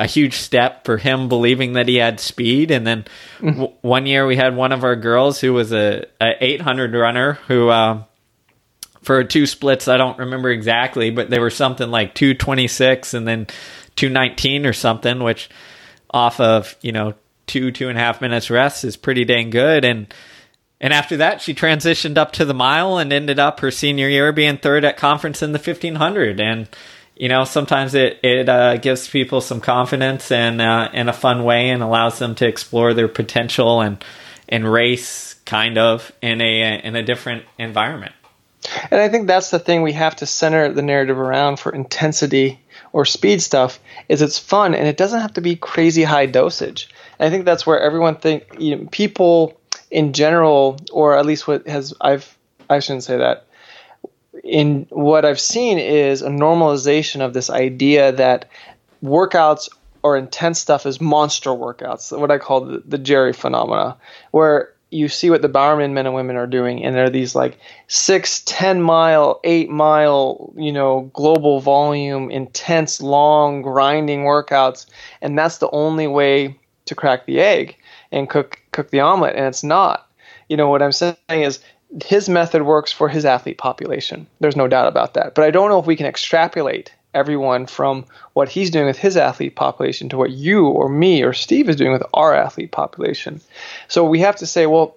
a 0.00 0.06
huge 0.06 0.34
step 0.34 0.86
for 0.86 0.96
him 0.96 1.28
believing 1.28 1.74
that 1.74 1.86
he 1.86 1.96
had 1.96 2.20
speed. 2.20 2.70
And 2.70 2.86
then 2.86 3.04
mm-hmm. 3.38 3.60
w- 3.60 3.72
one 3.82 4.06
year 4.06 4.26
we 4.26 4.34
had 4.34 4.56
one 4.56 4.72
of 4.72 4.82
our 4.82 4.96
girls 4.96 5.40
who 5.40 5.52
was 5.52 5.72
a, 5.72 6.06
a 6.18 6.42
800 6.42 6.94
runner 6.94 7.34
who, 7.48 7.68
uh, 7.68 8.04
for 9.02 9.22
two 9.24 9.44
splits, 9.44 9.88
I 9.88 9.98
don't 9.98 10.18
remember 10.18 10.48
exactly, 10.48 11.10
but 11.10 11.28
they 11.28 11.38
were 11.38 11.50
something 11.50 11.90
like 11.90 12.14
226 12.14 13.12
and 13.12 13.28
then 13.28 13.46
219 13.96 14.64
or 14.64 14.72
something, 14.72 15.22
which 15.22 15.50
off 16.10 16.40
of, 16.40 16.76
you 16.80 16.92
know, 16.92 17.12
two, 17.46 17.70
two 17.70 17.90
and 17.90 17.98
a 17.98 18.00
half 18.00 18.22
minutes 18.22 18.48
rest 18.48 18.84
is 18.84 18.96
pretty 18.96 19.26
dang 19.26 19.50
good. 19.50 19.84
And, 19.84 20.12
and 20.80 20.94
after 20.94 21.18
that, 21.18 21.42
she 21.42 21.52
transitioned 21.54 22.16
up 22.16 22.32
to 22.32 22.44
the 22.46 22.54
mile 22.54 22.96
and 22.96 23.12
ended 23.12 23.38
up 23.38 23.60
her 23.60 23.70
senior 23.70 24.08
year 24.08 24.32
being 24.32 24.56
third 24.56 24.84
at 24.84 24.96
conference 24.96 25.42
in 25.42 25.52
the 25.52 25.58
1500. 25.58 26.40
And, 26.40 26.68
you 27.16 27.28
know, 27.28 27.44
sometimes 27.44 27.94
it, 27.94 28.18
it 28.22 28.48
uh, 28.48 28.78
gives 28.78 29.06
people 29.06 29.42
some 29.42 29.60
confidence 29.60 30.32
and 30.32 30.62
uh, 30.62 30.88
in 30.94 31.10
a 31.10 31.12
fun 31.12 31.44
way 31.44 31.68
and 31.68 31.82
allows 31.82 32.18
them 32.18 32.34
to 32.36 32.46
explore 32.46 32.94
their 32.94 33.08
potential 33.08 33.82
and, 33.82 34.02
and 34.48 34.70
race 34.70 35.34
kind 35.44 35.76
of 35.76 36.12
in 36.22 36.40
a, 36.40 36.80
in 36.82 36.96
a 36.96 37.02
different 37.02 37.44
environment. 37.58 38.12
And 38.90 39.00
I 39.00 39.08
think 39.08 39.26
that's 39.26 39.50
the 39.50 39.58
thing 39.58 39.82
we 39.82 39.92
have 39.92 40.16
to 40.16 40.26
center 40.26 40.72
the 40.72 40.82
narrative 40.82 41.18
around 41.18 41.58
for 41.58 41.74
intensity 41.74 42.60
or 42.92 43.04
speed 43.04 43.42
stuff 43.42 43.80
is 44.08 44.22
it's 44.22 44.38
fun 44.38 44.74
and 44.74 44.86
it 44.86 44.96
doesn't 44.96 45.20
have 45.20 45.34
to 45.34 45.40
be 45.40 45.56
crazy 45.56 46.04
high 46.04 46.26
dosage. 46.26 46.88
And 47.18 47.26
I 47.26 47.30
think 47.30 47.44
that's 47.44 47.66
where 47.66 47.80
everyone 47.80 48.16
think 48.16 48.44
you 48.58 48.76
know, 48.76 48.88
people 48.90 49.59
in 49.90 50.12
general, 50.12 50.78
or 50.92 51.16
at 51.16 51.26
least 51.26 51.48
what 51.48 51.66
has 51.66 51.94
I've 52.00 52.36
I 52.68 52.78
shouldn't 52.78 53.04
say 53.04 53.18
that. 53.18 53.46
In 54.44 54.86
what 54.90 55.24
I've 55.24 55.40
seen 55.40 55.78
is 55.78 56.22
a 56.22 56.28
normalization 56.28 57.20
of 57.20 57.34
this 57.34 57.50
idea 57.50 58.12
that 58.12 58.48
workouts 59.02 59.68
or 60.02 60.16
intense 60.16 60.58
stuff 60.58 60.86
is 60.86 61.00
monster 61.00 61.50
workouts, 61.50 62.16
what 62.16 62.30
I 62.30 62.38
call 62.38 62.62
the, 62.62 62.82
the 62.86 62.96
Jerry 62.96 63.32
phenomena, 63.32 63.96
where 64.30 64.72
you 64.90 65.08
see 65.08 65.30
what 65.30 65.42
the 65.42 65.48
Bowerman 65.48 65.94
men 65.94 66.06
and 66.06 66.14
women 66.14 66.36
are 66.36 66.46
doing, 66.46 66.84
and 66.84 66.94
they're 66.94 67.10
these 67.10 67.34
like 67.34 67.58
six, 67.86 68.42
ten 68.44 68.80
mile, 68.82 69.40
eight 69.44 69.68
mile, 69.68 70.52
you 70.56 70.72
know, 70.72 71.10
global 71.12 71.60
volume, 71.60 72.30
intense, 72.30 73.00
long, 73.00 73.62
grinding 73.62 74.20
workouts, 74.20 74.86
and 75.20 75.38
that's 75.38 75.58
the 75.58 75.70
only 75.70 76.06
way 76.06 76.56
to 76.86 76.94
crack 76.94 77.26
the 77.26 77.40
egg 77.40 77.76
and 78.12 78.28
cook 78.28 78.60
cook 78.72 78.90
the 78.90 79.00
omelet, 79.00 79.36
and 79.36 79.46
it's 79.46 79.64
not. 79.64 80.08
You 80.48 80.56
know 80.56 80.68
what 80.68 80.82
I'm 80.82 80.92
saying 80.92 81.16
is 81.28 81.60
his 82.04 82.28
method 82.28 82.62
works 82.62 82.92
for 82.92 83.08
his 83.08 83.24
athlete 83.24 83.58
population. 83.58 84.26
There's 84.40 84.56
no 84.56 84.68
doubt 84.68 84.88
about 84.88 85.14
that. 85.14 85.34
But 85.34 85.44
I 85.44 85.50
don't 85.50 85.70
know 85.70 85.78
if 85.78 85.86
we 85.86 85.96
can 85.96 86.06
extrapolate 86.06 86.92
everyone 87.14 87.66
from 87.66 88.04
what 88.34 88.48
he's 88.48 88.70
doing 88.70 88.86
with 88.86 88.98
his 88.98 89.16
athlete 89.16 89.56
population 89.56 90.08
to 90.08 90.16
what 90.16 90.30
you 90.30 90.66
or 90.66 90.88
me 90.88 91.22
or 91.22 91.32
Steve 91.32 91.68
is 91.68 91.76
doing 91.76 91.92
with 91.92 92.04
our 92.14 92.34
athlete 92.34 92.70
population. 92.70 93.40
So 93.88 94.04
we 94.04 94.20
have 94.20 94.36
to 94.36 94.46
say, 94.46 94.66
well, 94.66 94.96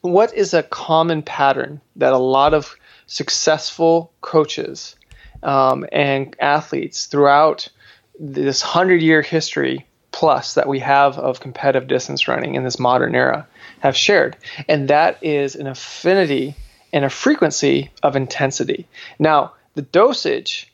what 0.00 0.34
is 0.34 0.54
a 0.54 0.64
common 0.64 1.22
pattern 1.22 1.80
that 1.96 2.12
a 2.12 2.18
lot 2.18 2.54
of 2.54 2.76
successful 3.06 4.12
coaches 4.20 4.96
um, 5.42 5.86
and 5.92 6.34
athletes 6.40 7.06
throughout 7.06 7.68
this 8.18 8.62
100 8.62 9.02
year 9.02 9.22
history 9.22 9.86
plus 10.16 10.54
that 10.54 10.66
we 10.66 10.78
have 10.78 11.18
of 11.18 11.40
competitive 11.40 11.86
distance 11.86 12.26
running 12.26 12.54
in 12.54 12.64
this 12.64 12.78
modern 12.78 13.14
era 13.14 13.46
have 13.80 13.94
shared? 13.94 14.34
And 14.66 14.88
that 14.88 15.22
is 15.22 15.56
an 15.56 15.66
affinity 15.66 16.54
and 16.90 17.04
a 17.04 17.10
frequency 17.10 17.90
of 18.02 18.16
intensity. 18.16 18.88
Now, 19.18 19.52
the 19.74 19.82
dosage 19.82 20.72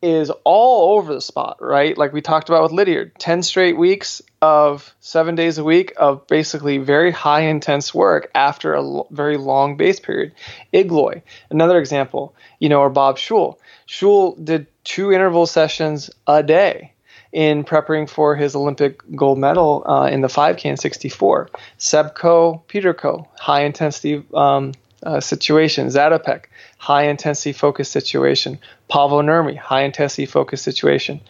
is 0.00 0.30
all 0.44 0.96
over 0.96 1.12
the 1.12 1.20
spot, 1.20 1.56
right? 1.60 1.98
Like 1.98 2.12
we 2.12 2.20
talked 2.22 2.50
about 2.50 2.62
with 2.62 2.70
Lydiard, 2.70 3.16
10 3.18 3.42
straight 3.42 3.76
weeks 3.76 4.22
of 4.40 4.94
seven 5.00 5.34
days 5.34 5.58
a 5.58 5.64
week 5.64 5.94
of 5.96 6.28
basically 6.28 6.78
very 6.78 7.10
high 7.10 7.40
intense 7.40 7.92
work 7.92 8.30
after 8.32 8.74
a 8.74 8.80
l- 8.80 9.08
very 9.10 9.38
long 9.38 9.76
base 9.76 9.98
period. 9.98 10.34
Igloi, 10.72 11.22
another 11.50 11.80
example, 11.80 12.36
you 12.60 12.68
know, 12.68 12.78
or 12.78 12.90
Bob 12.90 13.16
Schul. 13.16 13.58
Schul 13.88 14.36
did 14.44 14.68
two 14.84 15.10
interval 15.10 15.46
sessions 15.46 16.10
a 16.28 16.44
day 16.44 16.92
in 17.32 17.64
preparing 17.64 18.06
for 18.06 18.34
his 18.36 18.56
Olympic 18.56 19.00
gold 19.14 19.38
medal 19.38 19.82
uh, 19.86 20.06
in 20.06 20.20
the 20.22 20.28
5K 20.28 20.64
in 20.64 20.76
64. 20.76 21.50
Seb 21.76 22.14
Coe, 22.14 22.62
Peter 22.68 22.94
Coe, 22.94 23.28
high 23.38 23.62
intensity 23.62 24.24
um, 24.34 24.72
uh, 25.02 25.20
situation. 25.20 25.88
Zatopek, 25.88 26.44
high 26.78 27.04
intensity 27.04 27.52
focus 27.52 27.90
situation. 27.90 28.58
Pavel 28.88 29.22
Nurmi, 29.22 29.56
high 29.56 29.82
intensity 29.82 30.26
focus 30.26 30.62
situation. 30.62 31.20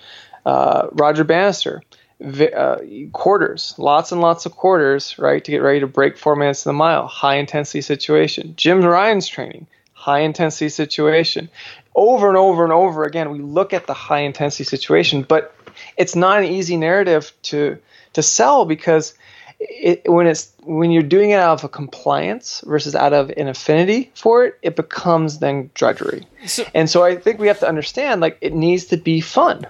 Uh, 0.46 0.88
Roger 0.92 1.24
Bannister, 1.24 1.82
vi- 2.20 2.53
uh, 2.53 2.78
quarters, 3.12 3.74
lots 3.76 4.12
and 4.12 4.20
lots 4.20 4.46
of 4.46 4.53
quarters, 4.53 5.18
right, 5.18 5.44
to 5.44 5.51
get 5.51 5.62
ready 5.62 5.80
to 5.80 5.86
break 5.86 6.16
four 6.16 6.36
minutes 6.36 6.64
in 6.64 6.70
the 6.70 6.74
mile. 6.74 7.07
High 7.07 7.36
intensity 7.36 7.80
situation. 7.80 8.55
Jim 8.57 8.80
Ryun's 8.80 9.28
training, 9.28 9.66
high 9.92 10.20
intensity 10.20 10.68
situation. 10.68 11.49
Over 11.94 12.28
and 12.28 12.36
over 12.36 12.62
and 12.62 12.72
over 12.72 13.03
again, 13.03 13.30
we 13.30 13.40
look 13.40 13.72
at 13.72 13.86
the 13.88 13.94
high 13.94 14.20
intensity 14.20 14.64
situation, 14.64 15.22
but 15.22 15.53
it's 15.97 16.16
not 16.16 16.39
an 16.39 16.45
easy 16.45 16.76
narrative 16.76 17.33
to 17.43 17.79
to 18.14 18.22
sell 18.22 18.64
because 18.64 19.14
it, 19.61 20.03
when 20.07 20.26
it's 20.26 20.53
when 20.62 20.91
you're 20.91 21.03
doing 21.03 21.31
it 21.31 21.41
out 21.41 21.59
of 21.59 21.64
a 21.64 21.68
compliance 21.68 22.62
versus 22.66 22.95
out 22.95 23.12
of 23.12 23.31
an 23.31 23.49
affinity 23.49 24.11
for 24.14 24.45
it, 24.45 24.59
it 24.62 24.76
becomes 24.76 25.39
then 25.39 25.70
drudgery. 25.74 26.26
So, 26.47 26.64
and 26.74 26.89
so 26.89 27.03
I 27.03 27.16
think 27.16 27.41
we 27.41 27.49
have 27.49 27.61
to 27.61 27.68
understand 27.68 28.20
like 28.20 28.39
it 28.41 28.55
needs 28.55 28.87
to 28.87 28.97
be 28.97 29.20
fun. 29.20 29.66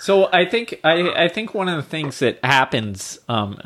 So 0.00 0.28
I 0.32 0.44
think 0.44 0.80
I, 0.84 1.24
I 1.24 1.28
think 1.28 1.54
one 1.54 1.68
of 1.68 1.76
the 1.76 1.88
things 1.88 2.20
that 2.20 2.44
happens, 2.44 3.18
um, 3.28 3.60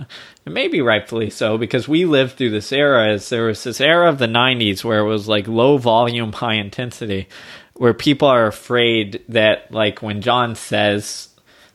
maybe 0.47 0.81
rightfully 0.81 1.29
so, 1.29 1.59
because 1.59 1.87
we 1.87 2.07
lived 2.07 2.33
through 2.33 2.51
this 2.51 2.73
era, 2.73 3.13
is 3.13 3.29
there 3.29 3.45
was 3.45 3.63
this 3.63 3.81
era 3.81 4.09
of 4.09 4.19
the 4.19 4.27
'90s 4.27 4.83
where 4.83 5.01
it 5.01 5.09
was 5.09 5.29
like 5.29 5.47
low 5.47 5.77
volume, 5.77 6.33
high 6.33 6.55
intensity, 6.55 7.29
where 7.75 7.93
people 7.93 8.29
are 8.29 8.47
afraid 8.47 9.23
that 9.29 9.71
like 9.73 10.01
when 10.01 10.23
John 10.23 10.55
says 10.55 11.29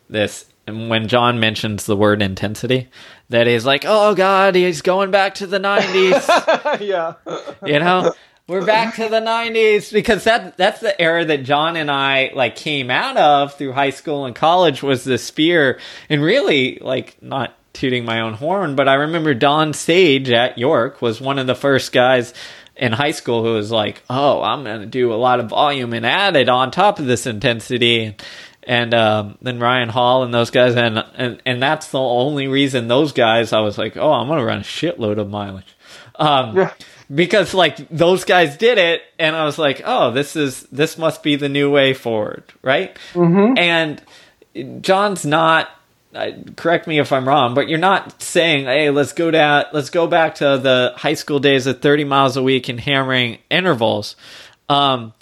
this, 0.10 0.46
and 0.66 0.90
when 0.90 1.08
John 1.08 1.40
mentions 1.40 1.86
the 1.86 1.96
word 1.96 2.22
intensity, 2.22 2.90
that 3.30 3.48
he's 3.48 3.66
like, 3.66 3.84
oh 3.86 4.16
God, 4.16 4.56
he's 4.56 4.82
going 4.82 5.12
back 5.12 5.36
to 5.36 5.48
the 5.48 5.60
90s. 5.60 6.80
yeah. 6.88 7.14
you 7.66 7.80
know? 7.80 8.14
We're 8.48 8.66
back 8.66 8.96
to 8.96 9.10
the 9.10 9.20
90s 9.20 9.92
because 9.92 10.24
that 10.24 10.56
that's 10.56 10.80
the 10.80 11.00
era 11.02 11.26
that 11.26 11.44
John 11.44 11.76
and 11.76 11.92
I 11.92 12.32
like 12.34 12.56
came 12.56 12.90
out 12.90 13.18
of 13.18 13.56
through 13.56 13.74
high 13.74 13.90
school 13.90 14.26
and 14.26 14.34
college 14.34 14.82
was 14.82 15.04
this 15.04 15.30
fear 15.30 15.82
and 16.10 16.22
really 16.24 16.78
like 16.80 17.22
not 17.22 17.58
tooting 17.74 18.06
my 18.06 18.22
own 18.22 18.36
horn, 18.36 18.76
but 18.78 18.88
I 18.88 18.94
remember 18.94 19.34
Don 19.34 19.74
Sage 19.74 20.30
at 20.30 20.58
York 20.58 21.02
was 21.02 21.20
one 21.20 21.40
of 21.40 21.48
the 21.48 21.56
first 21.56 21.92
guys 21.92 22.34
in 22.78 22.94
high 22.94 23.12
school 23.12 23.44
who 23.44 23.54
was 23.54 23.70
like, 23.70 24.02
"Oh, 24.10 24.42
I'm 24.42 24.64
going 24.64 24.80
to 24.80 24.86
do 24.86 25.12
a 25.12 25.16
lot 25.16 25.42
of 25.42 25.50
volume 25.50 25.92
and 25.92 26.06
add 26.06 26.38
it 26.38 26.48
on 26.48 26.72
top 26.72 27.00
of 27.00 27.06
this 27.06 27.28
intensity." 27.28 28.16
And 28.68 28.94
um, 28.94 29.38
then 29.42 29.60
Ryan 29.60 29.88
Hall 29.88 30.24
and 30.24 30.34
those 30.34 30.52
guys, 30.52 30.76
and, 30.76 31.04
and 31.16 31.42
and 31.46 31.64
that's 31.64 31.88
the 31.88 32.00
only 32.00 32.48
reason 32.48 32.90
those 32.90 33.14
guys. 33.14 33.54
I 33.54 33.62
was 33.62 33.78
like, 33.78 33.96
oh, 33.96 34.12
I'm 34.12 34.28
gonna 34.28 34.44
run 34.44 34.60
a 34.60 34.64
shitload 34.64 35.18
of 35.18 35.30
mileage, 35.30 35.74
um, 36.18 36.56
yeah. 36.58 36.74
because 37.14 37.54
like 37.54 37.88
those 37.88 38.26
guys 38.26 38.58
did 38.58 38.78
it, 38.78 39.04
and 39.18 39.38
I 39.38 39.46
was 39.46 39.58
like, 39.58 39.82
oh, 39.86 40.12
this 40.12 40.36
is 40.36 40.64
this 40.64 40.98
must 40.98 41.24
be 41.24 41.38
the 41.38 41.48
new 41.48 41.72
way 41.72 41.94
forward, 41.94 42.44
right? 42.62 42.96
Mm-hmm. 43.14 43.58
And 43.58 44.84
John's 44.84 45.26
not. 45.26 45.70
Uh, 46.14 46.32
correct 46.56 46.88
me 46.88 47.00
if 47.00 47.12
I'm 47.12 47.28
wrong, 47.28 47.54
but 47.54 47.68
you're 47.70 47.78
not 47.78 48.22
saying, 48.22 48.66
"Hey, 48.66 48.90
let's 48.90 49.14
go 49.14 49.30
down, 49.30 49.66
let's 49.72 49.90
go 49.90 50.08
back 50.08 50.36
to 50.36 50.58
the 50.58 50.94
high 50.96 51.14
school 51.14 51.40
days 51.40 51.68
of 51.68 51.82
30 51.82 52.06
miles 52.06 52.38
a 52.38 52.44
week 52.44 52.70
and 52.70 52.80
hammering 52.80 53.40
intervals." 53.50 54.16
Um, 54.68 55.14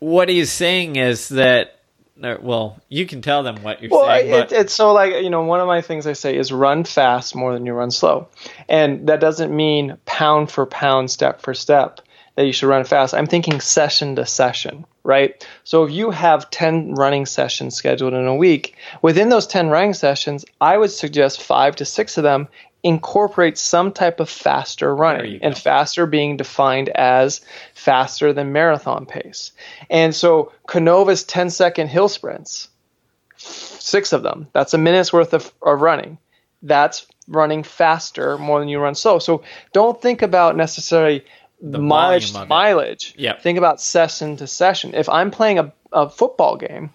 what 0.00 0.28
he's 0.28 0.50
saying 0.50 0.96
is 0.96 1.28
that 1.28 1.77
well, 2.20 2.78
you 2.88 3.06
can 3.06 3.22
tell 3.22 3.42
them 3.42 3.62
what 3.62 3.82
you're 3.82 3.90
well, 3.90 4.06
saying. 4.06 4.30
Well, 4.30 4.42
it, 4.42 4.52
it's 4.52 4.74
so 4.74 4.92
like 4.92 5.22
you 5.22 5.30
know, 5.30 5.42
one 5.42 5.60
of 5.60 5.66
my 5.66 5.80
things 5.80 6.06
I 6.06 6.12
say 6.12 6.36
is 6.36 6.52
run 6.52 6.84
fast 6.84 7.34
more 7.34 7.52
than 7.52 7.66
you 7.66 7.72
run 7.72 7.90
slow, 7.90 8.28
and 8.68 9.08
that 9.08 9.20
doesn't 9.20 9.54
mean 9.54 9.96
pound 10.04 10.50
for 10.50 10.66
pound, 10.66 11.10
step 11.10 11.42
for 11.42 11.54
step 11.54 12.00
that 12.38 12.46
you 12.46 12.52
should 12.52 12.68
run 12.68 12.84
fast. 12.84 13.14
I'm 13.14 13.26
thinking 13.26 13.60
session 13.60 14.14
to 14.14 14.24
session, 14.24 14.84
right? 15.02 15.44
So 15.64 15.82
if 15.82 15.90
you 15.90 16.12
have 16.12 16.48
10 16.50 16.94
running 16.94 17.26
sessions 17.26 17.74
scheduled 17.74 18.14
in 18.14 18.28
a 18.28 18.36
week, 18.36 18.76
within 19.02 19.28
those 19.28 19.48
10 19.48 19.70
running 19.70 19.92
sessions, 19.92 20.44
I 20.60 20.78
would 20.78 20.92
suggest 20.92 21.42
five 21.42 21.74
to 21.76 21.84
six 21.84 22.16
of 22.16 22.22
them 22.22 22.46
incorporate 22.82 23.58
some 23.58 23.92
type 23.92 24.20
of 24.20 24.28
faster 24.28 24.94
running 24.94 25.40
and 25.42 25.56
faster 25.58 26.06
being 26.06 26.36
defined 26.36 26.88
as 26.90 27.40
faster 27.74 28.32
than 28.32 28.52
marathon 28.52 29.04
pace. 29.04 29.52
And 29.90 30.14
so 30.14 30.52
Canova's 30.66 31.24
10 31.24 31.50
second 31.50 31.88
hill 31.88 32.08
sprints, 32.08 32.68
six 33.36 34.12
of 34.12 34.22
them, 34.22 34.46
that's 34.52 34.74
a 34.74 34.78
minute's 34.78 35.12
worth 35.12 35.34
of, 35.34 35.52
of 35.62 35.80
running. 35.80 36.18
That's 36.62 37.06
running 37.26 37.62
faster 37.62 38.38
more 38.38 38.60
than 38.60 38.68
you 38.68 38.78
run 38.78 38.94
slow. 38.94 39.18
So 39.18 39.42
don't 39.72 40.00
think 40.00 40.22
about 40.22 40.56
necessarily 40.56 41.24
the 41.60 41.78
mileage 41.78 42.32
mileage. 42.32 43.14
Yeah. 43.16 43.38
Think 43.38 43.58
about 43.58 43.80
session 43.80 44.36
to 44.36 44.46
session. 44.46 44.94
If 44.94 45.08
I'm 45.08 45.30
playing 45.30 45.58
a, 45.58 45.72
a 45.92 46.08
football 46.08 46.56
game, 46.56 46.90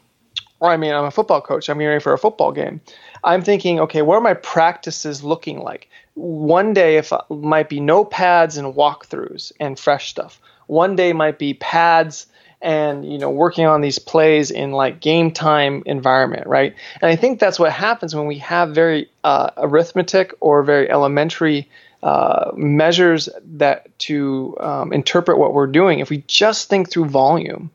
or 0.63 0.71
I 0.71 0.77
mean 0.77 0.93
I'm 0.93 1.03
a 1.03 1.11
football 1.11 1.41
coach, 1.41 1.69
I'm 1.69 1.77
getting 1.77 1.89
ready 1.89 2.01
for 2.01 2.13
a 2.13 2.17
football 2.17 2.53
game. 2.53 2.79
I'm 3.23 3.41
thinking, 3.41 3.81
okay, 3.81 4.01
what 4.01 4.15
are 4.15 4.21
my 4.21 4.33
practices 4.33 5.21
looking 5.21 5.59
like? 5.59 5.89
One 6.15 6.73
day, 6.73 6.95
if 6.95 7.11
might 7.29 7.67
be 7.67 7.81
no 7.81 8.05
pads 8.05 8.55
and 8.55 8.73
walkthroughs 8.73 9.51
and 9.59 9.77
fresh 9.77 10.09
stuff. 10.09 10.39
One 10.67 10.95
day 10.95 11.11
might 11.11 11.37
be 11.37 11.53
pads 11.53 12.27
and 12.61 13.05
you 13.11 13.17
know 13.17 13.29
working 13.29 13.65
on 13.65 13.81
these 13.81 13.99
plays 13.99 14.51
in 14.51 14.71
like 14.71 15.01
game 15.01 15.31
time 15.31 15.83
environment, 15.85 16.47
right? 16.47 16.73
And 17.01 17.11
I 17.11 17.17
think 17.17 17.39
that's 17.39 17.59
what 17.59 17.73
happens 17.73 18.15
when 18.15 18.25
we 18.25 18.37
have 18.37 18.69
very 18.69 19.09
uh, 19.25 19.49
arithmetic 19.57 20.33
or 20.39 20.63
very 20.63 20.89
elementary 20.89 21.69
uh, 22.03 22.51
measures 22.55 23.27
that 23.55 23.97
to 23.99 24.55
um, 24.61 24.93
interpret 24.93 25.37
what 25.37 25.53
we're 25.53 25.67
doing. 25.67 25.99
If 25.99 26.09
we 26.09 26.23
just 26.27 26.69
think 26.69 26.89
through 26.89 27.05
volume 27.05 27.69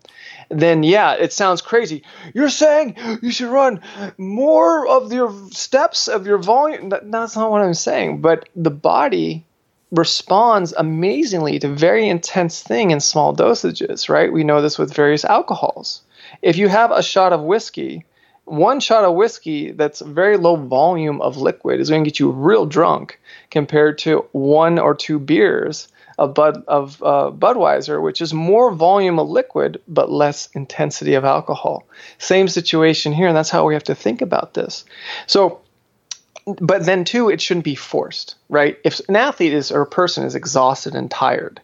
then 0.48 0.82
yeah, 0.82 1.14
it 1.14 1.32
sounds 1.32 1.60
crazy. 1.60 2.02
You're 2.34 2.50
saying 2.50 2.96
you 3.22 3.30
should 3.30 3.50
run 3.50 3.80
more 4.16 4.86
of 4.86 5.12
your 5.12 5.32
steps 5.50 6.08
of 6.08 6.26
your 6.26 6.38
volume. 6.38 6.88
That's 6.88 7.36
not 7.36 7.50
what 7.50 7.62
I'm 7.62 7.74
saying. 7.74 8.20
But 8.20 8.48
the 8.56 8.70
body 8.70 9.44
responds 9.90 10.74
amazingly 10.76 11.58
to 11.58 11.68
very 11.68 12.08
intense 12.08 12.62
thing 12.62 12.90
in 12.90 13.00
small 13.00 13.34
dosages, 13.34 14.08
right? 14.08 14.32
We 14.32 14.44
know 14.44 14.60
this 14.60 14.78
with 14.78 14.94
various 14.94 15.24
alcohols. 15.24 16.02
If 16.42 16.56
you 16.56 16.68
have 16.68 16.90
a 16.90 17.02
shot 17.02 17.32
of 17.32 17.42
whiskey, 17.42 18.04
one 18.44 18.80
shot 18.80 19.04
of 19.04 19.14
whiskey 19.14 19.72
that's 19.72 20.00
very 20.00 20.36
low 20.36 20.56
volume 20.56 21.20
of 21.20 21.36
liquid 21.36 21.80
is 21.80 21.90
going 21.90 22.04
to 22.04 22.10
get 22.10 22.18
you 22.18 22.30
real 22.30 22.66
drunk 22.66 23.20
compared 23.50 23.98
to 23.98 24.26
one 24.32 24.78
or 24.78 24.94
two 24.94 25.18
beers 25.18 25.88
of 26.18 26.34
Bud 26.34 26.64
of 26.66 27.02
uh, 27.02 27.30
Budweiser, 27.30 28.02
which 28.02 28.20
is 28.20 28.34
more 28.34 28.72
volume 28.72 29.18
of 29.18 29.28
liquid 29.28 29.80
but 29.86 30.10
less 30.10 30.48
intensity 30.54 31.14
of 31.14 31.24
alcohol. 31.24 31.86
Same 32.18 32.48
situation 32.48 33.12
here, 33.12 33.28
and 33.28 33.36
that's 33.36 33.50
how 33.50 33.66
we 33.66 33.74
have 33.74 33.84
to 33.84 33.94
think 33.94 34.20
about 34.20 34.54
this. 34.54 34.84
So 35.26 35.60
but 36.60 36.84
then 36.86 37.04
too, 37.04 37.28
it 37.28 37.40
shouldn't 37.40 37.64
be 37.64 37.74
forced, 37.74 38.36
right? 38.48 38.78
If 38.84 39.00
an 39.08 39.16
athlete 39.16 39.52
is 39.52 39.70
or 39.70 39.82
a 39.82 39.86
person 39.86 40.24
is 40.24 40.34
exhausted 40.34 40.94
and 40.94 41.10
tired, 41.10 41.60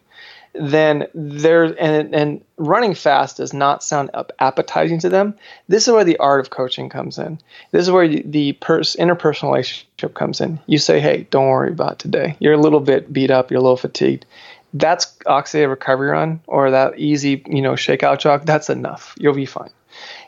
then 0.59 1.07
there 1.13 1.63
and 1.63 2.13
and 2.13 2.43
running 2.57 2.93
fast 2.93 3.37
does 3.37 3.53
not 3.53 3.83
sound 3.83 4.09
appetizing 4.39 4.99
to 4.99 5.09
them. 5.09 5.35
This 5.67 5.87
is 5.87 5.93
where 5.93 6.03
the 6.03 6.17
art 6.17 6.39
of 6.39 6.49
coaching 6.49 6.89
comes 6.89 7.17
in. 7.17 7.39
This 7.71 7.83
is 7.83 7.91
where 7.91 8.07
the 8.07 8.53
pers- 8.53 8.95
interpersonal 8.95 9.51
relationship 9.51 10.13
comes 10.13 10.41
in. 10.41 10.59
You 10.65 10.77
say, 10.77 10.99
"Hey, 10.99 11.27
don't 11.29 11.47
worry 11.47 11.71
about 11.71 11.99
today. 11.99 12.35
You're 12.39 12.53
a 12.53 12.59
little 12.59 12.79
bit 12.79 13.11
beat 13.11 13.31
up. 13.31 13.51
You're 13.51 13.59
a 13.59 13.63
little 13.63 13.77
fatigued." 13.77 14.25
That's 14.73 15.15
oxidative 15.25 15.69
recovery 15.69 16.09
run 16.09 16.41
or 16.47 16.71
that 16.71 16.99
easy, 16.99 17.43
you 17.47 17.61
know, 17.61 17.73
shakeout 17.73 18.19
jog. 18.19 18.45
That's 18.45 18.69
enough. 18.69 19.15
You'll 19.17 19.33
be 19.33 19.45
fine. 19.45 19.69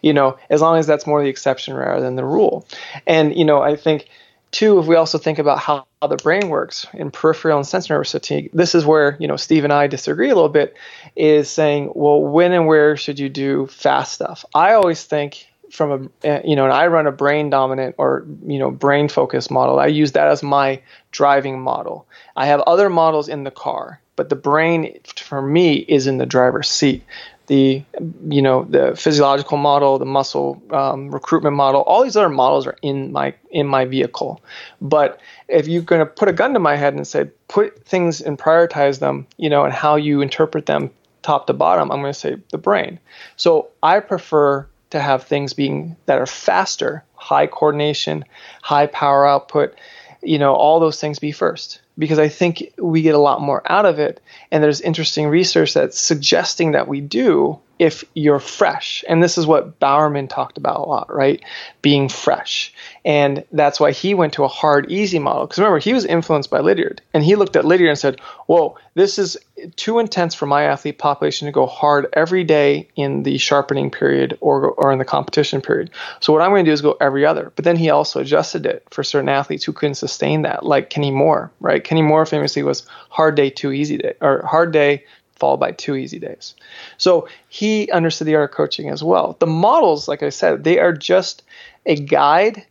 You 0.01 0.13
know, 0.13 0.38
as 0.49 0.61
long 0.61 0.78
as 0.78 0.88
that's 0.88 1.05
more 1.05 1.21
the 1.21 1.30
exception 1.30 1.73
rather 1.73 2.01
than 2.01 2.15
the 2.15 2.23
rule. 2.23 2.65
And 3.05 3.36
you 3.36 3.43
know, 3.43 3.61
I 3.61 3.75
think 3.75 4.07
Two, 4.51 4.79
if 4.79 4.85
we 4.85 4.95
also 4.95 5.17
think 5.17 5.39
about 5.39 5.59
how, 5.59 5.85
the 6.07 6.15
brain 6.15 6.49
works 6.49 6.85
in 6.93 7.09
peripheral 7.11 7.57
and 7.57 7.67
sensory 7.67 7.95
nervous 7.95 8.11
fatigue, 8.11 8.51
this 8.53 8.75
is 8.75 8.85
where 8.85 9.17
you 9.19 9.27
know 9.27 9.35
Steve 9.35 9.63
and 9.63 9.73
I 9.73 9.87
disagree 9.87 10.29
a 10.29 10.35
little 10.35 10.47
bit. 10.47 10.75
Is 11.15 11.49
saying, 11.49 11.91
well, 11.95 12.21
when 12.21 12.53
and 12.53 12.67
where 12.67 12.95
should 12.95 13.19
you 13.19 13.29
do 13.29 13.65
fast 13.67 14.13
stuff? 14.13 14.45
I 14.53 14.73
always 14.73 15.03
think 15.03 15.47
from 15.71 16.11
a 16.23 16.27
eh, 16.27 16.41
you 16.45 16.55
know, 16.55 16.65
and 16.65 16.73
I 16.73 16.87
run 16.87 17.07
a 17.07 17.11
brain 17.11 17.49
dominant 17.49 17.95
or 17.97 18.25
you 18.45 18.59
know 18.59 18.71
brain 18.71 19.09
focused 19.09 19.51
model. 19.51 19.79
I 19.79 19.87
use 19.87 20.13
that 20.13 20.27
as 20.27 20.43
my 20.43 20.81
driving 21.11 21.59
model. 21.59 22.07
I 22.35 22.45
have 22.45 22.61
other 22.61 22.89
models 22.89 23.27
in 23.27 23.43
the 23.43 23.51
car, 23.51 23.99
but 24.15 24.29
the 24.29 24.35
brain 24.35 24.99
for 25.15 25.41
me 25.41 25.75
is 25.75 26.07
in 26.07 26.17
the 26.17 26.25
driver's 26.25 26.69
seat 26.69 27.03
the 27.47 27.81
you 28.29 28.41
know 28.41 28.65
the 28.65 28.95
physiological 28.95 29.57
model, 29.57 29.97
the 29.97 30.05
muscle 30.05 30.61
um, 30.71 31.09
recruitment 31.09 31.55
model, 31.55 31.81
all 31.81 32.03
these 32.03 32.15
other 32.15 32.29
models 32.29 32.67
are 32.67 32.75
in 32.81 33.11
my 33.11 33.33
in 33.49 33.65
my 33.67 33.85
vehicle. 33.85 34.41
But 34.81 35.19
if 35.47 35.67
you're 35.67 35.81
going 35.81 35.99
to 35.99 36.05
put 36.05 36.27
a 36.27 36.33
gun 36.33 36.53
to 36.53 36.59
my 36.59 36.75
head 36.75 36.93
and 36.93 37.07
say 37.07 37.29
put 37.47 37.83
things 37.85 38.21
and 38.21 38.37
prioritize 38.37 38.99
them, 38.99 39.27
you 39.37 39.49
know, 39.49 39.63
and 39.63 39.73
how 39.73 39.95
you 39.95 40.21
interpret 40.21 40.65
them 40.65 40.91
top 41.21 41.47
to 41.47 41.53
bottom, 41.53 41.91
I'm 41.91 42.01
going 42.01 42.13
to 42.13 42.19
say 42.19 42.37
the 42.51 42.57
brain. 42.57 42.99
So 43.37 43.69
I 43.81 44.01
prefer 44.01 44.67
to 44.89 44.99
have 44.99 45.23
things 45.23 45.53
being 45.53 45.95
that 46.05 46.19
are 46.19 46.25
faster, 46.25 47.03
high 47.15 47.47
coordination, 47.47 48.25
high 48.61 48.87
power 48.87 49.25
output, 49.25 49.73
you 50.21 50.37
know, 50.37 50.53
all 50.53 50.79
those 50.79 50.99
things 50.99 51.19
be 51.19 51.31
first 51.31 51.81
because 51.97 52.19
I 52.19 52.29
think 52.29 52.73
we 52.77 53.01
get 53.01 53.15
a 53.15 53.19
lot 53.19 53.41
more 53.41 53.61
out 53.65 53.85
of 53.85 53.99
it. 53.99 54.21
And 54.51 54.63
there's 54.63 54.81
interesting 54.81 55.27
research 55.27 55.73
that's 55.73 55.99
suggesting 55.99 56.71
that 56.71 56.87
we 56.87 57.01
do 57.01 57.59
if 57.79 58.03
you're 58.13 58.39
fresh. 58.39 59.03
And 59.07 59.21
this 59.21 59.37
is 59.37 59.45
what 59.45 59.79
Bowerman 59.79 60.27
talked 60.27 60.57
about 60.57 60.79
a 60.79 60.89
lot, 60.89 61.13
right? 61.13 61.43
Being 61.81 62.09
fresh. 62.09 62.73
And 63.05 63.45
that's 63.51 63.79
why 63.79 63.91
he 63.91 64.13
went 64.13 64.33
to 64.33 64.43
a 64.43 64.47
hard, 64.47 64.91
easy 64.91 65.19
model. 65.19 65.45
Because 65.45 65.59
remember, 65.59 65.79
he 65.79 65.93
was 65.93 66.05
influenced 66.05 66.49
by 66.49 66.59
Lydiard. 66.59 67.01
And 67.13 67.23
he 67.23 67.35
looked 67.35 67.55
at 67.55 67.65
Lydiard 67.65 67.89
and 67.89 67.99
said, 67.99 68.19
Whoa, 68.47 68.77
this 68.95 69.19
is 69.19 69.37
too 69.75 69.99
intense 69.99 70.33
for 70.33 70.45
my 70.45 70.63
athlete 70.63 70.97
population 70.97 71.45
to 71.45 71.51
go 71.51 71.65
hard 71.65 72.07
every 72.13 72.43
day 72.43 72.87
in 72.95 73.23
the 73.23 73.37
sharpening 73.37 73.91
period 73.91 74.37
or, 74.39 74.71
or 74.71 74.91
in 74.91 74.99
the 74.99 75.05
competition 75.05 75.61
period. 75.61 75.91
So 76.19 76.33
what 76.33 76.41
I'm 76.41 76.51
going 76.51 76.65
to 76.65 76.69
do 76.69 76.73
is 76.73 76.81
go 76.81 76.97
every 76.99 77.25
other. 77.25 77.51
But 77.55 77.65
then 77.65 77.75
he 77.75 77.89
also 77.89 78.21
adjusted 78.21 78.65
it 78.65 78.87
for 78.89 79.03
certain 79.03 79.29
athletes 79.29 79.63
who 79.63 79.73
couldn't 79.73 79.95
sustain 79.95 80.43
that, 80.43 80.65
like 80.65 80.89
Kenny 80.89 81.11
Moore, 81.11 81.51
right? 81.59 81.83
Kenny 81.88 82.01
Moore 82.01 82.25
famously 82.25 82.63
was 82.63 82.85
hard 83.09 83.35
day, 83.35 83.49
too 83.49 83.71
easy 83.71 83.97
day, 83.97 84.13
or 84.19 84.45
hard 84.45 84.73
day, 84.73 85.05
followed 85.38 85.61
by 85.61 85.71
two 85.71 85.95
easy 85.95 86.19
days. 86.19 86.53
So 86.97 87.29
he 87.47 87.89
understood 87.91 88.27
the 88.27 88.35
art 88.35 88.51
of 88.51 88.55
coaching 88.57 88.89
as 88.89 89.01
well. 89.01 89.38
The 89.39 89.47
models, 89.47 90.05
like 90.05 90.21
I 90.21 90.27
said, 90.27 90.65
they 90.65 90.79
are 90.79 90.91
just 90.91 91.43
a 91.85 91.95
guide, 91.95 92.65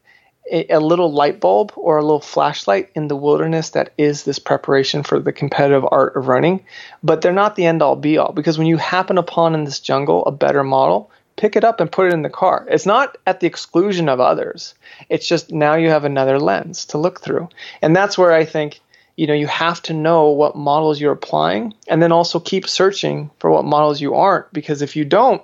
a, 0.53 0.71
a, 0.75 0.81
little 0.81 1.11
light 1.11 1.41
bulb 1.41 1.73
or 1.77 1.97
a 1.97 2.03
little 2.03 2.21
flashlight 2.21 2.91
in 2.95 3.09
the 3.09 3.17
wilderness 3.17 3.71
that 3.71 3.95
is 3.97 4.25
this 4.25 4.39
preparation 4.39 5.03
for 5.03 5.19
the 5.19 5.33
competitive 5.33 5.87
art 5.91 6.15
of 6.15 6.29
running. 6.29 6.63
But 7.03 7.23
they're 7.23 7.33
not 7.33 7.57
the 7.57 7.65
end 7.65 7.81
all 7.81 7.97
be 7.97 8.19
all 8.19 8.33
because 8.33 8.59
when 8.59 8.67
you 8.67 8.77
happen 8.77 9.17
upon 9.17 9.55
in 9.55 9.65
this 9.65 9.81
jungle 9.81 10.27
a 10.27 10.31
better 10.31 10.63
model, 10.63 11.11
pick 11.37 11.57
it 11.57 11.65
up 11.65 11.81
and 11.81 11.91
put 11.91 12.09
it 12.09 12.13
in 12.13 12.21
the 12.21 12.29
car. 12.29 12.67
It's 12.69 12.85
not 12.85 13.17
at 13.27 13.41
the 13.41 13.47
exclusion 13.47 14.11
of 14.11 14.21
others. 14.21 14.75
It's 15.09 15.27
just 15.27 15.53
now 15.53 15.75
you 15.75 15.89
have 15.89 16.05
another 16.05 16.39
lens 16.39 16.85
to 16.87 16.99
look 16.99 17.23
through. 17.23 17.49
And 17.81 17.97
that's 17.97 18.19
where 18.19 18.33
I 18.35 18.45
think 18.45 18.81
you 19.17 19.27
know 19.27 19.35
you 19.35 19.47
have 19.47 19.83
to 19.83 19.93
know 19.93 20.31
what 20.31 20.57
models 20.57 21.01
you're 21.01 21.13
applying 21.13 21.75
and 21.89 22.03
then 22.03 22.13
also 22.13 22.39
keep 22.39 22.69
searching 22.69 23.31
for 23.39 23.51
what 23.51 23.65
models 23.65 24.01
you 24.01 24.15
aren't 24.15 24.53
because 24.53 24.83
if 24.83 24.95
you 24.97 25.05
don't 25.05 25.43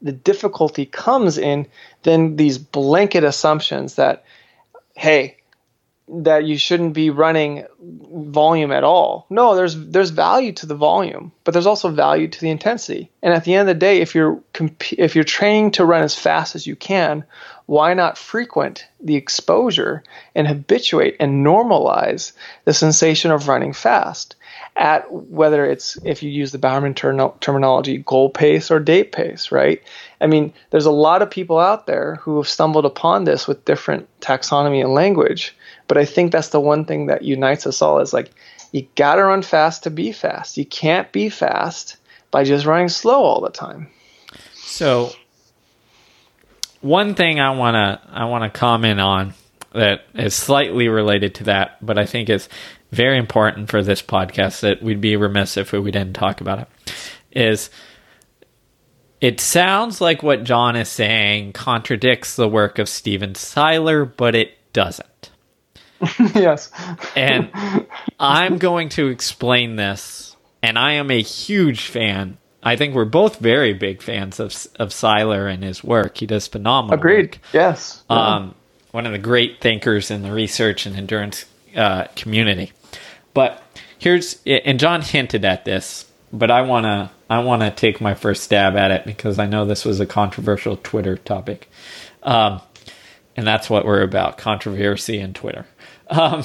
the 0.00 0.12
difficulty 0.12 0.86
comes 0.86 1.38
in 1.38 1.66
then 2.02 2.36
these 2.36 2.58
blanket 2.58 3.24
assumptions 3.24 3.96
that 3.96 4.24
hey 4.94 5.38
that 6.10 6.44
you 6.44 6.56
shouldn't 6.56 6.94
be 6.94 7.10
running 7.10 7.66
volume 7.80 8.72
at 8.72 8.84
all. 8.84 9.26
No, 9.30 9.54
there's 9.54 9.76
there's 9.76 10.10
value 10.10 10.52
to 10.52 10.66
the 10.66 10.74
volume, 10.74 11.32
but 11.44 11.52
there's 11.52 11.66
also 11.66 11.90
value 11.90 12.28
to 12.28 12.40
the 12.40 12.50
intensity. 12.50 13.10
And 13.22 13.34
at 13.34 13.44
the 13.44 13.54
end 13.54 13.68
of 13.68 13.74
the 13.74 13.78
day, 13.78 14.00
if 14.00 14.14
you're 14.14 14.40
comp- 14.52 14.92
if 14.92 15.14
you're 15.14 15.24
training 15.24 15.72
to 15.72 15.84
run 15.84 16.02
as 16.02 16.14
fast 16.14 16.54
as 16.54 16.66
you 16.66 16.76
can, 16.76 17.24
why 17.68 17.94
not 17.94 18.18
frequent 18.18 18.86
the 19.00 19.14
exposure 19.14 20.02
and 20.34 20.48
habituate 20.48 21.16
and 21.20 21.46
normalize 21.46 22.32
the 22.64 22.74
sensation 22.74 23.30
of 23.30 23.46
running 23.46 23.72
fast 23.72 24.34
at 24.76 25.10
whether 25.12 25.64
it's 25.64 25.96
if 26.04 26.22
you 26.22 26.30
use 26.30 26.50
the 26.50 26.58
Bowerman 26.58 26.94
ter- 26.94 27.32
terminology 27.40 27.98
goal 27.98 28.30
pace 28.30 28.70
or 28.70 28.80
date 28.80 29.12
pace, 29.12 29.52
right? 29.52 29.82
I 30.20 30.26
mean, 30.26 30.52
there's 30.70 30.86
a 30.86 30.90
lot 30.90 31.22
of 31.22 31.30
people 31.30 31.58
out 31.58 31.86
there 31.86 32.16
who 32.16 32.38
have 32.38 32.48
stumbled 32.48 32.84
upon 32.84 33.24
this 33.24 33.46
with 33.46 33.64
different 33.64 34.08
taxonomy 34.20 34.82
and 34.82 34.94
language 34.94 35.54
but 35.88 35.96
I 35.96 36.04
think 36.04 36.30
that's 36.30 36.50
the 36.50 36.60
one 36.60 36.84
thing 36.84 37.06
that 37.06 37.22
unites 37.22 37.66
us 37.66 37.82
all 37.82 37.98
is 37.98 38.12
like 38.12 38.30
you 38.72 38.86
got 38.94 39.16
to 39.16 39.24
run 39.24 39.42
fast 39.42 39.82
to 39.82 39.90
be 39.90 40.12
fast. 40.12 40.58
You 40.58 40.66
can't 40.66 41.10
be 41.10 41.30
fast 41.30 41.96
by 42.30 42.44
just 42.44 42.66
running 42.66 42.90
slow 42.90 43.22
all 43.22 43.40
the 43.40 43.48
time. 43.48 43.88
So 44.54 45.10
one 46.80 47.14
thing 47.14 47.40
I 47.40 47.50
want 47.50 47.74
to 47.74 48.00
I 48.10 48.24
want 48.26 48.44
to 48.44 48.58
comment 48.58 49.00
on 49.00 49.34
that 49.72 50.02
is 50.14 50.34
slightly 50.34 50.88
related 50.88 51.34
to 51.36 51.44
that, 51.44 51.84
but 51.84 51.98
I 51.98 52.06
think 52.06 52.30
is 52.30 52.48
very 52.90 53.18
important 53.18 53.70
for 53.70 53.82
this 53.82 54.00
podcast 54.00 54.60
that 54.60 54.82
we'd 54.82 55.00
be 55.00 55.16
remiss 55.16 55.56
if 55.56 55.72
we 55.72 55.90
didn't 55.90 56.14
talk 56.14 56.40
about 56.40 56.60
it 56.60 56.68
is 57.32 57.70
it 59.20 59.40
sounds 59.40 60.00
like 60.00 60.22
what 60.22 60.44
John 60.44 60.76
is 60.76 60.88
saying 60.88 61.52
contradicts 61.52 62.36
the 62.36 62.48
work 62.48 62.78
of 62.78 62.88
Stephen 62.88 63.34
Seiler, 63.34 64.04
but 64.04 64.34
it 64.34 64.56
doesn't. 64.72 65.30
yes. 66.34 66.70
and 67.16 67.50
I'm 68.20 68.58
going 68.58 68.90
to 68.90 69.08
explain 69.08 69.74
this, 69.74 70.36
and 70.62 70.78
I 70.78 70.92
am 70.94 71.10
a 71.10 71.20
huge 71.20 71.86
fan. 71.86 72.38
I 72.68 72.76
think 72.76 72.94
we're 72.94 73.06
both 73.06 73.38
very 73.38 73.72
big 73.72 74.02
fans 74.02 74.38
of 74.38 74.54
of 74.76 74.92
Seiler 74.92 75.48
and 75.48 75.62
his 75.64 75.82
work. 75.82 76.18
He 76.18 76.26
does 76.26 76.46
phenomenal. 76.46 76.98
Agreed. 76.98 77.36
Work. 77.36 77.38
Yes. 77.52 78.04
Um, 78.10 78.54
one 78.90 79.06
of 79.06 79.12
the 79.12 79.18
great 79.18 79.60
thinkers 79.60 80.10
in 80.10 80.22
the 80.22 80.32
research 80.32 80.84
and 80.84 80.94
endurance 80.94 81.46
uh, 81.74 82.04
community. 82.14 82.72
But 83.32 83.62
here's 83.98 84.38
and 84.46 84.78
John 84.78 85.00
hinted 85.00 85.46
at 85.46 85.64
this, 85.64 86.04
but 86.30 86.50
I 86.50 86.60
wanna 86.62 87.10
I 87.30 87.38
wanna 87.38 87.70
take 87.70 88.02
my 88.02 88.12
first 88.14 88.42
stab 88.42 88.76
at 88.76 88.90
it 88.90 89.06
because 89.06 89.38
I 89.38 89.46
know 89.46 89.64
this 89.64 89.86
was 89.86 89.98
a 89.98 90.06
controversial 90.06 90.76
Twitter 90.76 91.16
topic. 91.16 91.70
Um, 92.22 92.60
and 93.34 93.46
that's 93.46 93.70
what 93.70 93.86
we're 93.86 94.02
about 94.02 94.36
controversy 94.36 95.20
and 95.20 95.34
Twitter. 95.34 95.64
Um, 96.10 96.42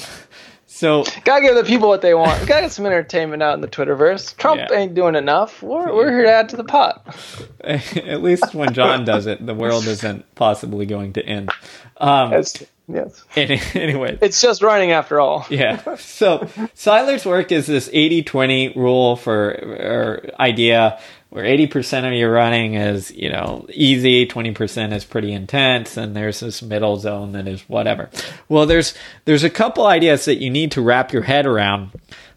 so 0.74 1.04
gotta 1.22 1.40
give 1.40 1.54
the 1.54 1.62
people 1.62 1.88
what 1.88 2.02
they 2.02 2.14
want. 2.14 2.48
Gotta 2.48 2.62
get 2.62 2.72
some 2.72 2.84
entertainment 2.84 3.44
out 3.44 3.54
in 3.54 3.60
the 3.60 3.68
Twitterverse. 3.68 4.36
Trump 4.36 4.60
yeah. 4.60 4.76
ain't 4.76 4.94
doing 4.96 5.14
enough. 5.14 5.62
We're 5.62 5.94
we're 5.94 6.10
here 6.10 6.24
to 6.24 6.32
add 6.32 6.48
to 6.48 6.56
the 6.56 6.64
pot. 6.64 7.16
At 7.60 8.24
least 8.24 8.54
when 8.54 8.74
John 8.74 9.04
does 9.04 9.26
it, 9.26 9.46
the 9.46 9.54
world 9.54 9.86
isn't 9.86 10.34
possibly 10.34 10.84
going 10.84 11.12
to 11.12 11.24
end. 11.24 11.50
Um, 11.98 12.32
yes. 12.32 12.64
Yes. 12.88 13.24
Any, 13.36 13.60
anyway, 13.74 14.18
it's 14.20 14.42
just 14.42 14.62
running 14.62 14.90
after 14.90 15.20
all. 15.20 15.46
yeah. 15.48 15.94
So 15.94 16.48
Seiler's 16.74 17.24
work 17.24 17.52
is 17.52 17.66
this 17.66 17.88
80-20 17.88 18.74
rule 18.74 19.14
for 19.14 19.52
or 19.52 20.30
idea 20.40 21.00
where 21.34 21.42
80% 21.42 22.06
of 22.06 22.12
your 22.12 22.30
running 22.30 22.74
is, 22.74 23.10
you 23.10 23.28
know, 23.28 23.66
easy, 23.72 24.24
20% 24.24 24.92
is 24.92 25.04
pretty 25.04 25.32
intense, 25.32 25.96
and 25.96 26.14
there's 26.14 26.38
this 26.38 26.62
middle 26.62 26.96
zone 26.96 27.32
that 27.32 27.48
is 27.48 27.60
whatever. 27.62 28.08
Well, 28.48 28.66
there's 28.66 28.94
there's 29.24 29.42
a 29.42 29.50
couple 29.50 29.84
ideas 29.84 30.26
that 30.26 30.36
you 30.36 30.48
need 30.48 30.70
to 30.70 30.80
wrap 30.80 31.12
your 31.12 31.22
head 31.22 31.44
around 31.44 31.90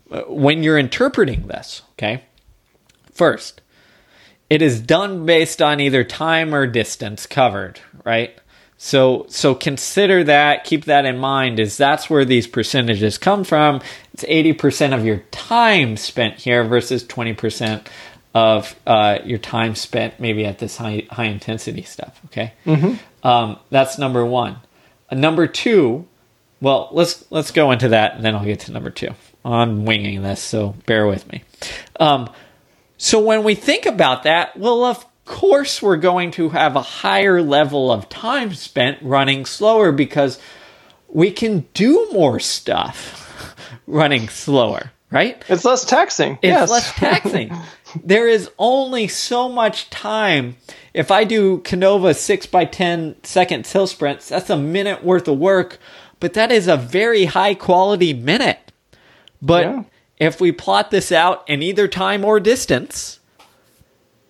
uh, 0.10 0.22
when 0.22 0.64
you're 0.64 0.80
interpreting 0.80 1.46
this, 1.46 1.84
okay? 1.92 2.24
First, 3.12 3.62
it 4.50 4.64
is 4.64 4.82
done 4.82 5.28
based 5.28 5.62
on 5.62 5.80
either 5.80 6.04
time 6.04 6.52
or 6.56 6.66
distance 6.66 7.28
covered, 7.28 7.80
right? 8.04 8.36
So 8.78 9.28
so 9.30 9.54
consider 9.54 10.24
that, 10.24 10.64
keep 10.64 10.86
that 10.86 11.06
in 11.06 11.20
mind 11.20 11.60
is 11.60 11.78
that's 11.78 12.10
where 12.10 12.26
these 12.26 12.48
percentages 12.48 13.20
come 13.20 13.44
from. 13.44 13.80
It's 14.16 14.24
80% 14.24 14.98
of 14.98 15.06
your 15.06 15.18
time 15.30 15.98
spent 15.98 16.40
here 16.40 16.64
versus 16.64 17.04
20% 17.04 17.86
of 18.38 18.76
uh, 18.86 19.18
your 19.26 19.40
time 19.40 19.74
spent 19.74 20.20
maybe 20.20 20.46
at 20.46 20.60
this 20.60 20.78
high 20.78 21.08
high 21.10 21.26
intensity 21.26 21.82
stuff. 21.82 22.22
Okay, 22.26 22.54
mm-hmm. 22.68 23.28
um, 23.28 23.58
that's 23.72 23.98
number 23.98 24.24
one. 24.24 24.58
Uh, 25.10 25.16
number 25.16 25.48
two, 25.48 26.06
well, 26.62 26.90
let's 26.92 27.26
let's 27.32 27.50
go 27.50 27.72
into 27.72 27.90
that, 27.90 28.14
and 28.14 28.24
then 28.24 28.36
I'll 28.36 28.46
get 28.46 28.60
to 28.62 28.72
number 28.72 28.92
two. 28.92 29.10
I'm 29.44 29.86
winging 29.86 30.22
this, 30.22 30.40
so 30.40 30.76
bear 30.86 31.08
with 31.08 31.28
me. 31.32 31.44
Um, 32.00 32.30
so 32.98 33.20
when 33.20 33.44
we 33.44 33.56
think 33.56 33.88
about 33.88 34.24
that, 34.24 34.56
well, 34.56 34.84
of 34.84 35.04
course 35.26 35.82
we're 35.82 35.98
going 35.98 36.30
to 36.32 36.50
have 36.50 36.76
a 36.76 36.82
higher 36.82 37.42
level 37.42 37.92
of 37.92 38.08
time 38.08 38.54
spent 38.54 39.00
running 39.02 39.48
slower 39.48 39.92
because 39.92 40.40
we 41.08 41.32
can 41.32 41.66
do 41.74 42.10
more 42.12 42.40
stuff 42.40 43.56
running 43.88 44.30
slower, 44.30 44.92
right? 45.10 45.44
It's 45.50 45.66
less 45.66 45.86
taxing. 45.86 46.34
It's 46.34 46.44
yes. 46.44 46.70
less 46.70 46.94
taxing. 46.94 47.52
there 48.04 48.28
is 48.28 48.50
only 48.58 49.08
so 49.08 49.50
much 49.50 49.90
time. 49.90 50.58
If 50.94 51.12
I 51.12 51.24
do 51.24 51.60
Canova 51.60 52.14
6 52.14 52.46
by 52.48 52.66
10 52.66 53.18
second 53.24 53.68
hill 53.68 53.88
sprints, 53.88 54.30
that's 54.30 54.50
a 54.50 54.58
minute 54.58 55.04
worth 55.04 55.28
of 55.28 55.38
work, 55.38 55.80
but 56.20 56.34
that 56.34 56.52
is 56.52 56.68
a 56.68 56.78
very 56.78 57.26
high 57.26 57.54
quality 57.54 58.14
minute. 58.14 58.72
But 59.42 59.64
Yeah. 59.64 59.84
if 60.18 60.42
we 60.42 60.52
plot 60.52 60.92
this 60.92 61.12
out 61.12 61.44
in 61.48 61.62
either 61.62 61.88
time 61.88 62.26
or 62.26 62.40
distance, 62.40 63.20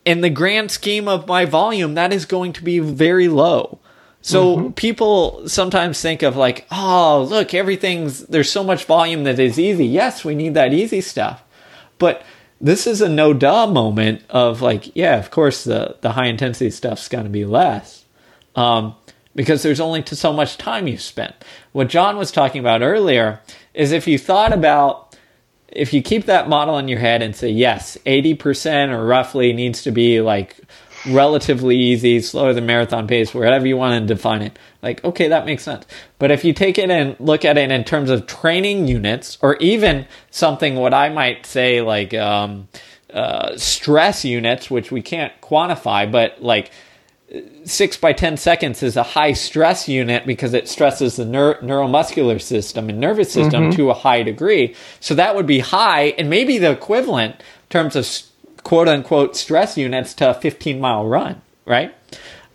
in 0.04 0.22
the 0.22 0.30
grand 0.30 0.72
scheme 0.72 1.08
of 1.08 1.28
my 1.28 1.44
volume, 1.46 1.96
that 1.96 2.14
is 2.14 2.26
going 2.26 2.54
to 2.54 2.64
be 2.64 2.80
very 2.80 3.28
low. 3.28 3.80
So 4.22 4.58
mm-hmm. 4.58 4.70
people 4.72 5.48
sometimes 5.48 6.02
think 6.02 6.22
of 6.24 6.36
like, 6.36 6.66
oh, 6.72 7.28
look, 7.30 7.54
everything's 7.54 8.22
there's 8.28 8.52
so 8.52 8.64
much 8.64 8.86
volume 8.86 9.24
that 9.26 9.40
is 9.40 9.60
easy. 9.60 9.86
Yes, 9.86 10.26
we 10.26 10.36
need 10.36 10.54
that 10.54 10.74
easy 10.74 11.02
stuff. 11.02 11.44
But 11.98 12.24
this 12.60 12.88
is 12.88 13.02
a 13.02 13.10
no 13.10 13.34
duh 13.34 13.68
moment 13.68 14.24
of 14.30 14.62
like, 14.62 14.96
yeah, 14.96 15.18
of 15.18 15.32
course 15.32 15.64
the 15.64 15.98
the 16.02 16.12
high 16.14 16.28
intensity 16.28 16.72
stuff's 16.72 17.08
going 17.08 17.26
to 17.26 17.30
be 17.30 17.46
less. 17.46 18.06
Um, 18.56 18.96
because 19.36 19.62
there's 19.62 19.80
only 19.80 20.04
so 20.04 20.34
much 20.34 20.58
time 20.58 20.88
you 20.88 20.98
spent. 20.98 21.36
What 21.72 21.90
John 21.90 22.18
was 22.18 22.32
talking 22.32 22.60
about 22.60 22.82
earlier 22.82 23.40
is 23.76 23.92
if 23.92 24.08
you 24.08 24.18
thought 24.18 24.52
about 24.52 25.16
if 25.68 25.94
you 25.94 26.02
keep 26.02 26.26
that 26.26 26.50
model 26.50 26.78
in 26.80 26.88
your 26.88 27.00
head 27.00 27.22
and 27.22 27.36
say 27.36 27.50
yes, 27.50 27.98
80% 28.06 28.90
or 28.90 29.06
roughly 29.06 29.54
needs 29.54 29.84
to 29.84 29.92
be 29.92 30.22
like 30.22 30.58
relatively 31.06 31.76
easy, 31.76 32.20
slower 32.20 32.54
than 32.54 32.66
marathon 32.66 33.08
pace, 33.08 33.34
wherever 33.34 33.68
you 33.68 33.78
want 33.78 34.02
to 34.02 34.14
define 34.14 34.42
it. 34.42 34.58
Like, 34.82 35.04
okay, 35.04 35.28
that 35.28 35.46
makes 35.46 35.64
sense. 35.64 35.86
But 36.20 36.32
if 36.32 36.44
you 36.44 36.54
take 36.54 36.78
it 36.78 36.90
and 36.90 37.16
look 37.20 37.46
at 37.46 37.58
it 37.58 37.72
in 37.72 37.84
terms 37.84 38.10
of 38.10 38.28
training 38.28 38.88
units, 38.88 39.38
or 39.42 39.58
even 39.58 40.08
something 40.32 40.76
what 40.76 40.94
I 40.94 41.10
might 41.10 41.46
say 41.46 41.82
like 41.82 42.14
um, 42.14 42.68
uh, 43.14 43.58
stress 43.58 44.26
units, 44.26 44.70
which 44.70 44.92
we 44.92 45.02
can't 45.02 45.34
quantify, 45.42 46.12
but 46.12 46.42
like 46.42 46.72
six 47.66 47.98
by 47.98 48.14
10 48.14 48.38
seconds 48.38 48.82
is 48.82 48.96
a 48.96 49.04
high 49.04 49.34
stress 49.34 49.90
unit 49.90 50.26
because 50.26 50.54
it 50.54 50.68
stresses 50.68 51.18
the 51.18 51.26
neur- 51.26 51.60
neuromuscular 51.62 52.42
system 52.42 52.90
and 52.90 53.00
nervous 53.00 53.32
system 53.32 53.72
to 53.72 53.90
a 53.90 53.94
high 53.94 54.24
degree. 54.24 54.74
So 55.02 55.14
that 55.16 55.36
would 55.36 55.46
be 55.46 55.60
high 55.60 56.14
and 56.18 56.30
maybe 56.30 56.58
the 56.58 56.72
equivalent 56.72 57.36
in 57.36 57.70
terms 57.70 57.96
of 57.98 58.06
quote 58.68 58.90
unquote 58.90 59.38
stress 59.38 59.78
units 59.78 60.14
to 60.16 60.30
a 60.30 60.34
15 60.34 60.80
mile 60.82 61.06
run, 61.08 61.42
right? 61.66 61.96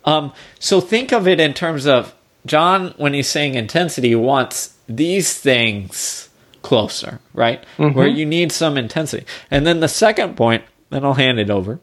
Um, 0.05 0.31
so 0.59 0.79
think 0.79 1.11
of 1.11 1.27
it 1.27 1.39
in 1.39 1.55
terms 1.55 1.87
of 1.87 2.13
John, 2.45 2.93
when 2.97 3.13
he's 3.15 3.27
saying 3.27 3.55
intensity, 3.55 4.13
wants 4.13 4.75
these 4.87 5.37
things 5.39 6.29
closer, 6.61 7.19
right? 7.33 7.63
Where 7.77 8.05
you 8.07 8.25
need 8.27 8.51
some 8.51 8.77
intensity. 8.77 9.25
And 9.49 9.65
then 9.65 9.79
the 9.79 9.87
second 9.87 10.35
point, 10.37 10.63
then 10.91 11.03
I'll 11.03 11.13
hand 11.15 11.39
it 11.39 11.49
over, 11.49 11.79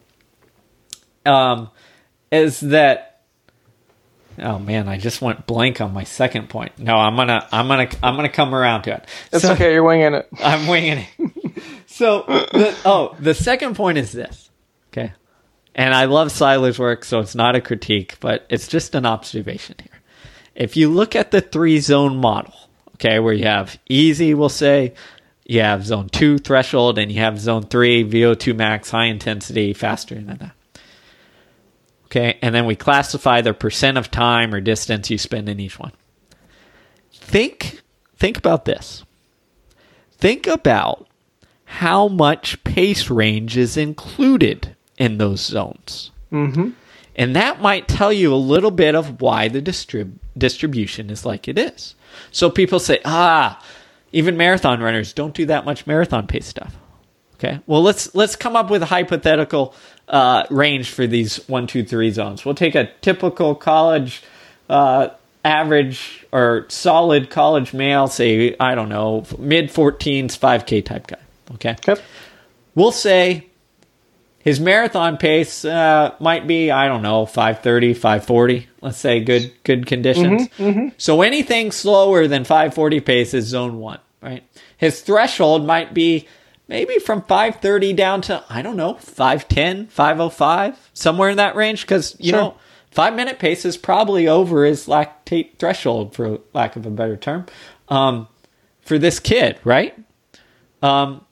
um, 1.25 1.69
is 2.31 2.59
that 2.61 3.07
oh 4.39 4.57
man, 4.59 4.87
I 4.87 4.97
just 4.97 5.21
went 5.21 5.45
blank 5.45 5.81
on 5.81 5.93
my 5.93 6.03
second 6.05 6.47
point. 6.49 6.77
No, 6.79 6.95
I'm 6.95 7.15
gonna 7.17 7.45
I'm 7.51 7.67
gonna 7.67 7.89
I'm 8.01 8.15
gonna 8.15 8.29
come 8.29 8.55
around 8.55 8.83
to 8.83 8.93
it. 8.95 9.05
It's 9.33 9.43
So- 9.43 9.53
okay. 9.53 9.73
You're 9.73 9.83
winging 9.83 10.13
it. 10.13 10.27
I'm 10.39 10.67
winging 10.67 10.99
it. 11.19 11.31
So, 11.91 12.23
the, 12.27 12.75
oh, 12.85 13.15
the 13.19 13.33
second 13.33 13.75
point 13.75 13.97
is 13.97 14.11
this. 14.11 14.49
Okay. 14.87 15.13
And 15.73 15.93
I 15.93 16.05
love 16.05 16.31
Seiler's 16.31 16.79
work, 16.79 17.05
so 17.05 17.19
it's 17.19 17.35
not 17.35 17.55
a 17.55 17.61
critique, 17.61 18.17
but 18.19 18.45
it's 18.49 18.67
just 18.67 18.95
an 18.95 19.05
observation 19.05 19.75
here. 19.79 20.01
If 20.53 20.75
you 20.75 20.89
look 20.89 21.15
at 21.15 21.31
the 21.31 21.41
three 21.41 21.79
zone 21.79 22.17
model, 22.17 22.53
okay, 22.95 23.19
where 23.19 23.33
you 23.33 23.45
have 23.45 23.79
easy, 23.87 24.33
we'll 24.33 24.49
say, 24.49 24.93
you 25.45 25.61
have 25.61 25.85
zone 25.85 26.09
two 26.09 26.37
threshold, 26.37 26.97
and 26.97 27.11
you 27.11 27.19
have 27.19 27.39
zone 27.39 27.63
three 27.63 28.03
VO2 28.03 28.55
max, 28.55 28.91
high 28.91 29.05
intensity, 29.05 29.73
faster 29.73 30.15
than 30.15 30.37
that. 30.37 30.55
Okay. 32.05 32.37
And 32.41 32.53
then 32.53 32.65
we 32.65 32.75
classify 32.75 33.41
the 33.41 33.53
percent 33.53 33.97
of 33.97 34.11
time 34.11 34.53
or 34.53 34.59
distance 34.59 35.09
you 35.09 35.17
spend 35.17 35.47
in 35.47 35.59
each 35.59 35.79
one. 35.79 35.93
Think, 37.13 37.81
think 38.17 38.37
about 38.37 38.65
this 38.65 39.03
think 40.21 40.47
about 40.47 41.07
how 41.71 42.09
much 42.09 42.61
pace 42.65 43.09
range 43.09 43.55
is 43.55 43.77
included 43.77 44.75
in 44.97 45.17
those 45.17 45.39
zones. 45.39 46.11
Mm-hmm. 46.29 46.71
And 47.15 47.35
that 47.37 47.61
might 47.61 47.87
tell 47.87 48.11
you 48.11 48.33
a 48.33 48.35
little 48.35 48.71
bit 48.71 48.93
of 48.93 49.21
why 49.21 49.47
the 49.47 49.61
distrib- 49.61 50.17
distribution 50.37 51.09
is 51.09 51.25
like 51.25 51.47
it 51.47 51.57
is. 51.57 51.95
So 52.29 52.49
people 52.49 52.79
say, 52.79 52.99
ah, 53.05 53.63
even 54.11 54.35
marathon 54.35 54.81
runners 54.81 55.13
don't 55.13 55.33
do 55.33 55.45
that 55.45 55.63
much 55.63 55.87
marathon 55.87 56.27
pace 56.27 56.45
stuff. 56.45 56.75
Okay. 57.35 57.61
Well, 57.65 57.81
let's 57.81 58.13
let's 58.13 58.35
come 58.35 58.57
up 58.57 58.69
with 58.69 58.83
a 58.83 58.87
hypothetical 58.87 59.73
uh, 60.09 60.43
range 60.49 60.89
for 60.89 61.07
these 61.07 61.37
one, 61.47 61.67
two, 61.67 61.85
three 61.85 62.11
zones. 62.11 62.43
We'll 62.43 62.53
take 62.53 62.75
a 62.75 62.91
typical 62.99 63.55
college 63.55 64.23
uh, 64.69 65.07
average 65.45 66.25
or 66.33 66.65
solid 66.67 67.29
college 67.29 67.73
male, 67.73 68.07
say 68.07 68.57
I 68.59 68.75
don't 68.75 68.89
know, 68.89 69.25
mid 69.39 69.69
14s, 69.69 70.37
5K 70.37 70.83
type 70.85 71.07
guy. 71.07 71.17
Okay. 71.55 71.75
We'll 72.75 72.91
say 72.91 73.47
his 74.39 74.59
marathon 74.59 75.17
pace 75.17 75.63
uh, 75.65 76.15
might 76.19 76.47
be 76.47 76.71
I 76.71 76.87
don't 76.87 77.01
know 77.01 77.25
530, 77.25 77.93
540. 77.93 78.67
Let's 78.81 78.97
say 78.97 79.19
good 79.23 79.51
good 79.63 79.85
conditions. 79.85 80.47
So 80.97 81.21
anything 81.21 81.71
slower 81.71 82.27
than 82.27 82.43
540 82.43 82.99
pace 83.01 83.33
is 83.33 83.45
zone 83.45 83.79
one, 83.79 83.99
right? 84.21 84.43
His 84.77 85.01
threshold 85.01 85.65
might 85.67 85.93
be 85.93 86.27
maybe 86.67 86.97
from 86.99 87.21
530 87.23 87.93
down 87.93 88.21
to 88.21 88.43
I 88.49 88.61
don't 88.61 88.77
know 88.77 88.95
510, 88.95 89.87
505, 89.87 90.89
somewhere 90.93 91.29
in 91.29 91.37
that 91.37 91.55
range. 91.55 91.81
Because 91.81 92.15
you 92.19 92.31
Sure. 92.31 92.39
know 92.41 92.55
five 92.89 93.13
minute 93.15 93.37
pace 93.39 93.63
is 93.65 93.77
probably 93.77 94.27
over 94.27 94.65
his 94.65 94.87
lactate 94.87 95.57
threshold, 95.57 96.15
for 96.15 96.39
lack 96.53 96.75
of 96.75 96.85
a 96.85 96.89
better 96.89 97.17
term, 97.17 97.45
um, 97.89 98.27
for 98.81 98.97
this 98.97 99.19
kid, 99.19 99.59
right? 99.63 99.95
Um, 100.81 101.23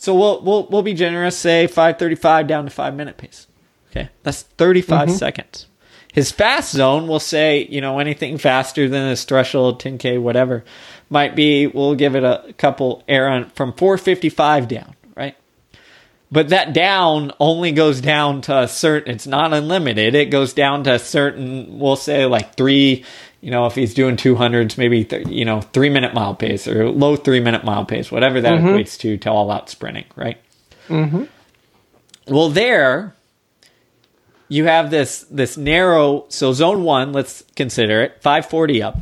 so 0.00 0.14
we'll 0.14 0.40
we'll 0.40 0.66
we'll 0.68 0.82
be 0.82 0.94
generous, 0.94 1.36
say 1.36 1.66
five 1.66 1.98
thirty 1.98 2.14
five 2.14 2.46
down 2.46 2.64
to 2.64 2.70
five 2.70 2.94
minute 2.94 3.18
pace. 3.18 3.46
Okay, 3.90 4.08
that's 4.22 4.40
thirty 4.40 4.80
mm-hmm. 4.80 5.10
seconds. 5.12 5.66
His 6.10 6.32
fast 6.32 6.72
zone 6.72 7.06
will 7.06 7.20
say, 7.20 7.66
you 7.68 7.82
know, 7.82 7.98
anything 7.98 8.38
faster 8.38 8.88
than 8.88 9.10
his 9.10 9.22
threshold, 9.24 9.80
10k, 9.80 10.20
whatever, 10.20 10.64
might 11.08 11.36
be. 11.36 11.66
We'll 11.68 11.94
give 11.94 12.16
it 12.16 12.24
a 12.24 12.52
couple 12.58 13.04
air 13.06 13.28
on 13.28 13.50
from 13.50 13.74
455 13.74 14.66
down, 14.66 14.96
right? 15.14 15.36
But 16.32 16.48
that 16.48 16.72
down 16.72 17.30
only 17.38 17.70
goes 17.70 18.00
down 18.00 18.40
to 18.42 18.60
a 18.60 18.68
certain. 18.68 19.14
It's 19.14 19.26
not 19.26 19.52
unlimited. 19.52 20.14
It 20.14 20.30
goes 20.30 20.52
down 20.54 20.82
to 20.84 20.94
a 20.94 20.98
certain. 20.98 21.78
We'll 21.78 21.94
say 21.94 22.24
like 22.24 22.54
three. 22.54 23.04
You 23.40 23.50
know, 23.50 23.66
if 23.66 23.74
he's 23.74 23.94
doing 23.94 24.16
200s, 24.16 24.76
maybe 24.76 25.04
th- 25.04 25.26
you 25.28 25.44
know 25.44 25.60
three 25.60 25.88
minute 25.88 26.12
mile 26.14 26.34
pace 26.34 26.68
or 26.68 26.90
low 26.90 27.16
three 27.16 27.40
minute 27.40 27.64
mile 27.64 27.84
pace, 27.84 28.12
whatever 28.12 28.40
that 28.40 28.60
equates 28.60 28.98
to, 28.98 29.16
to 29.18 29.30
all 29.30 29.50
out 29.50 29.70
sprinting, 29.70 30.04
right? 30.14 30.38
Mm-hmm. 30.88 31.24
Well, 32.28 32.50
there 32.50 33.14
you 34.48 34.66
have 34.66 34.90
this 34.90 35.22
this 35.30 35.56
narrow. 35.56 36.26
So 36.28 36.52
zone 36.52 36.82
one, 36.82 37.12
let's 37.12 37.44
consider 37.56 38.02
it 38.02 38.20
540 38.20 38.82
up. 38.82 38.98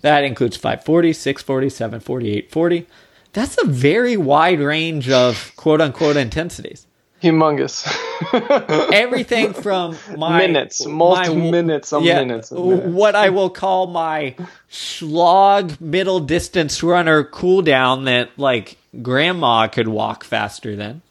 That 0.00 0.24
includes 0.24 0.56
540, 0.56 1.12
640, 1.12 1.68
740, 1.68 2.28
840. 2.30 2.86
That's 3.32 3.58
a 3.62 3.66
very 3.66 4.16
wide 4.16 4.60
range 4.60 5.10
of 5.10 5.52
quote 5.56 5.80
unquote 5.80 6.16
intensities. 6.16 6.86
Humongous. 7.30 7.86
Everything 8.92 9.52
from 9.52 9.96
my 10.16 10.38
Minutes, 10.38 10.86
multi 10.86 11.34
minutes 11.34 11.92
on 11.92 12.04
minutes 12.04 12.50
minutes. 12.50 12.50
What 12.50 13.14
I 13.14 13.30
will 13.30 13.50
call 13.50 13.86
my 13.86 14.36
slog 14.68 15.80
middle 15.80 16.20
distance 16.20 16.82
runner 16.82 17.24
cooldown 17.24 18.06
that 18.06 18.30
like 18.38 18.76
grandma 19.02 19.68
could 19.68 19.88
walk 19.88 20.24
faster 20.24 20.76
than 20.76 21.02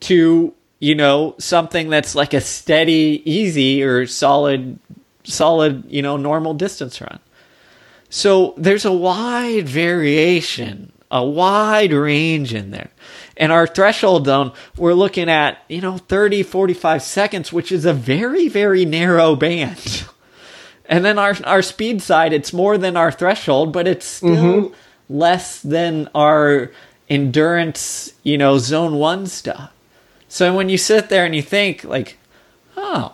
to 0.00 0.54
you 0.78 0.94
know 0.94 1.34
something 1.38 1.88
that's 1.88 2.14
like 2.14 2.34
a 2.34 2.40
steady 2.40 3.22
easy 3.24 3.82
or 3.82 4.06
solid 4.06 4.78
solid 5.24 5.84
you 5.90 6.02
know 6.02 6.16
normal 6.16 6.54
distance 6.54 7.00
run 7.00 7.18
so 8.10 8.54
there's 8.56 8.84
a 8.84 8.92
wide 8.92 9.66
variation 9.66 10.92
a 11.10 11.24
wide 11.24 11.92
range 11.92 12.52
in 12.52 12.70
there 12.70 12.90
and 13.36 13.52
our 13.52 13.66
threshold 13.66 14.26
zone 14.26 14.52
we're 14.76 14.94
looking 14.94 15.28
at 15.28 15.58
you 15.68 15.80
know 15.80 15.98
30 15.98 16.42
45 16.42 17.02
seconds 17.02 17.52
which 17.52 17.70
is 17.70 17.84
a 17.84 17.92
very 17.92 18.48
very 18.48 18.84
narrow 18.84 19.36
band 19.36 20.04
And 20.88 21.04
then 21.04 21.18
our 21.18 21.36
our 21.44 21.62
speed 21.62 22.00
side, 22.02 22.32
it's 22.32 22.52
more 22.52 22.78
than 22.78 22.96
our 22.96 23.10
threshold, 23.10 23.72
but 23.72 23.88
it's 23.88 24.06
still 24.06 24.30
mm-hmm. 24.30 24.74
less 25.08 25.60
than 25.60 26.08
our 26.14 26.70
endurance, 27.08 28.12
you 28.22 28.38
know, 28.38 28.58
zone 28.58 28.94
one 28.94 29.26
stuff. 29.26 29.72
So 30.28 30.54
when 30.54 30.68
you 30.68 30.78
sit 30.78 31.08
there 31.08 31.24
and 31.24 31.34
you 31.34 31.42
think 31.42 31.84
like, 31.84 32.18
oh, 32.76 33.12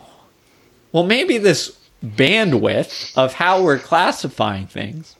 well 0.93 1.05
maybe 1.05 1.39
this 1.39 1.79
bandwidth 2.05 3.17
of 3.17 3.35
how 3.35 3.63
we're 3.63 3.79
classifying 3.79 4.67
things 4.67 5.17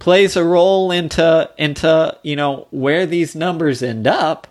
plays 0.00 0.34
a 0.34 0.42
role 0.42 0.90
into 0.90 1.48
into 1.56 2.18
you 2.24 2.34
know 2.34 2.66
where 2.70 3.06
these 3.06 3.36
numbers 3.36 3.82
end 3.82 4.08
up 4.08 4.48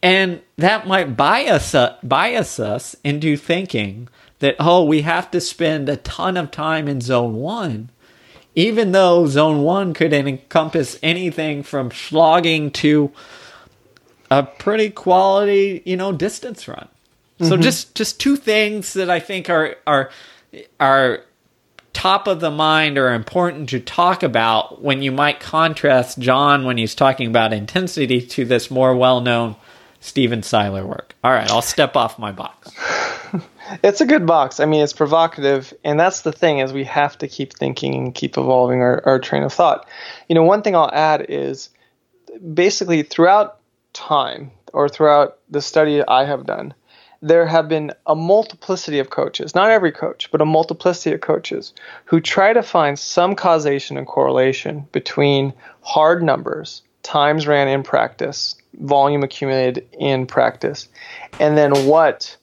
and 0.00 0.40
that 0.56 0.86
might 0.86 1.16
bias 1.16 1.74
uh, 1.74 1.96
bias 2.02 2.58
us 2.58 2.96
into 3.04 3.36
thinking 3.36 4.08
that 4.38 4.54
oh 4.58 4.82
we 4.84 5.02
have 5.02 5.30
to 5.30 5.40
spend 5.40 5.88
a 5.88 5.96
ton 5.96 6.36
of 6.36 6.50
time 6.50 6.88
in 6.88 7.00
zone 7.00 7.34
1 7.34 7.90
even 8.54 8.92
though 8.92 9.26
zone 9.26 9.62
1 9.62 9.92
could 9.92 10.12
encompass 10.12 10.98
anything 11.02 11.62
from 11.62 11.90
slogging 11.90 12.70
to 12.70 13.12
a 14.30 14.44
pretty 14.44 14.88
quality 14.88 15.82
you 15.84 15.96
know 15.96 16.12
distance 16.12 16.68
run 16.68 16.88
so 17.40 17.50
mm-hmm. 17.50 17.62
just 17.62 17.94
just 17.96 18.20
two 18.20 18.36
things 18.36 18.92
that 18.92 19.10
i 19.10 19.18
think 19.18 19.50
are 19.50 19.74
are 19.84 20.10
are 20.78 21.24
top 21.98 22.28
of 22.28 22.38
the 22.38 22.50
mind 22.50 22.96
or 22.96 23.12
important 23.12 23.68
to 23.70 23.80
talk 23.80 24.22
about 24.22 24.80
when 24.80 25.02
you 25.02 25.10
might 25.10 25.40
contrast 25.40 26.16
John 26.20 26.64
when 26.64 26.78
he's 26.78 26.94
talking 26.94 27.26
about 27.26 27.52
intensity 27.52 28.20
to 28.20 28.44
this 28.44 28.70
more 28.70 28.94
well 28.94 29.20
known 29.20 29.56
Stephen 29.98 30.44
Seiler 30.44 30.86
work. 30.86 31.16
All 31.24 31.32
right, 31.32 31.50
I'll 31.50 31.60
step 31.60 31.96
off 31.96 32.16
my 32.16 32.30
box. 32.30 32.70
it's 33.82 34.00
a 34.00 34.06
good 34.06 34.26
box. 34.26 34.60
I 34.60 34.66
mean, 34.66 34.80
it's 34.80 34.92
provocative, 34.92 35.74
and 35.82 35.98
that's 35.98 36.20
the 36.20 36.30
thing 36.30 36.60
is 36.60 36.72
we 36.72 36.84
have 36.84 37.18
to 37.18 37.26
keep 37.26 37.54
thinking 37.54 37.96
and 37.96 38.14
keep 38.14 38.38
evolving 38.38 38.80
our, 38.80 39.02
our 39.04 39.18
train 39.18 39.42
of 39.42 39.52
thought. 39.52 39.88
You 40.28 40.36
know, 40.36 40.44
one 40.44 40.62
thing 40.62 40.76
I'll 40.76 40.92
add 40.92 41.26
is 41.28 41.68
basically 42.54 43.02
throughout 43.02 43.58
time 43.92 44.52
or 44.72 44.88
throughout 44.88 45.38
the 45.50 45.60
study 45.60 46.06
I 46.06 46.26
have 46.26 46.46
done, 46.46 46.74
there 47.20 47.46
have 47.46 47.68
been 47.68 47.92
a 48.06 48.14
multiplicity 48.14 48.98
of 48.98 49.10
coaches, 49.10 49.54
not 49.54 49.70
every 49.70 49.92
coach, 49.92 50.30
but 50.30 50.40
a 50.40 50.46
multiplicity 50.46 51.14
of 51.14 51.20
coaches 51.20 51.74
who 52.04 52.20
try 52.20 52.52
to 52.52 52.62
find 52.62 52.98
some 52.98 53.34
causation 53.34 53.96
and 53.96 54.06
correlation 54.06 54.86
between 54.92 55.52
hard 55.80 56.22
numbers, 56.22 56.82
times 57.02 57.46
ran 57.46 57.68
in 57.68 57.82
practice, 57.82 58.54
volume 58.74 59.22
accumulated 59.22 59.88
in 59.98 60.26
practice, 60.26 60.88
and 61.40 61.56
then 61.56 61.86
what 61.86 62.36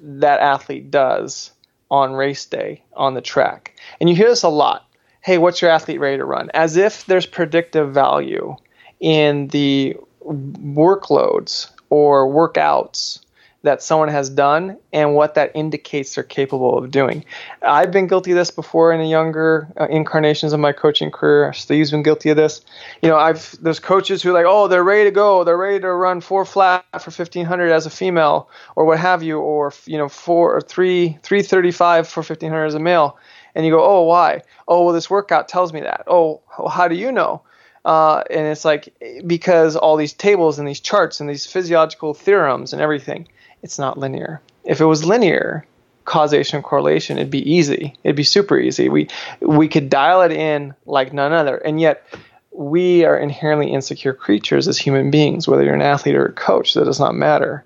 that 0.00 0.40
athlete 0.40 0.90
does 0.90 1.52
on 1.90 2.12
race 2.12 2.46
day 2.46 2.82
on 2.94 3.14
the 3.14 3.20
track. 3.20 3.74
And 4.00 4.08
you 4.08 4.14
hear 4.14 4.28
this 4.28 4.44
a 4.44 4.48
lot. 4.48 4.86
Hey, 5.22 5.38
what's 5.38 5.60
your 5.60 5.70
athlete 5.70 6.00
ready 6.00 6.18
to 6.18 6.24
run? 6.24 6.50
As 6.54 6.76
if 6.76 7.04
there's 7.06 7.26
predictive 7.26 7.92
value 7.92 8.56
in 9.00 9.48
the 9.48 9.96
workloads 10.24 11.70
or 11.90 12.28
workouts 12.28 13.20
that 13.62 13.82
someone 13.82 14.08
has 14.08 14.30
done 14.30 14.78
and 14.92 15.14
what 15.14 15.34
that 15.34 15.52
indicates 15.54 16.14
they're 16.14 16.24
capable 16.24 16.78
of 16.78 16.90
doing. 16.90 17.24
I've 17.62 17.90
been 17.90 18.06
guilty 18.06 18.30
of 18.30 18.36
this 18.36 18.50
before 18.50 18.92
in 18.92 19.00
the 19.00 19.06
younger 19.06 19.68
uh, 19.78 19.86
incarnations 19.88 20.54
of 20.54 20.60
my 20.60 20.72
coaching 20.72 21.10
career. 21.10 21.52
Steve's 21.52 21.90
been 21.90 22.02
guilty 22.02 22.30
of 22.30 22.36
this. 22.36 22.62
You 23.02 23.10
know, 23.10 23.16
I've 23.16 23.56
there's 23.60 23.78
coaches 23.78 24.22
who 24.22 24.30
are 24.30 24.32
like, 24.32 24.46
oh, 24.48 24.68
they're 24.68 24.84
ready 24.84 25.04
to 25.04 25.10
go, 25.10 25.44
they're 25.44 25.58
ready 25.58 25.80
to 25.80 25.92
run 25.92 26.22
four 26.22 26.46
flat 26.46 26.84
for 26.92 27.10
1500 27.10 27.70
as 27.70 27.84
a 27.84 27.90
female 27.90 28.48
or 28.76 28.86
what 28.86 28.98
have 28.98 29.22
you, 29.22 29.38
or 29.38 29.74
you 29.84 29.98
know, 29.98 30.08
four 30.08 30.56
or 30.56 30.60
three 30.62 31.18
335 31.22 32.08
for 32.08 32.20
1500 32.20 32.64
as 32.64 32.74
a 32.74 32.80
male, 32.80 33.18
and 33.54 33.66
you 33.66 33.72
go, 33.72 33.84
oh, 33.84 34.04
why? 34.04 34.42
Oh, 34.68 34.84
well, 34.84 34.94
this 34.94 35.10
workout 35.10 35.48
tells 35.48 35.72
me 35.72 35.80
that. 35.80 36.04
Oh, 36.06 36.40
how 36.70 36.88
do 36.88 36.94
you 36.94 37.12
know? 37.12 37.42
Uh, 37.84 38.22
and 38.30 38.46
it's 38.46 38.64
like 38.64 38.94
because 39.26 39.74
all 39.74 39.96
these 39.96 40.12
tables 40.12 40.58
and 40.58 40.68
these 40.68 40.80
charts 40.80 41.20
and 41.20 41.28
these 41.28 41.46
physiological 41.46 42.12
theorems 42.12 42.72
and 42.72 42.82
everything 42.82 43.26
it's 43.62 43.78
not 43.78 43.98
linear. 43.98 44.40
If 44.64 44.80
it 44.80 44.84
was 44.84 45.04
linear, 45.04 45.66
causation 46.04 46.62
correlation, 46.62 47.18
it'd 47.18 47.30
be 47.30 47.50
easy. 47.50 47.94
It'd 48.02 48.16
be 48.16 48.24
super 48.24 48.58
easy. 48.58 48.88
We 48.88 49.08
we 49.40 49.68
could 49.68 49.88
dial 49.90 50.22
it 50.22 50.32
in 50.32 50.74
like 50.86 51.12
none 51.12 51.32
other. 51.32 51.56
And 51.56 51.80
yet 51.80 52.04
we 52.52 53.04
are 53.04 53.16
inherently 53.16 53.72
insecure 53.72 54.12
creatures 54.12 54.66
as 54.68 54.76
human 54.76 55.10
beings, 55.10 55.46
whether 55.46 55.62
you're 55.62 55.74
an 55.74 55.82
athlete 55.82 56.16
or 56.16 56.26
a 56.26 56.32
coach, 56.32 56.74
that 56.74 56.84
does 56.84 57.00
not 57.00 57.14
matter. 57.14 57.64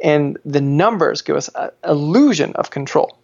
And 0.00 0.38
the 0.44 0.60
numbers 0.60 1.22
give 1.22 1.36
us 1.36 1.48
an 1.54 1.70
illusion 1.82 2.52
of 2.54 2.70
control. 2.70 3.18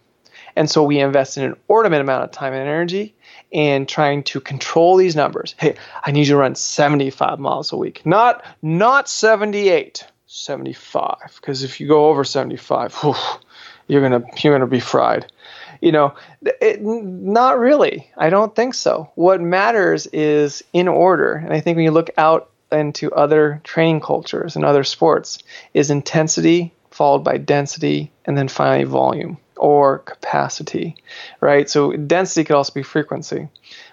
And 0.55 0.69
so 0.69 0.83
we 0.83 0.99
invest 0.99 1.37
in 1.37 1.43
an 1.43 1.55
ornament 1.67 2.01
amount 2.01 2.23
of 2.23 2.31
time 2.31 2.53
and 2.53 2.61
energy 2.61 3.13
in 3.51 3.85
trying 3.85 4.23
to 4.23 4.39
control 4.39 4.97
these 4.97 5.15
numbers. 5.15 5.53
Hey, 5.57 5.75
I 6.03 6.11
need 6.11 6.27
you 6.27 6.33
to 6.33 6.37
run 6.37 6.55
75 6.55 7.39
miles 7.39 7.71
a 7.71 7.77
week, 7.77 8.05
not 8.05 8.43
not 8.61 9.09
78. 9.09 10.05
75 10.35 11.39
because 11.39 11.63
if 11.63 11.79
you 11.79 11.87
go 11.87 12.07
over 12.09 12.25
75 12.25 12.93
whew, 12.95 13.15
you're 13.87 14.01
gonna 14.01 14.21
you're 14.43 14.53
gonna 14.53 14.67
be 14.69 14.81
fried. 14.81 15.31
You 15.79 15.93
know 15.93 16.13
it, 16.41 16.81
not 16.81 17.57
really. 17.57 18.11
I 18.17 18.29
don't 18.29 18.53
think 18.53 18.73
so. 18.73 19.09
What 19.15 19.39
matters 19.39 20.07
is 20.07 20.61
in 20.73 20.89
order 20.89 21.33
and 21.33 21.53
i 21.53 21.61
think 21.61 21.77
when 21.77 21.85
you 21.85 21.91
look 21.91 22.09
out 22.17 22.49
into 22.71 23.13
other 23.13 23.61
training 23.63 24.01
cultures 24.01 24.57
and 24.57 24.65
other 24.65 24.83
sports 24.83 25.39
is 25.73 25.89
intensity 25.89 26.73
followed 26.91 27.23
by 27.23 27.37
density 27.37 28.11
and 28.25 28.37
then 28.37 28.49
finally 28.49 28.83
volume 28.83 29.37
or 29.55 29.99
capacity 29.99 30.97
right? 31.39 31.69
So 31.69 31.93
density 31.93 32.43
could 32.43 32.57
also 32.57 32.73
be 32.73 32.83
frequency 32.83 33.47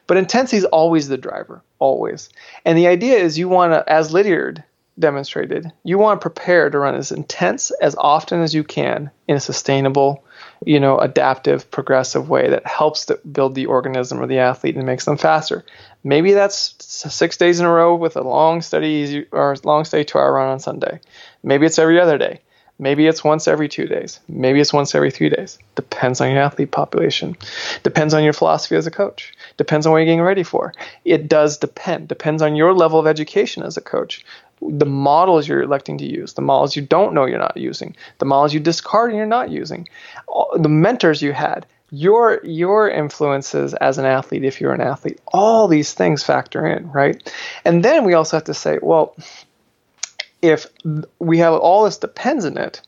but 0.08 0.16
intensity 0.16 0.56
is 0.56 0.64
always 0.64 1.06
the 1.06 1.16
driver 1.16 1.62
always. 1.78 2.28
And 2.64 2.76
the 2.76 2.88
idea 2.88 3.18
is 3.18 3.38
you 3.38 3.48
want 3.48 3.72
to 3.72 3.92
as 3.92 4.12
lydiard 4.12 4.64
demonstrated, 4.98 5.72
you 5.84 5.98
want 5.98 6.20
to 6.20 6.24
prepare 6.24 6.68
to 6.70 6.78
run 6.78 6.94
as 6.94 7.12
intense 7.12 7.70
as 7.80 7.94
often 7.96 8.42
as 8.42 8.54
you 8.54 8.64
can 8.64 9.10
in 9.26 9.36
a 9.36 9.40
sustainable, 9.40 10.24
you 10.64 10.78
know, 10.78 10.98
adaptive, 10.98 11.70
progressive 11.70 12.28
way 12.28 12.50
that 12.50 12.66
helps 12.66 13.06
to 13.06 13.18
build 13.30 13.54
the 13.54 13.66
organism 13.66 14.20
or 14.20 14.26
the 14.26 14.38
athlete 14.38 14.76
and 14.76 14.86
makes 14.86 15.04
them 15.04 15.16
faster. 15.16 15.64
Maybe 16.04 16.32
that's 16.32 16.74
six 16.80 17.36
days 17.36 17.60
in 17.60 17.66
a 17.66 17.72
row 17.72 17.94
with 17.94 18.16
a 18.16 18.22
long, 18.22 18.62
easy, 18.82 19.26
or 19.32 19.56
long, 19.64 19.84
steady 19.84 20.04
two-hour 20.04 20.32
run 20.32 20.48
on 20.48 20.60
Sunday. 20.60 21.00
Maybe 21.42 21.66
it's 21.66 21.78
every 21.78 22.00
other 22.00 22.18
day. 22.18 22.40
Maybe 22.78 23.06
it's 23.06 23.22
once 23.22 23.46
every 23.46 23.68
two 23.68 23.86
days. 23.86 24.18
Maybe 24.26 24.58
it's 24.58 24.72
once 24.72 24.92
every 24.94 25.12
three 25.12 25.28
days. 25.28 25.56
Depends 25.76 26.20
on 26.20 26.32
your 26.32 26.40
athlete 26.40 26.72
population. 26.72 27.36
Depends 27.84 28.12
on 28.12 28.24
your 28.24 28.32
philosophy 28.32 28.74
as 28.74 28.88
a 28.88 28.90
coach. 28.90 29.32
Depends 29.56 29.86
on 29.86 29.92
what 29.92 29.98
you're 29.98 30.06
getting 30.06 30.20
ready 30.20 30.42
for. 30.42 30.74
It 31.04 31.28
does 31.28 31.58
depend. 31.58 32.08
Depends 32.08 32.42
on 32.42 32.56
your 32.56 32.72
level 32.72 32.98
of 32.98 33.06
education 33.06 33.62
as 33.62 33.76
a 33.76 33.82
coach 33.82 34.24
the 34.68 34.86
models 34.86 35.48
you're 35.48 35.62
electing 35.62 35.98
to 35.98 36.06
use, 36.06 36.34
the 36.34 36.42
models 36.42 36.76
you 36.76 36.82
don't 36.82 37.14
know 37.14 37.24
you're 37.24 37.38
not 37.38 37.56
using, 37.56 37.96
the 38.18 38.24
models 38.24 38.54
you 38.54 38.60
discard 38.60 39.10
and 39.10 39.16
you're 39.16 39.26
not 39.26 39.50
using, 39.50 39.88
the 40.56 40.68
mentors 40.68 41.22
you 41.22 41.32
had, 41.32 41.66
your 41.90 42.40
your 42.44 42.88
influences 42.88 43.74
as 43.74 43.98
an 43.98 44.06
athlete 44.06 44.44
if 44.44 44.60
you're 44.60 44.72
an 44.72 44.80
athlete, 44.80 45.20
all 45.26 45.68
these 45.68 45.92
things 45.92 46.22
factor 46.22 46.66
in, 46.66 46.90
right? 46.90 47.32
And 47.64 47.84
then 47.84 48.04
we 48.04 48.14
also 48.14 48.36
have 48.36 48.44
to 48.44 48.54
say, 48.54 48.78
well, 48.80 49.14
if 50.40 50.66
we 51.18 51.38
have 51.38 51.52
all 51.52 51.84
this 51.84 51.98
depends 51.98 52.44
in 52.44 52.56
it, 52.56 52.80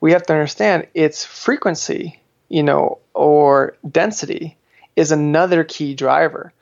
we 0.00 0.12
have 0.12 0.24
to 0.26 0.32
understand 0.32 0.86
its 0.94 1.24
frequency, 1.24 2.20
you 2.48 2.62
know, 2.62 2.98
or 3.14 3.76
density 3.90 4.56
is 4.94 5.10
another 5.10 5.64
key 5.64 5.94
driver. 5.94 6.52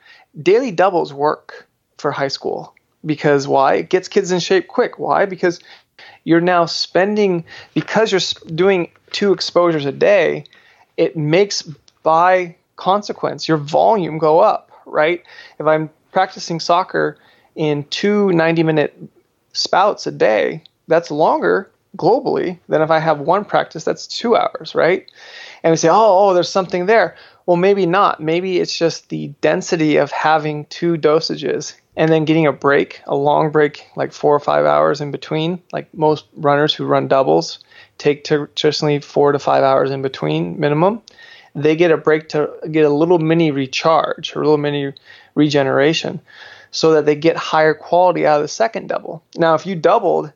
Daily 0.41 0.71
doubles 0.71 1.13
work 1.13 1.67
for 1.97 2.11
high 2.11 2.29
school 2.29 2.73
because 3.05 3.47
why? 3.47 3.75
It 3.75 3.89
gets 3.89 4.07
kids 4.07 4.31
in 4.31 4.39
shape 4.39 4.67
quick. 4.67 4.99
Why? 4.99 5.25
Because 5.25 5.59
you're 6.23 6.41
now 6.41 6.65
spending 6.65 7.45
because 7.73 8.11
you're 8.11 8.55
doing 8.55 8.91
two 9.11 9.33
exposures 9.33 9.85
a 9.85 9.91
day, 9.91 10.45
it 10.97 11.17
makes 11.17 11.63
by 12.03 12.55
consequence 12.75 13.47
your 13.47 13.57
volume 13.57 14.17
go 14.17 14.39
up, 14.39 14.71
right? 14.85 15.23
If 15.59 15.67
I'm 15.67 15.89
practicing 16.11 16.59
soccer 16.59 17.17
in 17.55 17.83
two 17.85 18.31
90 18.31 18.63
minute 18.63 18.95
spouts 19.53 20.07
a 20.07 20.11
day, 20.11 20.63
that's 20.87 21.11
longer 21.11 21.71
globally 21.97 22.57
than 22.69 22.81
if 22.81 22.89
I 22.89 22.99
have 22.99 23.19
one 23.19 23.45
practice 23.45 23.83
that's 23.83 24.07
two 24.07 24.35
hours, 24.35 24.73
right? 24.73 25.09
And 25.63 25.71
we 25.71 25.77
say, 25.77 25.89
oh, 25.89 26.29
oh, 26.29 26.33
there's 26.33 26.49
something 26.49 26.85
there. 26.85 27.15
Well, 27.45 27.57
maybe 27.57 27.85
not. 27.85 28.21
Maybe 28.21 28.59
it's 28.59 28.77
just 28.77 29.09
the 29.09 29.27
density 29.41 29.97
of 29.97 30.11
having 30.11 30.65
two 30.65 30.95
dosages 30.95 31.73
and 31.95 32.11
then 32.11 32.25
getting 32.25 32.47
a 32.47 32.53
break, 32.53 33.01
a 33.05 33.15
long 33.15 33.51
break, 33.51 33.85
like 33.95 34.13
four 34.13 34.35
or 34.35 34.39
five 34.39 34.65
hours 34.65 35.01
in 35.01 35.11
between. 35.11 35.61
Like 35.71 35.93
most 35.93 36.25
runners 36.35 36.73
who 36.73 36.85
run 36.85 37.07
doubles 37.07 37.59
take 37.97 38.23
traditionally 38.23 38.99
four 38.99 39.31
to 39.31 39.39
five 39.39 39.63
hours 39.63 39.91
in 39.91 40.01
between 40.01 40.59
minimum. 40.59 41.01
They 41.53 41.75
get 41.75 41.91
a 41.91 41.97
break 41.97 42.29
to 42.29 42.49
get 42.71 42.85
a 42.85 42.89
little 42.89 43.19
mini 43.19 43.51
recharge 43.51 44.33
a 44.33 44.39
little 44.39 44.57
mini 44.57 44.93
regeneration 45.35 46.21
so 46.71 46.93
that 46.93 47.05
they 47.05 47.15
get 47.15 47.35
higher 47.35 47.73
quality 47.73 48.25
out 48.25 48.37
of 48.37 48.43
the 48.43 48.47
second 48.47 48.87
double. 48.87 49.21
Now, 49.35 49.55
if 49.55 49.65
you 49.65 49.75
doubled 49.75 50.31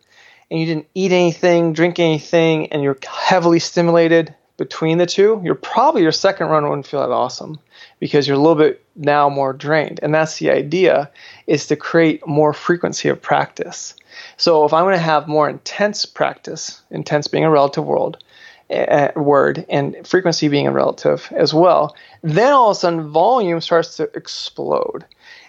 and 0.52 0.60
you 0.60 0.66
didn't 0.66 0.88
eat 0.94 1.14
anything, 1.14 1.72
drink 1.72 2.00
anything, 2.00 2.74
and 2.74 2.84
you're 2.84 2.98
heavily 3.08 3.60
stimulated, 3.60 4.36
between 4.58 4.98
the 4.98 5.06
two, 5.06 5.42
you're 5.44 5.56
probably 5.56 6.02
your 6.02 6.12
second 6.12 6.48
run 6.48 6.68
wouldn't 6.68 6.88
feel 6.88 7.02
that 7.02 7.12
awesome 7.12 7.60
because 8.06 8.28
you're 8.28 8.38
a 8.38 8.40
little 8.40 8.54
bit 8.54 8.86
now 8.96 9.30
more 9.30 9.52
drained. 9.52 10.00
And 10.04 10.14
that's 10.14 10.38
the 10.38 10.52
idea 10.52 11.10
is 11.48 11.66
to 11.66 11.76
create 11.76 12.28
more 12.28 12.54
frequency 12.54 13.10
of 13.10 13.20
practice. 13.20 13.96
So 14.38 14.64
if 14.64 14.74
I'm 14.74 14.84
going 14.84 14.94
to 14.94 15.00
have 15.00 15.28
more 15.28 15.50
intense 15.50 16.06
practice, 16.06 16.84
intense 16.92 17.28
being 17.28 17.46
a 17.46 17.50
relative 17.50 17.84
world, 17.84 18.24
uh, 18.70 19.08
word 19.16 19.66
and 19.70 19.96
frequency 20.06 20.50
being 20.50 20.68
a 20.68 20.72
relative 20.72 21.34
as 21.36 21.52
well, 21.52 21.96
then 22.22 22.54
all 22.54 22.70
of 22.70 22.78
a 22.78 22.80
sudden 22.80 23.10
volume 23.10 23.60
starts 23.60 23.98
to 23.98 24.04
explode. 24.14 25.04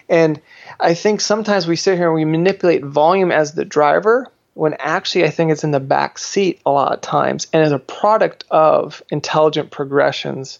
And 0.09 0.41
I 0.79 0.95
think 0.95 1.21
sometimes 1.21 1.67
we 1.67 1.75
sit 1.75 1.99
here 1.99 2.07
and 2.07 2.15
we 2.15 2.25
manipulate 2.25 2.83
volume 2.83 3.31
as 3.31 3.53
the 3.53 3.65
driver 3.65 4.31
when 4.55 4.73
actually 4.79 5.25
I 5.25 5.29
think 5.29 5.51
it's 5.51 5.63
in 5.63 5.69
the 5.69 5.79
back 5.79 6.17
seat 6.17 6.59
a 6.65 6.71
lot 6.71 6.91
of 6.91 7.01
times 7.01 7.45
and 7.53 7.61
as 7.61 7.71
a 7.71 7.77
product 7.77 8.43
of 8.49 9.03
intelligent 9.11 9.69
progressions 9.69 10.57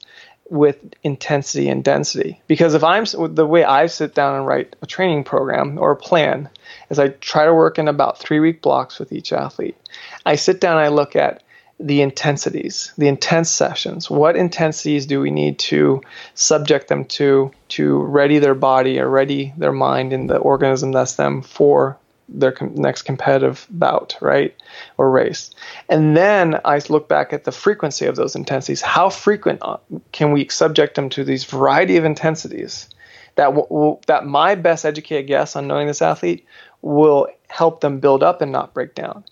with 0.50 0.78
intensity 1.04 1.70
and 1.70 1.84
density. 1.84 2.42
Because 2.48 2.74
if 2.74 2.84
I'm 2.84 3.06
the 3.34 3.46
way 3.46 3.64
I 3.64 3.88
sit 3.88 4.16
down 4.16 4.36
and 4.36 4.48
write 4.48 4.76
a 4.82 4.86
training 4.86 5.24
program 5.24 5.78
or 5.78 5.92
a 5.92 5.96
plan 5.96 6.50
is 6.90 7.00
I 7.00 7.10
try 7.10 7.46
to 7.46 7.54
work 7.54 7.80
in 7.80 7.88
about 7.88 8.20
three 8.20 8.40
week 8.40 8.62
blocks 8.62 9.00
with 9.00 9.12
each 9.12 9.34
athlete. 9.34 9.78
I 10.26 10.36
sit 10.36 10.62
down 10.62 10.78
I 10.78 10.90
look 10.90 11.16
at 11.16 11.44
the 11.80 12.02
intensities, 12.02 12.92
the 12.98 13.08
intense 13.08 13.52
sessions. 13.52 14.10
What 14.10 14.36
intensities 14.36 15.06
do 15.06 15.22
we 15.22 15.30
need 15.30 15.60
to 15.60 16.02
subject 16.34 16.88
them 16.88 17.06
to 17.06 17.52
to 17.70 18.02
ready 18.04 18.40
their 18.40 18.56
body 18.56 19.00
or 19.00 19.08
ready 19.08 19.54
their 19.58 19.72
mind 19.72 20.14
and 20.14 20.30
the 20.30 20.38
organism 20.38 20.92
that's 20.92 21.16
them 21.16 21.42
for 21.42 21.98
their 22.30 22.52
com- 22.52 22.76
next 22.76 23.04
competitive 23.04 23.66
bout, 23.70 24.18
right, 24.22 24.56
or 24.98 25.10
race. 25.10 25.52
And 25.90 26.16
then 26.16 26.60
I 26.66 26.82
look 26.90 27.08
back 27.08 27.34
at 27.34 27.44
the 27.44 27.52
frequency 27.52 28.06
of 28.06 28.16
those 28.16 28.36
intensities. 28.36 28.82
How 28.82 29.10
frequent 29.10 29.60
uh, 29.62 29.78
can 30.12 30.32
we 30.32 30.48
subject 30.50 30.96
them 30.96 31.10
to 31.10 31.24
these 31.24 31.44
variety 31.44 31.98
of 31.98 32.06
intensities 32.06 32.90
that 33.36 33.56
w- 33.56 34.00
that 34.08 34.26
my 34.26 34.56
best 34.56 34.86
educated 34.86 35.28
guess 35.28 35.56
on 35.56 35.68
knowing 35.68 35.88
this 35.88 36.02
athlete 36.02 36.46
will 36.82 37.28
help 37.48 37.82
them 37.82 38.00
build 38.00 38.24
up 38.24 38.42
and 38.42 38.52
not 38.52 38.74
break 38.74 38.94
down. 38.94 39.24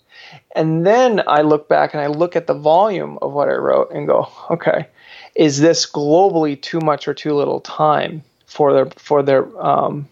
And 0.54 0.86
then 0.86 1.22
I 1.26 1.42
look 1.42 1.68
back 1.68 1.92
and 1.92 2.02
I 2.02 2.06
look 2.06 2.34
at 2.34 2.46
the 2.46 2.54
volume 2.54 3.18
of 3.20 3.32
what 3.32 3.48
I 3.48 3.54
wrote 3.54 3.90
and 3.92 4.06
go, 4.06 4.28
okay, 4.50 4.86
is 5.34 5.60
this 5.60 5.90
globally 5.90 6.60
too 6.60 6.80
much 6.80 7.06
or 7.06 7.14
too 7.14 7.34
little 7.34 7.60
time 7.60 8.22
for 8.46 8.72
their 8.72 8.86
for 8.96 9.22
their 9.22 9.44
um, 9.62 10.08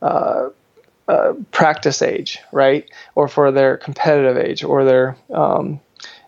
uh, 0.00 0.50
uh, 1.10 1.34
practice 1.50 2.02
age, 2.02 2.38
right, 2.52 2.88
or 3.16 3.26
for 3.26 3.50
their 3.50 3.76
competitive 3.76 4.36
age 4.36 4.62
or 4.62 4.84
their 4.84 5.16
um, 5.34 5.80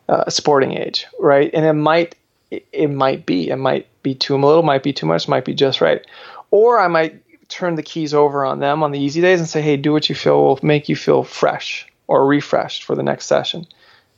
uh, 0.09 0.29
sporting 0.29 0.77
age, 0.77 1.07
right? 1.21 1.51
And 1.55 1.65
it 1.65 1.75
might 1.75 2.17
it, 2.51 2.91
might 2.91 3.25
be 3.25 3.49
it 3.49 3.57
might 3.57 3.87
be 4.03 4.17
too 4.17 4.37
little, 4.37 4.65
might 4.65 4.83
be 4.83 4.93
too 4.93 5.07
much, 5.07 5.29
might 5.29 5.45
be 5.45 5.55
just 5.55 5.81
right, 5.81 6.05
or 6.51 6.81
I 6.81 6.89
might 6.89 7.23
turn 7.49 7.77
the 7.77 7.85
keys 7.85 8.13
over 8.13 8.45
on 8.45 8.59
them 8.59 8.83
on 8.83 8.91
the 8.91 8.99
easy 8.99 9.21
days 9.21 9.39
and 9.39 9.49
say, 9.49 9.63
hey, 9.63 9.77
do 9.77 9.93
what 9.93 10.09
you 10.09 10.17
feel 10.17 10.43
will 10.43 10.59
make 10.65 10.89
you 10.89 10.97
feel 10.97 11.23
fresh 11.23 11.87
or 12.09 12.27
refreshed 12.27 12.83
for 12.83 12.97
the 12.97 13.05
next 13.05 13.27
session. 13.27 13.65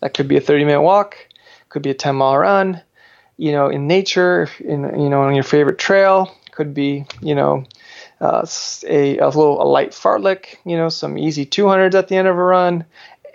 That 0.00 0.14
could 0.14 0.28
be 0.28 0.38
a 0.38 0.40
30 0.40 0.64
minute 0.64 0.80
walk, 0.80 1.18
could 1.68 1.82
be 1.82 1.90
a 1.90 1.94
10 1.94 2.16
mile 2.16 2.38
run, 2.38 2.80
you 3.36 3.52
know, 3.52 3.68
in 3.68 3.86
nature, 3.86 4.48
in 4.60 4.98
you 4.98 5.10
know, 5.10 5.20
on 5.20 5.34
your 5.34 5.44
favorite 5.44 5.78
trail, 5.78 6.34
could 6.52 6.72
be, 6.72 7.04
you 7.20 7.34
know, 7.34 7.66
uh, 8.20 8.46
a, 8.86 9.18
a 9.18 9.26
little 9.26 9.62
a 9.62 9.64
light 9.64 9.90
fartlek, 9.90 10.56
you 10.64 10.76
know, 10.76 10.88
some 10.88 11.18
easy 11.18 11.44
200s 11.46 11.94
at 11.94 12.08
the 12.08 12.16
end 12.16 12.28
of 12.28 12.36
a 12.36 12.42
run. 12.42 12.84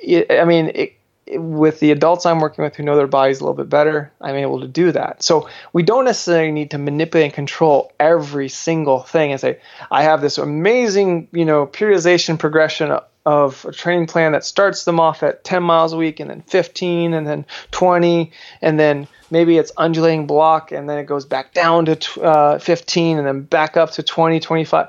It, 0.01 0.32
I 0.32 0.45
mean, 0.45 0.71
it, 0.73 0.93
with 1.38 1.80
the 1.80 1.91
adults 1.91 2.25
I'm 2.25 2.39
working 2.39 2.63
with 2.63 2.75
who 2.75 2.84
know 2.84 2.95
their 2.95 3.07
bodies 3.07 3.39
a 3.39 3.43
little 3.43 3.55
bit 3.55 3.69
better, 3.69 4.11
I'm 4.19 4.36
able 4.36 4.61
to 4.61 4.67
do 4.67 4.91
that. 4.91 5.21
So 5.21 5.47
we 5.73 5.84
don't 5.84 6.05
necessarily 6.05 6.51
need 6.51 6.71
to 6.71 6.77
manipulate 6.77 7.25
and 7.25 7.34
control 7.34 7.91
every 7.99 8.49
single 8.49 9.01
thing 9.01 9.32
and 9.32 9.39
say, 9.39 9.59
I 9.91 10.03
have 10.03 10.21
this 10.21 10.38
amazing, 10.38 11.27
you 11.32 11.45
know, 11.45 11.67
periodization 11.67 12.39
progression 12.39 12.97
of 13.26 13.65
a 13.65 13.72
training 13.72 14.07
plan 14.07 14.32
that 14.32 14.45
starts 14.45 14.86
them 14.86 14.99
off 14.99 15.24
at 15.24 15.43
10 15.43 15.61
miles 15.61 15.93
a 15.93 15.97
week 15.97 16.20
and 16.20 16.30
then 16.30 16.41
15 16.43 17.13
and 17.13 17.28
then 17.28 17.45
20 17.72 18.32
and 18.61 18.80
then 18.80 19.07
maybe 19.30 19.57
it's 19.57 19.72
undulating 19.78 20.26
block 20.26 20.72
and 20.72 20.89
then 20.89 20.97
it 20.97 21.05
goes 21.05 21.26
back 21.26 21.53
down 21.53 21.86
to 21.86 22.22
uh, 22.22 22.59
15 22.59 23.17
and 23.17 23.28
then 23.28 23.41
back 23.41 23.78
up 23.78 23.91
to 23.91 24.03
20 24.03 24.39
25 24.39 24.88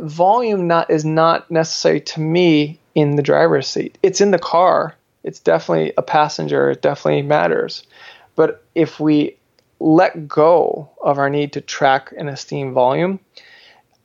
volume 0.00 0.66
not 0.66 0.90
is 0.90 1.04
not 1.04 1.50
necessary 1.50 2.00
to 2.00 2.20
me 2.20 2.78
in 2.94 3.16
the 3.16 3.22
driver's 3.22 3.66
seat. 3.66 3.98
It's 4.02 4.20
in 4.20 4.30
the 4.30 4.38
car. 4.38 4.94
It's 5.24 5.40
definitely 5.40 5.92
a 5.96 6.02
passenger. 6.02 6.70
It 6.70 6.82
definitely 6.82 7.22
matters. 7.22 7.84
But 8.36 8.64
if 8.74 8.98
we 8.98 9.36
let 9.80 10.28
go 10.28 10.90
of 11.02 11.18
our 11.18 11.28
need 11.28 11.52
to 11.54 11.60
track 11.60 12.12
and 12.16 12.28
esteem 12.28 12.72
volume 12.72 13.18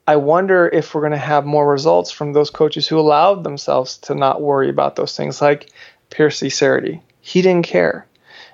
I 0.08 0.16
wonder 0.16 0.66
if 0.66 0.94
we're 0.94 1.02
going 1.02 1.12
to 1.12 1.18
have 1.18 1.44
more 1.44 1.70
results 1.70 2.10
from 2.10 2.32
those 2.32 2.48
coaches 2.48 2.88
who 2.88 2.98
allowed 2.98 3.44
themselves 3.44 3.98
to 3.98 4.14
not 4.14 4.40
worry 4.40 4.70
about 4.70 4.96
those 4.96 5.14
things, 5.14 5.42
like 5.42 5.70
Percy 6.08 6.48
Cerutty. 6.48 7.02
He 7.20 7.42
didn't 7.42 7.66
care, 7.66 8.06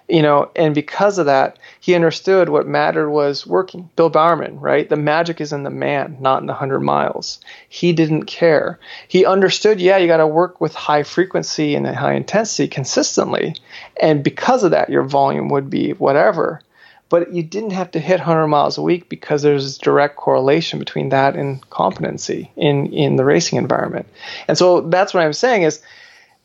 you 0.08 0.20
know, 0.20 0.50
and 0.56 0.74
because 0.74 1.16
of 1.16 1.26
that, 1.26 1.60
he 1.78 1.94
understood 1.94 2.48
what 2.48 2.66
mattered 2.66 3.08
was 3.08 3.46
working. 3.46 3.88
Bill 3.94 4.10
Bowerman, 4.10 4.58
right? 4.58 4.88
The 4.88 4.96
magic 4.96 5.40
is 5.40 5.52
in 5.52 5.62
the 5.62 5.70
man, 5.70 6.16
not 6.18 6.40
in 6.40 6.48
the 6.48 6.54
hundred 6.54 6.80
miles. 6.80 7.38
He 7.68 7.92
didn't 7.92 8.24
care. 8.24 8.80
He 9.06 9.24
understood, 9.24 9.80
yeah, 9.80 9.96
you 9.98 10.08
got 10.08 10.16
to 10.16 10.26
work 10.26 10.60
with 10.60 10.74
high 10.74 11.04
frequency 11.04 11.76
and 11.76 11.86
high 11.86 12.14
intensity 12.14 12.66
consistently, 12.66 13.54
and 14.00 14.24
because 14.24 14.64
of 14.64 14.72
that, 14.72 14.90
your 14.90 15.04
volume 15.04 15.48
would 15.50 15.70
be 15.70 15.92
whatever 15.92 16.62
but 17.08 17.32
you 17.32 17.42
didn't 17.42 17.70
have 17.70 17.90
to 17.92 18.00
hit 18.00 18.18
100 18.18 18.46
miles 18.48 18.78
a 18.78 18.82
week 18.82 19.08
because 19.08 19.42
there's 19.42 19.78
direct 19.78 20.16
correlation 20.16 20.78
between 20.78 21.10
that 21.10 21.36
and 21.36 21.68
competency 21.70 22.50
in 22.56 22.92
in 22.92 23.16
the 23.16 23.24
racing 23.24 23.58
environment. 23.58 24.06
And 24.48 24.56
so 24.56 24.80
that's 24.80 25.14
what 25.14 25.22
I'm 25.22 25.32
saying 25.32 25.62
is 25.62 25.82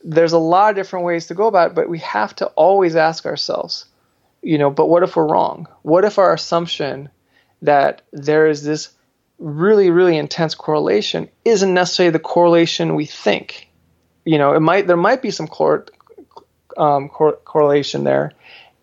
there's 0.03 0.33
a 0.33 0.39
lot 0.39 0.69
of 0.69 0.75
different 0.75 1.05
ways 1.05 1.27
to 1.27 1.33
go 1.33 1.47
about 1.47 1.71
it, 1.71 1.75
but 1.75 1.89
we 1.89 1.99
have 1.99 2.35
to 2.37 2.47
always 2.47 2.95
ask 2.95 3.25
ourselves, 3.25 3.85
you 4.41 4.57
know, 4.57 4.69
but 4.69 4.87
what 4.87 5.03
if 5.03 5.15
we're 5.15 5.27
wrong? 5.27 5.67
What 5.81 6.05
if 6.05 6.17
our 6.17 6.33
assumption 6.33 7.09
that 7.61 8.01
there 8.13 8.47
is 8.47 8.63
this 8.63 8.89
really 9.37 9.89
really 9.89 10.17
intense 10.17 10.53
correlation 10.53 11.29
isn't 11.45 11.73
necessarily 11.73 12.11
the 12.11 12.19
correlation 12.19 12.95
we 12.95 13.05
think? 13.05 13.69
You 14.25 14.37
know, 14.37 14.53
it 14.53 14.59
might 14.59 14.87
there 14.87 14.97
might 14.97 15.21
be 15.21 15.31
some 15.31 15.47
cor- 15.47 15.87
um, 16.77 17.09
cor- 17.09 17.37
correlation 17.37 18.03
there, 18.03 18.33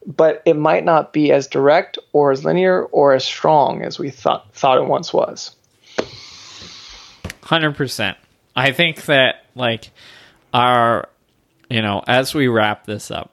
but 0.06 0.42
it 0.46 0.56
might 0.56 0.84
not 0.84 1.12
be 1.12 1.32
as 1.32 1.48
direct 1.48 1.98
or 2.12 2.30
as 2.30 2.44
linear 2.44 2.84
or 2.84 3.14
as 3.14 3.24
strong 3.24 3.82
as 3.82 3.98
we 3.98 4.10
thought 4.10 4.54
thought 4.54 4.78
it 4.78 4.86
once 4.86 5.12
was. 5.12 5.54
Hundred 7.42 7.76
percent. 7.76 8.16
I 8.54 8.72
think 8.72 9.04
that 9.06 9.44
like 9.54 9.90
our 10.54 11.08
you 11.68 11.82
know, 11.82 12.02
as 12.06 12.34
we 12.34 12.46
wrap 12.46 12.86
this 12.86 13.10
up, 13.10 13.32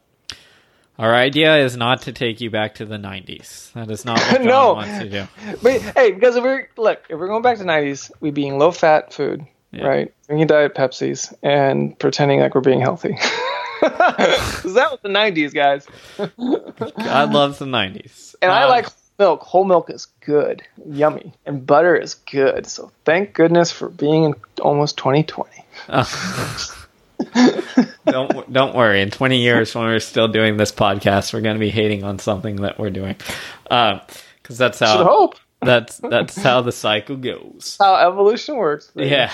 our 0.97 1.13
idea 1.13 1.57
is 1.57 1.77
not 1.77 2.03
to 2.03 2.11
take 2.11 2.41
you 2.41 2.49
back 2.49 2.75
to 2.75 2.85
the 2.85 2.97
'90s. 2.97 3.71
That 3.73 3.91
is 3.91 4.05
not 4.05 4.19
what 4.19 4.37
John 4.37 4.45
no. 4.47 4.73
wants 4.73 4.99
to 4.99 5.09
do. 5.09 5.27
But 5.61 5.81
hey, 5.81 6.11
because 6.11 6.35
if 6.35 6.43
we're 6.43 6.69
look, 6.77 7.03
if 7.09 7.19
we're 7.19 7.27
going 7.27 7.43
back 7.43 7.57
to 7.59 7.63
'90s, 7.63 8.11
we 8.19 8.31
being 8.31 8.57
low-fat 8.57 9.13
food, 9.13 9.45
yeah. 9.71 9.85
right? 9.85 10.13
Drinking 10.27 10.47
diet 10.47 10.75
Pepsis 10.75 11.33
and 11.43 11.97
pretending 11.97 12.39
like 12.39 12.55
we're 12.55 12.61
being 12.61 12.81
healthy. 12.81 13.17
that 13.83 14.87
was 14.91 14.99
the 15.01 15.09
'90s, 15.09 15.53
guys. 15.53 15.87
God 16.17 17.33
loves 17.33 17.59
the 17.59 17.65
'90s, 17.65 18.35
and 18.41 18.51
um, 18.51 18.57
I 18.57 18.65
like 18.65 18.87
milk. 19.19 19.41
Whole 19.41 19.65
milk 19.65 19.89
is 19.89 20.07
good, 20.21 20.63
yummy, 20.85 21.33
and 21.45 21.65
butter 21.65 21.95
is 21.95 22.15
good. 22.15 22.65
So 22.65 22.91
thank 23.05 23.33
goodness 23.33 23.71
for 23.71 23.89
being 23.89 24.23
in 24.23 24.35
almost 24.61 24.97
2020. 24.97 25.49
don't 28.05 28.53
don't 28.53 28.75
worry. 28.75 29.01
In 29.01 29.11
20 29.11 29.37
years, 29.37 29.75
when 29.75 29.85
we're 29.85 29.99
still 29.99 30.27
doing 30.27 30.57
this 30.57 30.71
podcast, 30.71 31.33
we're 31.33 31.41
going 31.41 31.55
to 31.55 31.59
be 31.59 31.69
hating 31.69 32.03
on 32.03 32.19
something 32.19 32.57
that 32.57 32.79
we're 32.79 32.89
doing, 32.89 33.15
because 33.63 33.69
uh, 33.69 33.99
that's 34.47 34.79
how. 34.79 34.97
Should 34.97 35.07
hope 35.07 35.35
that's 35.63 35.97
that's 35.97 36.37
how 36.37 36.61
the 36.61 36.71
cycle 36.71 37.15
goes. 37.15 37.77
How 37.79 37.95
evolution 37.95 38.55
works. 38.55 38.91
Baby. 38.91 39.09
Yeah. 39.09 39.33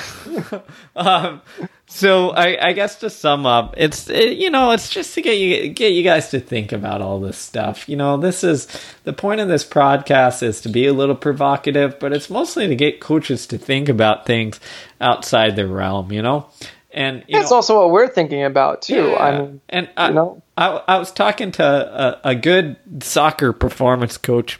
um, 0.95 1.41
so 1.88 2.30
I, 2.30 2.69
I, 2.69 2.73
guess 2.73 2.97
to 2.97 3.09
sum 3.09 3.45
up, 3.45 3.73
it's 3.77 4.09
it, 4.09 4.38
you 4.38 4.49
know 4.49 4.71
it's 4.71 4.89
just 4.89 5.15
to 5.15 5.21
get 5.21 5.38
you 5.38 5.69
get 5.69 5.93
you 5.93 6.03
guys 6.03 6.30
to 6.30 6.39
think 6.39 6.71
about 6.71 7.01
all 7.01 7.19
this 7.19 7.38
stuff. 7.38 7.89
You 7.89 7.97
know, 7.97 8.17
this 8.17 8.43
is 8.43 8.67
the 9.03 9.13
point 9.13 9.41
of 9.41 9.47
this 9.47 9.65
podcast 9.65 10.43
is 10.43 10.61
to 10.61 10.69
be 10.69 10.86
a 10.86 10.93
little 10.93 11.15
provocative, 11.15 11.99
but 11.99 12.13
it's 12.13 12.30
mostly 12.30 12.67
to 12.67 12.75
get 12.75 12.99
coaches 12.99 13.47
to 13.47 13.57
think 13.57 13.89
about 13.89 14.25
things 14.25 14.59
outside 15.01 15.55
their 15.55 15.67
realm. 15.67 16.11
You 16.11 16.21
know. 16.21 16.49
And 16.91 17.23
it's 17.27 17.51
also 17.51 17.80
what 17.80 17.91
we're 17.91 18.07
thinking 18.07 18.43
about 18.43 18.82
too. 18.82 19.09
Yeah. 19.09 19.15
I 19.15 19.39
mean, 19.39 19.61
and 19.69 19.89
I, 19.95 20.07
you 20.07 20.15
know, 20.15 20.41
I, 20.57 20.82
I 20.88 20.97
was 20.97 21.11
talking 21.11 21.51
to 21.53 21.63
a, 21.63 22.30
a 22.30 22.36
good 22.36 22.77
soccer 23.01 23.53
performance 23.53 24.17
coach 24.17 24.59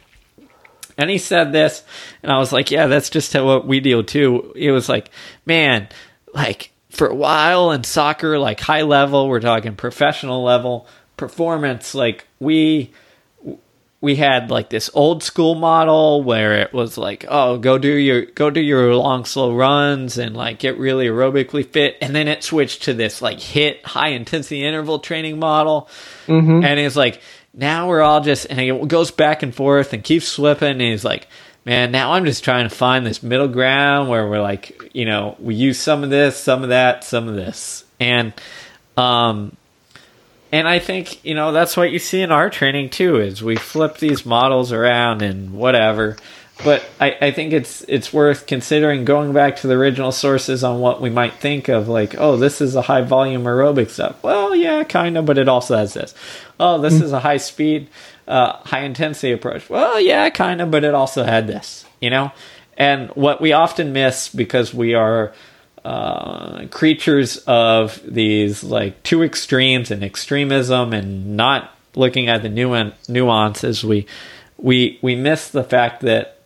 and 0.98 1.10
he 1.10 1.18
said 1.18 1.52
this, 1.52 1.82
and 2.22 2.30
I 2.32 2.38
was 2.38 2.52
like, 2.52 2.70
yeah, 2.70 2.86
that's 2.86 3.10
just 3.10 3.32
how 3.32 3.44
what 3.46 3.66
we 3.66 3.80
deal 3.80 4.02
too. 4.02 4.52
It 4.56 4.70
was 4.70 4.88
like, 4.88 5.10
man, 5.46 5.88
like 6.34 6.70
for 6.90 7.06
a 7.06 7.14
while 7.14 7.72
in 7.72 7.84
soccer, 7.84 8.38
like 8.38 8.60
high 8.60 8.82
level, 8.82 9.28
we're 9.28 9.40
talking 9.40 9.76
professional 9.76 10.42
level 10.42 10.86
performance, 11.16 11.94
like 11.94 12.26
we 12.38 12.90
we 14.02 14.16
had 14.16 14.50
like 14.50 14.70
this 14.70 14.88
old 14.94 15.22
school 15.22 15.54
model 15.54 16.22
where 16.22 16.54
it 16.54 16.72
was 16.72 16.96
like, 16.96 17.26
oh, 17.28 17.58
go 17.58 17.76
do 17.76 17.92
your 17.92 18.22
go 18.22 18.48
do 18.50 18.60
your 18.60 18.94
long 18.94 19.24
slow 19.26 19.54
runs 19.54 20.16
and 20.16 20.34
like 20.34 20.58
get 20.58 20.78
really 20.78 21.06
aerobically 21.06 21.66
fit, 21.66 21.96
and 22.00 22.14
then 22.14 22.26
it 22.26 22.42
switched 22.42 22.84
to 22.84 22.94
this 22.94 23.20
like 23.20 23.40
hit 23.40 23.84
high 23.84 24.08
intensity 24.08 24.64
interval 24.64 24.98
training 25.00 25.38
model, 25.38 25.88
Mm-hmm. 26.26 26.64
and 26.64 26.80
it's 26.80 26.96
like 26.96 27.20
now 27.52 27.88
we're 27.88 28.00
all 28.00 28.20
just 28.20 28.46
and 28.48 28.58
it 28.60 28.88
goes 28.88 29.10
back 29.10 29.42
and 29.42 29.54
forth 29.54 29.92
and 29.92 30.02
keeps 30.02 30.34
flipping, 30.34 30.70
and 30.70 30.80
he's 30.80 31.04
like. 31.04 31.26
Man, 31.66 31.92
now 31.92 32.12
I'm 32.14 32.24
just 32.24 32.42
trying 32.42 32.66
to 32.66 32.74
find 32.74 33.04
this 33.04 33.22
middle 33.22 33.46
ground 33.46 34.08
where 34.08 34.26
we're 34.26 34.40
like, 34.40 34.80
you 34.94 35.04
know, 35.04 35.36
we 35.38 35.54
use 35.54 35.78
some 35.78 36.02
of 36.02 36.08
this, 36.08 36.34
some 36.38 36.62
of 36.62 36.70
that, 36.70 37.04
some 37.04 37.28
of 37.28 37.34
this. 37.34 37.84
And 38.00 38.32
um 38.96 39.54
and 40.52 40.68
I 40.68 40.78
think, 40.78 41.24
you 41.24 41.34
know, 41.34 41.52
that's 41.52 41.76
what 41.76 41.92
you 41.92 41.98
see 41.98 42.20
in 42.20 42.32
our 42.32 42.50
training 42.50 42.90
too, 42.90 43.16
is 43.16 43.42
we 43.42 43.56
flip 43.56 43.98
these 43.98 44.26
models 44.26 44.72
around 44.72 45.22
and 45.22 45.52
whatever. 45.52 46.16
But 46.62 46.84
I, 47.00 47.16
I 47.20 47.30
think 47.30 47.54
it's 47.54 47.82
it's 47.88 48.12
worth 48.12 48.46
considering 48.46 49.06
going 49.06 49.32
back 49.32 49.56
to 49.56 49.66
the 49.66 49.74
original 49.74 50.12
sources 50.12 50.62
on 50.62 50.80
what 50.80 51.00
we 51.00 51.08
might 51.08 51.34
think 51.34 51.68
of 51.68 51.88
like, 51.88 52.14
oh, 52.18 52.36
this 52.36 52.60
is 52.60 52.76
a 52.76 52.82
high 52.82 53.00
volume 53.00 53.44
aerobic 53.44 53.88
stuff. 53.88 54.22
Well, 54.22 54.54
yeah, 54.54 54.84
kind 54.84 55.16
of, 55.16 55.24
but 55.24 55.38
it 55.38 55.48
also 55.48 55.76
has 55.78 55.94
this. 55.94 56.14
Oh, 56.58 56.78
this 56.78 57.00
is 57.00 57.12
a 57.12 57.20
high 57.20 57.38
speed, 57.38 57.88
uh, 58.28 58.58
high 58.64 58.82
intensity 58.82 59.32
approach. 59.32 59.70
Well, 59.70 59.98
yeah, 59.98 60.28
kind 60.28 60.60
of, 60.60 60.70
but 60.70 60.84
it 60.84 60.92
also 60.94 61.24
had 61.24 61.46
this, 61.46 61.86
you 61.98 62.10
know? 62.10 62.30
And 62.76 63.08
what 63.10 63.40
we 63.40 63.52
often 63.52 63.92
miss 63.92 64.28
because 64.28 64.74
we 64.74 64.94
are 64.94 65.32
uh, 65.84 66.66
creatures 66.66 67.38
of 67.46 68.00
these 68.04 68.62
like 68.62 69.02
two 69.02 69.22
extremes 69.22 69.90
and 69.90 70.02
extremism 70.04 70.92
and 70.92 71.36
not 71.36 71.74
looking 71.94 72.28
at 72.28 72.42
the 72.42 72.48
nuan- 72.48 72.92
nuances 73.08 73.82
we 73.82 74.06
we 74.58 74.98
we 75.02 75.14
miss 75.14 75.48
the 75.48 75.64
fact 75.64 76.02
that 76.02 76.38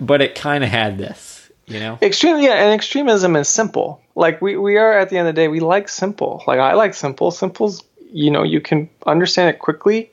but 0.00 0.22
it 0.22 0.34
kind 0.34 0.62
of 0.64 0.70
had 0.70 0.98
this 0.98 1.50
you 1.66 1.78
know 1.80 1.98
Extreme, 2.02 2.40
yeah, 2.40 2.54
and 2.54 2.74
extremism 2.74 3.36
is 3.36 3.48
simple. 3.48 4.00
Like 4.14 4.42
we, 4.42 4.56
we 4.56 4.76
are 4.76 4.98
at 4.98 5.08
the 5.08 5.18
end 5.18 5.28
of 5.28 5.34
the 5.34 5.40
day, 5.40 5.48
we 5.48 5.60
like 5.60 5.88
simple. 5.88 6.42
Like 6.46 6.58
I 6.58 6.74
like 6.74 6.94
simple. 6.94 7.30
Simple's, 7.30 7.82
you 8.12 8.30
know, 8.30 8.42
you 8.42 8.60
can 8.60 8.90
understand 9.06 9.50
it 9.50 9.58
quickly. 9.60 10.10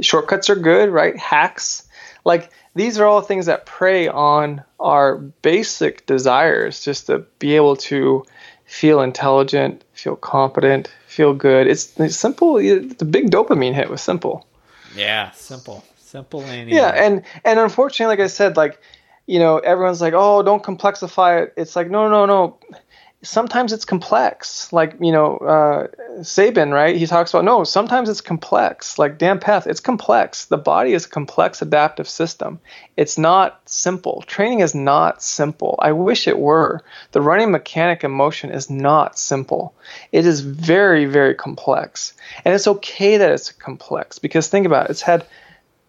Shortcuts 0.00 0.50
are 0.50 0.56
good, 0.56 0.88
right? 0.90 1.16
Hacks. 1.18 1.86
Like 2.24 2.50
these 2.80 2.98
are 2.98 3.04
all 3.04 3.20
things 3.20 3.44
that 3.44 3.66
prey 3.66 4.08
on 4.08 4.64
our 4.78 5.16
basic 5.18 6.06
desires, 6.06 6.82
just 6.82 7.08
to 7.08 7.18
be 7.38 7.54
able 7.54 7.76
to 7.76 8.24
feel 8.64 9.02
intelligent, 9.02 9.84
feel 9.92 10.16
competent, 10.16 10.90
feel 11.06 11.34
good. 11.34 11.66
It's, 11.66 11.98
it's 12.00 12.16
simple. 12.16 12.54
The 12.54 13.06
big 13.08 13.30
dopamine 13.30 13.74
hit 13.74 13.90
was 13.90 14.00
simple. 14.00 14.46
yeah 14.96 15.30
simple 15.32 15.84
simple 15.98 16.42
and 16.42 16.70
Yeah, 16.70 16.88
and 16.88 17.22
and 17.44 17.60
unfortunately, 17.60 18.16
like 18.16 18.24
I 18.24 18.28
said, 18.28 18.56
like 18.56 18.80
you 19.26 19.38
know, 19.38 19.58
everyone's 19.58 20.00
like, 20.00 20.14
oh, 20.16 20.42
don't 20.42 20.62
complexify 20.62 21.42
it. 21.42 21.54
It's 21.56 21.76
like, 21.76 21.88
no, 21.88 22.08
no, 22.08 22.26
no. 22.26 22.58
Sometimes 23.22 23.72
it's 23.72 23.84
complex. 23.84 24.72
Like 24.72 24.94
you 25.00 25.12
know, 25.12 25.36
uh, 25.36 26.22
Sabin, 26.22 26.70
right? 26.70 26.96
He 26.96 27.06
talks 27.06 27.32
about 27.32 27.44
no. 27.44 27.64
Sometimes 27.64 28.08
it's 28.08 28.22
complex. 28.22 28.98
Like 28.98 29.18
Dan 29.18 29.40
Pfaff, 29.40 29.66
it's 29.66 29.80
complex. 29.80 30.46
The 30.46 30.56
body 30.56 30.94
is 30.94 31.04
a 31.04 31.08
complex 31.08 31.60
adaptive 31.60 32.08
system. 32.08 32.60
It's 32.96 33.18
not 33.18 33.60
simple. 33.68 34.24
Training 34.26 34.60
is 34.60 34.74
not 34.74 35.22
simple. 35.22 35.78
I 35.80 35.92
wish 35.92 36.28
it 36.28 36.38
were. 36.38 36.82
The 37.12 37.20
running 37.20 37.50
mechanic 37.50 38.04
in 38.04 38.10
motion 38.10 38.50
is 38.50 38.70
not 38.70 39.18
simple. 39.18 39.74
It 40.12 40.24
is 40.24 40.40
very, 40.40 41.04
very 41.04 41.34
complex, 41.34 42.14
and 42.44 42.54
it's 42.54 42.68
okay 42.68 43.18
that 43.18 43.32
it's 43.32 43.52
complex 43.52 44.18
because 44.18 44.48
think 44.48 44.64
about 44.64 44.86
it. 44.86 44.92
It's 44.92 45.02
had 45.02 45.26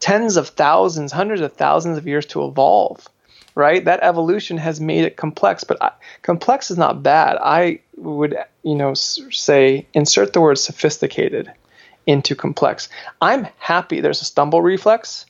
tens 0.02 0.36
of 0.36 0.50
thousands, 0.50 1.14
hundreds 1.14 1.42
of 1.42 1.54
thousands 1.54 1.98
of 1.98 2.08
years 2.08 2.26
to 2.26 2.44
evolve, 2.44 3.08
right? 3.56 3.84
That 3.84 4.02
evolution 4.02 4.58
has 4.58 4.80
made 4.80 5.06
it 5.06 5.18
complex, 5.18 5.64
but 5.64 5.82
I, 5.82 5.92
complex 6.22 6.72
is 6.72 6.78
not 6.78 7.04
bad. 7.04 7.38
I 7.42 7.80
would, 7.98 8.38
you 8.64 8.76
know, 8.76 8.94
say 8.94 9.88
insert 9.94 10.34
the 10.34 10.42
word 10.42 10.58
sophisticated 10.58 11.52
into 12.06 12.36
complex. 12.36 12.90
I'm 13.22 13.48
happy 13.58 14.02
there's 14.02 14.22
a 14.22 14.26
stumble 14.26 14.62
reflex, 14.62 15.26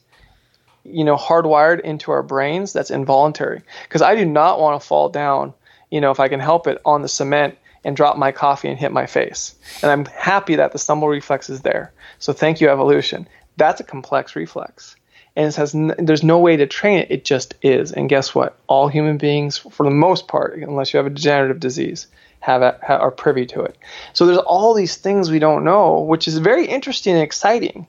you 0.84 1.04
know, 1.04 1.18
hardwired 1.18 1.82
into 1.82 2.12
our 2.12 2.24
brains 2.24 2.74
that's 2.74 2.92
involuntary 2.92 3.62
because 3.84 4.02
I 4.02 4.16
do 4.16 4.26
not 4.26 4.60
want 4.60 4.82
to 4.82 4.88
fall 4.88 5.10
down, 5.10 5.54
you 5.90 6.02
know, 6.02 6.12
if 6.12 6.20
I 6.20 6.28
can 6.28 6.40
help 6.40 6.68
it 6.68 6.82
on 6.86 7.02
the 7.02 7.08
cement 7.08 7.58
and 7.84 7.96
drop 7.96 8.18
my 8.18 8.32
coffee 8.32 8.70
and 8.70 8.78
hit 8.78 8.92
my 8.92 9.08
face. 9.08 9.56
And 9.82 9.92
I'm 9.92 10.06
happy 10.06 10.56
that 10.56 10.72
the 10.72 10.78
stumble 10.78 11.08
reflex 11.08 11.50
is 11.50 11.62
there. 11.62 11.92
So 12.20 12.32
thank 12.32 12.62
you, 12.62 12.70
evolution. 12.70 13.28
That's 13.58 13.82
a 13.82 13.84
complex 13.84 14.36
reflex. 14.36 14.96
And 15.36 15.48
it 15.48 15.56
has 15.56 15.74
n- 15.74 15.96
there's 15.98 16.24
no 16.24 16.40
way 16.40 16.58
to 16.58 16.68
train 16.68 17.00
it. 17.00 17.12
It 17.12 17.26
just 17.26 17.56
is. 17.62 17.92
And 17.92 18.10
guess 18.10 18.36
what? 18.36 18.58
All 18.68 18.88
human 18.88 19.18
beings, 19.18 19.58
for 19.58 19.84
the 19.84 19.92
most 19.92 20.28
part, 20.28 20.58
unless 20.58 20.94
you 20.94 20.98
have 20.98 21.08
a 21.08 21.10
degenerative 21.12 21.60
disease, 21.60 22.08
have, 22.42 22.62
a, 22.62 22.78
ha 22.86 22.96
are 22.98 23.12
privy 23.12 23.46
to 23.48 23.62
it. 23.62 23.78
So 24.14 24.26
there's 24.26 24.40
all 24.40 24.74
these 24.74 24.98
things 24.98 25.30
we 25.32 25.40
don't 25.40 25.64
know, 25.64 26.02
which 26.02 26.28
is 26.28 26.38
very 26.38 26.66
interesting 26.66 27.14
and 27.14 27.24
exciting. 27.24 27.88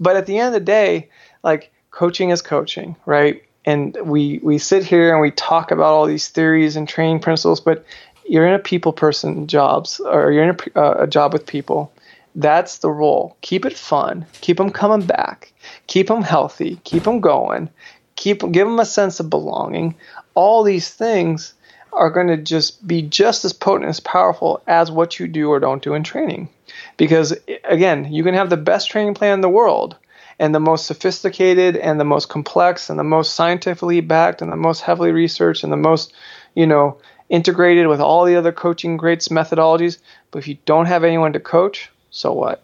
But 0.00 0.16
at 0.16 0.26
the 0.26 0.38
end 0.38 0.48
of 0.48 0.60
the 0.60 0.64
day, 0.64 1.10
like 1.42 1.70
coaching 1.90 2.30
is 2.30 2.42
coaching, 2.42 2.96
right? 3.06 3.44
And 3.64 3.96
we 4.04 4.40
we 4.42 4.58
sit 4.58 4.84
here 4.84 5.12
and 5.12 5.20
we 5.20 5.30
talk 5.30 5.70
about 5.70 5.92
all 5.92 6.06
these 6.06 6.28
theories 6.28 6.76
and 6.76 6.88
training 6.88 7.20
principles, 7.20 7.60
but 7.60 7.84
you're 8.26 8.46
in 8.46 8.54
a 8.54 8.58
people 8.58 8.92
person 8.92 9.46
jobs 9.46 10.00
or 10.00 10.32
you're 10.32 10.44
in 10.44 10.56
a, 10.74 10.78
uh, 10.78 11.02
a 11.02 11.06
job 11.06 11.32
with 11.32 11.46
people 11.46 11.92
that's 12.34 12.78
the 12.78 12.90
role 12.90 13.36
keep 13.40 13.64
it 13.64 13.76
fun. 13.76 14.26
Keep 14.40 14.58
them 14.58 14.70
coming 14.70 15.06
back. 15.06 15.52
Keep 15.86 16.08
them 16.08 16.22
healthy. 16.22 16.80
Keep 16.84 17.04
them 17.04 17.20
going. 17.20 17.70
Keep 18.16 18.52
give 18.52 18.66
them 18.66 18.80
a 18.80 18.84
sense 18.84 19.20
of 19.20 19.30
belonging. 19.30 19.96
All 20.34 20.62
these 20.62 20.90
things 20.90 21.54
are 21.92 22.10
going 22.10 22.28
to 22.28 22.36
just 22.36 22.86
be 22.86 23.02
just 23.02 23.44
as 23.44 23.52
potent 23.52 23.88
as 23.88 23.98
powerful 23.98 24.62
as 24.68 24.92
what 24.92 25.18
you 25.18 25.26
do 25.26 25.48
or 25.48 25.58
don't 25.58 25.82
do 25.82 25.94
in 25.94 26.04
training. 26.04 26.48
Because 26.96 27.34
again 27.64 28.12
you 28.12 28.22
can 28.22 28.34
have 28.34 28.50
the 28.50 28.56
best 28.56 28.90
training 28.90 29.14
plan 29.14 29.34
in 29.34 29.40
the 29.40 29.48
world 29.48 29.96
and 30.38 30.54
the 30.54 30.60
most 30.60 30.86
sophisticated 30.86 31.76
and 31.76 31.98
the 31.98 32.04
most 32.04 32.28
complex 32.28 32.88
and 32.88 32.98
the 32.98 33.04
most 33.04 33.34
scientifically 33.34 34.00
backed 34.00 34.40
and 34.40 34.52
the 34.52 34.56
most 34.56 34.80
heavily 34.82 35.10
researched 35.10 35.64
and 35.64 35.72
the 35.72 35.76
most 35.76 36.12
you 36.54 36.66
know 36.66 36.98
integrated 37.28 37.86
with 37.86 38.00
all 38.00 38.24
the 38.24 38.36
other 38.36 38.52
coaching 38.52 38.96
greats 38.96 39.28
methodologies. 39.28 39.98
But 40.30 40.40
if 40.40 40.48
you 40.48 40.58
don't 40.66 40.86
have 40.86 41.04
anyone 41.04 41.32
to 41.32 41.40
coach, 41.40 41.90
so 42.10 42.32
what? 42.32 42.62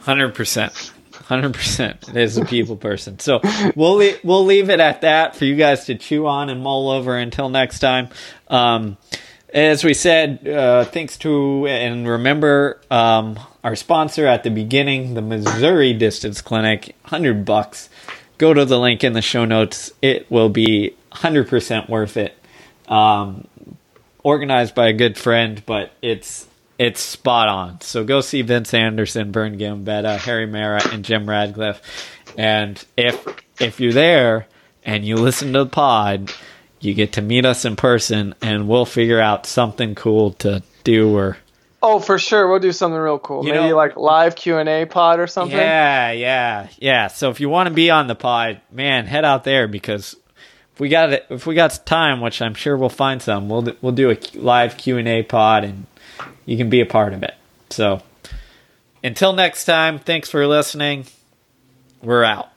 Hundred 0.00 0.34
percent, 0.34 0.92
hundred 1.12 1.54
percent. 1.54 2.08
It 2.08 2.16
is 2.16 2.36
a 2.36 2.44
people 2.44 2.76
person. 2.76 3.18
So 3.18 3.40
we'll 3.76 3.94
le- 3.94 4.18
we'll 4.24 4.44
leave 4.44 4.70
it 4.70 4.80
at 4.80 5.02
that 5.02 5.36
for 5.36 5.44
you 5.44 5.56
guys 5.56 5.84
to 5.86 5.94
chew 5.94 6.26
on 6.26 6.48
and 6.48 6.62
mull 6.62 6.90
over 6.90 7.16
until 7.16 7.48
next 7.48 7.80
time. 7.80 8.08
Um, 8.48 8.96
as 9.52 9.82
we 9.84 9.94
said, 9.94 10.46
uh, 10.46 10.84
thanks 10.84 11.16
to 11.18 11.66
and 11.66 12.08
remember 12.08 12.80
um, 12.90 13.38
our 13.64 13.76
sponsor 13.76 14.26
at 14.26 14.44
the 14.44 14.50
beginning, 14.50 15.14
the 15.14 15.22
Missouri 15.22 15.92
Distance 15.92 16.40
Clinic, 16.40 16.94
hundred 17.04 17.44
bucks. 17.44 17.88
Go 18.38 18.54
to 18.54 18.64
the 18.64 18.78
link 18.78 19.04
in 19.04 19.12
the 19.12 19.22
show 19.22 19.44
notes. 19.44 19.92
It 20.00 20.30
will 20.30 20.48
be 20.48 20.94
hundred 21.12 21.48
percent 21.48 21.90
worth 21.90 22.16
it. 22.16 22.36
Um, 22.88 23.46
organized 24.22 24.74
by 24.74 24.88
a 24.88 24.92
good 24.92 25.18
friend, 25.18 25.62
but 25.66 25.92
it's 26.00 26.46
it's 26.80 27.00
spot 27.00 27.46
on. 27.48 27.80
So 27.82 28.04
go 28.04 28.22
see 28.22 28.40
Vince 28.40 28.72
Anderson, 28.72 29.32
Vern 29.32 29.58
Gambetta, 29.58 30.16
Harry 30.16 30.46
Marra, 30.46 30.90
and 30.92 31.04
Jim 31.04 31.28
Radcliffe. 31.28 31.82
And 32.38 32.82
if 32.96 33.26
if 33.60 33.80
you're 33.80 33.92
there 33.92 34.46
and 34.82 35.04
you 35.04 35.16
listen 35.16 35.52
to 35.52 35.64
the 35.64 35.70
pod, 35.70 36.32
you 36.80 36.94
get 36.94 37.12
to 37.12 37.22
meet 37.22 37.44
us 37.44 37.66
in 37.66 37.76
person, 37.76 38.34
and 38.40 38.66
we'll 38.66 38.86
figure 38.86 39.20
out 39.20 39.44
something 39.44 39.94
cool 39.94 40.32
to 40.34 40.62
do. 40.82 41.14
Or 41.14 41.36
Oh, 41.82 41.98
for 41.98 42.18
sure, 42.18 42.48
we'll 42.48 42.60
do 42.60 42.72
something 42.72 42.98
real 42.98 43.18
cool. 43.18 43.44
You 43.44 43.52
Maybe 43.52 43.68
know- 43.68 43.76
like 43.76 43.96
live 43.96 44.34
Q 44.36 44.56
and 44.58 44.68
A 44.68 44.86
pod 44.86 45.20
or 45.20 45.26
something. 45.26 45.56
yeah, 45.58 46.12
yeah, 46.12 46.68
yeah. 46.78 47.08
So 47.08 47.28
if 47.30 47.40
you 47.40 47.48
want 47.50 47.68
to 47.68 47.74
be 47.74 47.90
on 47.90 48.06
the 48.06 48.14
pod, 48.14 48.60
man, 48.72 49.04
head 49.06 49.24
out 49.26 49.44
there 49.44 49.68
because 49.68 50.16
if 50.74 50.80
we 50.80 50.88
got 50.88 51.12
it, 51.12 51.26
if 51.28 51.46
we 51.46 51.54
got 51.54 51.78
time, 51.84 52.22
which 52.22 52.40
I'm 52.40 52.54
sure 52.54 52.74
we'll 52.76 52.88
find 52.88 53.20
some, 53.20 53.48
we'll 53.50 53.68
we'll 53.82 53.92
do 53.92 54.10
a 54.10 54.16
live 54.34 54.78
Q 54.78 54.96
and 54.96 55.08
A 55.08 55.22
pod, 55.22 55.64
and 55.64 55.86
you 56.50 56.56
can 56.56 56.68
be 56.68 56.80
a 56.80 56.86
part 56.86 57.12
of 57.12 57.22
it. 57.22 57.34
So 57.70 58.02
until 59.04 59.32
next 59.32 59.66
time, 59.66 60.00
thanks 60.00 60.28
for 60.28 60.44
listening. 60.48 61.06
We're 62.02 62.24
out. 62.24 62.48